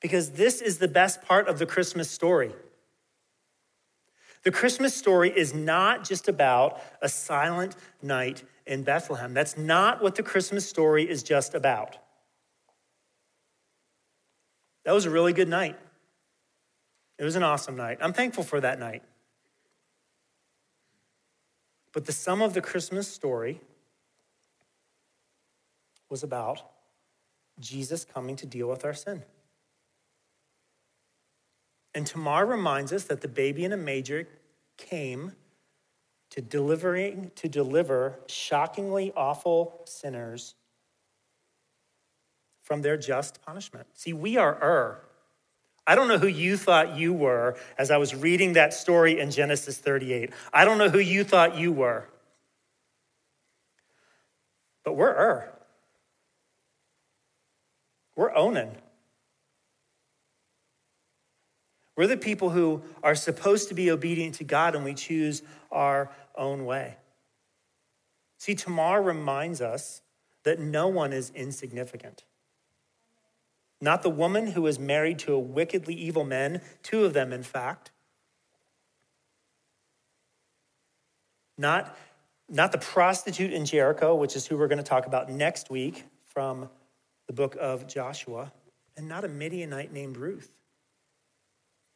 because 0.00 0.30
this 0.30 0.60
is 0.60 0.78
the 0.78 0.88
best 0.88 1.22
part 1.22 1.48
of 1.48 1.58
the 1.58 1.66
Christmas 1.66 2.10
story. 2.10 2.52
The 4.44 4.50
Christmas 4.52 4.94
story 4.94 5.30
is 5.36 5.52
not 5.52 6.04
just 6.04 6.28
about 6.28 6.80
a 7.02 7.08
silent 7.08 7.74
night 8.00 8.44
in 8.66 8.84
Bethlehem. 8.84 9.34
That's 9.34 9.58
not 9.58 10.02
what 10.02 10.14
the 10.14 10.22
Christmas 10.22 10.68
story 10.68 11.08
is 11.08 11.22
just 11.22 11.54
about. 11.54 11.98
That 14.88 14.94
was 14.94 15.04
a 15.04 15.10
really 15.10 15.34
good 15.34 15.50
night. 15.50 15.76
It 17.18 17.24
was 17.24 17.36
an 17.36 17.42
awesome 17.42 17.76
night. 17.76 17.98
I'm 18.00 18.14
thankful 18.14 18.42
for 18.42 18.58
that 18.58 18.78
night. 18.78 19.02
But 21.92 22.06
the 22.06 22.12
sum 22.12 22.40
of 22.40 22.54
the 22.54 22.62
Christmas 22.62 23.06
story 23.06 23.60
was 26.08 26.22
about 26.22 26.62
Jesus 27.60 28.06
coming 28.06 28.34
to 28.36 28.46
deal 28.46 28.66
with 28.66 28.82
our 28.86 28.94
sin. 28.94 29.24
And 31.94 32.06
Tamar 32.06 32.46
reminds 32.46 32.90
us 32.90 33.04
that 33.04 33.20
the 33.20 33.28
baby 33.28 33.66
in 33.66 33.74
a 33.74 33.76
manger 33.76 34.26
came 34.78 35.32
to 36.30 36.40
delivering 36.40 37.30
to 37.34 37.46
deliver 37.46 38.20
shockingly 38.26 39.12
awful 39.14 39.82
sinners 39.84 40.54
from 42.68 42.82
their 42.82 42.98
just 42.98 43.40
punishment. 43.40 43.86
See, 43.94 44.12
we 44.12 44.36
are 44.36 44.58
Ur. 44.62 45.00
I 45.86 45.94
don't 45.94 46.06
know 46.06 46.18
who 46.18 46.26
you 46.26 46.58
thought 46.58 46.98
you 46.98 47.14
were 47.14 47.56
as 47.78 47.90
I 47.90 47.96
was 47.96 48.14
reading 48.14 48.52
that 48.52 48.74
story 48.74 49.18
in 49.18 49.30
Genesis 49.30 49.78
38. 49.78 50.34
I 50.52 50.66
don't 50.66 50.76
know 50.76 50.90
who 50.90 50.98
you 50.98 51.24
thought 51.24 51.56
you 51.56 51.72
were. 51.72 52.06
But 54.84 54.96
we're 54.96 55.08
Ur. 55.08 55.50
We're 58.14 58.36
Onan. 58.36 58.72
We're 61.96 62.06
the 62.06 62.18
people 62.18 62.50
who 62.50 62.82
are 63.02 63.14
supposed 63.14 63.68
to 63.68 63.74
be 63.74 63.90
obedient 63.90 64.34
to 64.36 64.44
God 64.44 64.74
and 64.74 64.84
we 64.84 64.92
choose 64.92 65.42
our 65.72 66.10
own 66.36 66.66
way. 66.66 66.98
See, 68.36 68.54
Tamar 68.54 69.00
reminds 69.00 69.62
us 69.62 70.02
that 70.44 70.60
no 70.60 70.88
one 70.88 71.14
is 71.14 71.32
insignificant. 71.34 72.24
Not 73.80 74.02
the 74.02 74.10
woman 74.10 74.48
who 74.48 74.62
was 74.62 74.78
married 74.78 75.18
to 75.20 75.32
a 75.32 75.38
wickedly 75.38 75.94
evil 75.94 76.24
man, 76.24 76.60
two 76.82 77.04
of 77.04 77.12
them, 77.12 77.32
in 77.32 77.42
fact. 77.42 77.92
Not, 81.56 81.96
not 82.48 82.72
the 82.72 82.78
prostitute 82.78 83.52
in 83.52 83.64
Jericho, 83.64 84.14
which 84.14 84.34
is 84.34 84.46
who 84.46 84.56
we're 84.56 84.68
going 84.68 84.78
to 84.78 84.84
talk 84.84 85.06
about 85.06 85.30
next 85.30 85.70
week 85.70 86.04
from 86.24 86.68
the 87.26 87.32
book 87.32 87.56
of 87.60 87.86
Joshua, 87.86 88.52
and 88.96 89.08
not 89.08 89.24
a 89.24 89.28
Midianite 89.28 89.92
named 89.92 90.16
Ruth. 90.16 90.52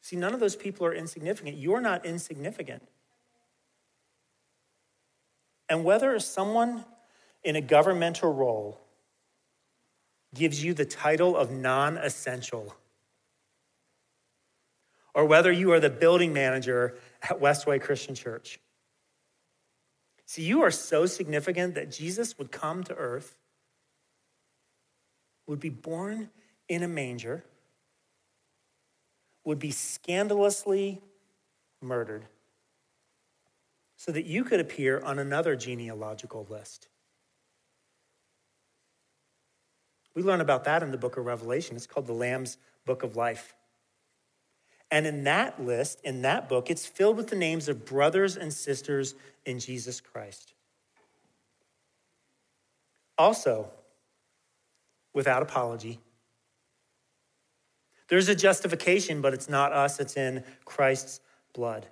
See, 0.03 0.16
none 0.16 0.35
of 0.35 0.41
those 0.41 0.57
people 0.57 0.87
are 0.87 0.95
insignificant. 0.95 1.57
You're 1.57 1.80
not 1.80 2.05
insignificant. 2.05 2.83
And 5.68 5.85
whether 5.85 6.18
someone 6.18 6.85
in 7.43 7.57
a 7.57 7.61
governmental 7.61 8.33
role 8.33 8.82
gives 10.35 10.64
you 10.64 10.74
the 10.74 10.85
title 10.85 11.37
of 11.37 11.51
non 11.51 11.97
essential, 11.99 12.74
or 15.14 15.24
whether 15.26 15.53
you 15.53 15.72
are 15.72 15.80
the 15.80 15.91
building 15.91 16.33
manager 16.33 16.97
at 17.22 17.41
Westway 17.41 17.80
Christian 17.80 18.14
Church. 18.14 18.59
See, 20.26 20.43
you 20.43 20.62
are 20.62 20.70
so 20.70 21.05
significant 21.05 21.74
that 21.74 21.91
Jesus 21.91 22.39
would 22.39 22.51
come 22.51 22.85
to 22.85 22.95
earth, 22.95 23.37
would 25.47 25.61
be 25.61 25.68
born 25.68 26.30
in 26.68 26.83
a 26.83 26.89
manger, 26.89 27.45
would 29.45 29.59
be 29.59 29.70
scandalously 29.70 31.03
murdered 31.83 32.24
so 33.97 34.11
that 34.12 34.24
you 34.24 34.45
could 34.45 34.61
appear 34.61 35.01
on 35.01 35.18
another 35.18 35.55
genealogical 35.55 36.47
list. 36.49 36.89
We 40.14 40.22
learn 40.22 40.40
about 40.40 40.64
that 40.64 40.82
in 40.82 40.90
the 40.90 40.98
book 40.98 41.16
of 41.16 41.24
Revelation. 41.24 41.76
It's 41.76 41.86
called 41.86 42.06
the 42.06 42.12
Lamb's 42.12 42.58
Book 42.84 43.02
of 43.02 43.16
Life. 43.16 43.54
And 44.90 45.06
in 45.06 45.24
that 45.24 45.62
list, 45.62 46.00
in 46.04 46.22
that 46.22 46.50
book, 46.50 46.70
it's 46.70 46.84
filled 46.84 47.16
with 47.16 47.28
the 47.28 47.36
names 47.36 47.68
of 47.68 47.86
brothers 47.86 48.36
and 48.36 48.52
sisters 48.52 49.14
in 49.46 49.58
Jesus 49.58 50.02
Christ. 50.02 50.52
Also, 53.16 53.70
without 55.14 55.42
apology, 55.42 55.98
there's 58.08 58.28
a 58.28 58.34
justification, 58.34 59.22
but 59.22 59.32
it's 59.32 59.48
not 59.48 59.72
us, 59.72 59.98
it's 59.98 60.18
in 60.18 60.44
Christ's 60.66 61.20
blood. 61.54 61.86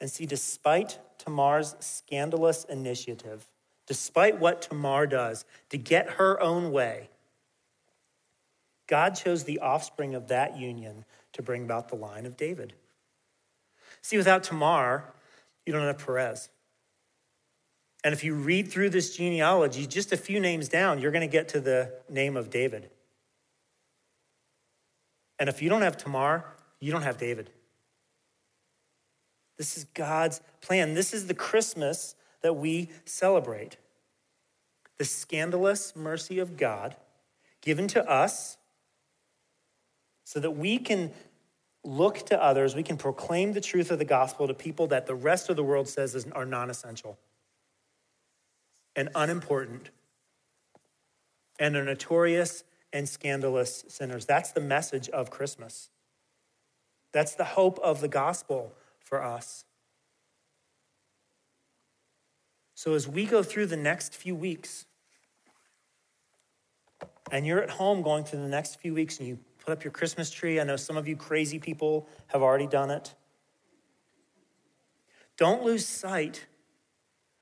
And 0.00 0.08
see, 0.08 0.26
despite 0.26 1.00
Tamar's 1.18 1.74
scandalous 1.80 2.62
initiative, 2.64 3.48
despite 3.88 4.38
what 4.38 4.62
Tamar 4.62 5.06
does 5.06 5.46
to 5.70 5.78
get 5.78 6.10
her 6.10 6.40
own 6.40 6.70
way, 6.70 7.08
God 8.86 9.16
chose 9.16 9.44
the 9.44 9.58
offspring 9.58 10.14
of 10.14 10.28
that 10.28 10.58
union 10.58 11.06
to 11.32 11.42
bring 11.42 11.64
about 11.64 11.88
the 11.88 11.96
line 11.96 12.26
of 12.26 12.36
David. 12.36 12.74
See, 14.02 14.18
without 14.18 14.44
Tamar, 14.44 15.12
you 15.66 15.72
don't 15.72 15.82
have 15.82 15.98
Perez. 15.98 16.50
And 18.04 18.12
if 18.12 18.22
you 18.22 18.34
read 18.34 18.70
through 18.70 18.90
this 18.90 19.16
genealogy, 19.16 19.86
just 19.86 20.12
a 20.12 20.16
few 20.16 20.38
names 20.38 20.68
down, 20.68 20.98
you're 21.00 21.10
going 21.10 21.28
to 21.28 21.32
get 21.32 21.48
to 21.48 21.60
the 21.60 21.92
name 22.08 22.36
of 22.36 22.50
David. 22.50 22.90
And 25.38 25.48
if 25.48 25.62
you 25.62 25.68
don't 25.68 25.82
have 25.82 25.96
Tamar, 25.96 26.44
you 26.78 26.92
don't 26.92 27.02
have 27.02 27.16
David. 27.16 27.50
This 29.56 29.76
is 29.76 29.84
God's 29.94 30.40
plan. 30.60 30.94
This 30.94 31.12
is 31.12 31.26
the 31.26 31.34
Christmas 31.34 32.14
that 32.42 32.54
we 32.54 32.90
celebrate. 33.04 33.76
The 34.98 35.04
scandalous 35.04 35.94
mercy 35.94 36.38
of 36.38 36.56
God 36.56 36.96
given 37.60 37.88
to 37.88 38.08
us 38.08 38.56
so 40.24 40.40
that 40.40 40.50
we 40.52 40.78
can 40.78 41.12
look 41.84 42.26
to 42.26 42.42
others, 42.42 42.74
we 42.74 42.82
can 42.82 42.96
proclaim 42.96 43.52
the 43.52 43.60
truth 43.60 43.90
of 43.90 43.98
the 43.98 44.04
gospel 44.04 44.46
to 44.46 44.54
people 44.54 44.86
that 44.88 45.06
the 45.06 45.14
rest 45.14 45.48
of 45.48 45.56
the 45.56 45.64
world 45.64 45.88
says 45.88 46.26
are 46.32 46.44
non 46.44 46.70
essential 46.70 47.18
and 48.94 49.08
unimportant 49.14 49.90
and 51.58 51.76
are 51.76 51.84
notorious 51.84 52.64
and 52.92 53.08
scandalous 53.08 53.84
sinners. 53.88 54.26
That's 54.26 54.52
the 54.52 54.60
message 54.60 55.08
of 55.10 55.30
Christmas. 55.30 55.90
That's 57.12 57.34
the 57.34 57.44
hope 57.44 57.78
of 57.78 58.00
the 58.00 58.08
gospel 58.08 58.72
for 59.00 59.22
us. 59.22 59.64
So, 62.78 62.94
as 62.94 63.08
we 63.08 63.26
go 63.26 63.42
through 63.42 63.66
the 63.66 63.76
next 63.76 64.14
few 64.14 64.36
weeks, 64.36 64.86
and 67.32 67.44
you're 67.44 67.60
at 67.60 67.70
home 67.70 68.02
going 68.02 68.22
through 68.22 68.38
the 68.38 68.48
next 68.48 68.78
few 68.78 68.94
weeks 68.94 69.18
and 69.18 69.26
you 69.26 69.40
put 69.58 69.72
up 69.72 69.82
your 69.82 69.90
Christmas 69.90 70.30
tree, 70.30 70.60
I 70.60 70.62
know 70.62 70.76
some 70.76 70.96
of 70.96 71.08
you 71.08 71.16
crazy 71.16 71.58
people 71.58 72.08
have 72.28 72.40
already 72.40 72.68
done 72.68 72.92
it. 72.92 73.16
Don't 75.36 75.64
lose 75.64 75.84
sight 75.84 76.46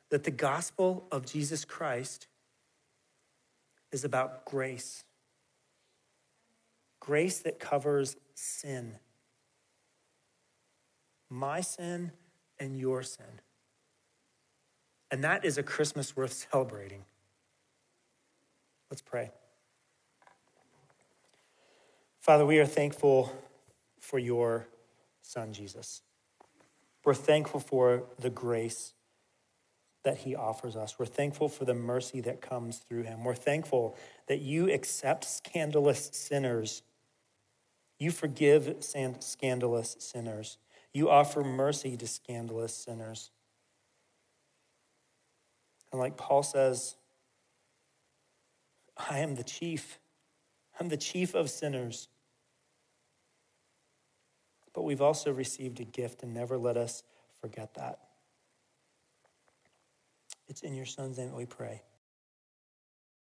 that 0.09 0.25
the 0.25 0.31
gospel 0.31 1.07
of 1.13 1.27
Jesus 1.27 1.67
Christ 1.67 2.29
is 3.93 4.07
about 4.07 4.47
grace 4.47 5.05
grace 6.99 7.41
that 7.41 7.61
covers 7.61 8.17
sin 8.35 8.97
my 11.29 11.61
sin 11.61 12.13
and 12.59 12.79
your 12.79 13.03
sin. 13.03 13.43
And 15.11 15.23
that 15.25 15.45
is 15.45 15.59
a 15.59 15.63
Christmas 15.63 16.17
worth 16.17 16.33
celebrating. 16.51 17.05
Let's 18.91 19.03
pray. 19.03 19.31
Father, 22.21 22.45
we 22.45 22.59
are 22.59 22.67
thankful 22.67 23.33
for 24.01 24.19
your 24.19 24.67
Son, 25.23 25.53
Jesus. 25.53 26.03
We're 27.05 27.15
thankful 27.15 27.61
for 27.61 28.05
the 28.19 28.31
grace 28.31 28.95
that 30.03 30.19
he 30.19 30.35
offers 30.37 30.77
us. 30.77 30.99
We're 30.99 31.07
thankful 31.07 31.49
for 31.49 31.65
the 31.65 31.75
mercy 31.75 32.21
that 32.23 32.41
comes 32.41 32.79
through 32.79 33.03
him. 33.03 33.25
We're 33.25 33.35
thankful 33.35 33.97
that 34.29 34.41
you 34.41 34.71
accept 34.73 35.25
scandalous 35.25 36.11
sinners. 36.13 36.83
You 37.99 38.11
forgive 38.11 38.77
scandalous 39.21 39.97
sinners. 39.99 40.59
You 40.93 41.11
offer 41.11 41.43
mercy 41.43 41.97
to 41.97 42.07
scandalous 42.07 42.75
sinners. 42.75 43.31
And 45.97 46.03
like 46.03 46.19
Paul 46.19 46.43
says, 46.43 46.95
I 48.99 49.21
am 49.21 49.35
the 49.35 49.43
chief. 49.43 49.99
I'm 50.79 50.91
the 50.91 50.99
chief 50.99 51.35
of 51.35 51.49
sinners. 51.49 52.09
But 54.75 54.83
we've 54.83 55.01
also 55.01 55.33
received 55.33 55.81
a 55.81 55.85
gift, 55.85 56.23
and 56.23 56.35
never 56.35 56.59
let 56.59 56.77
us 56.77 57.03
forget 57.41 57.73
that. 57.77 58.01
It's 60.49 60.61
in 60.61 60.75
your 60.75 60.85
son's 60.85 61.17
name 61.17 61.31
that 61.31 61.35
we 61.35 61.47
pray. 61.47 61.81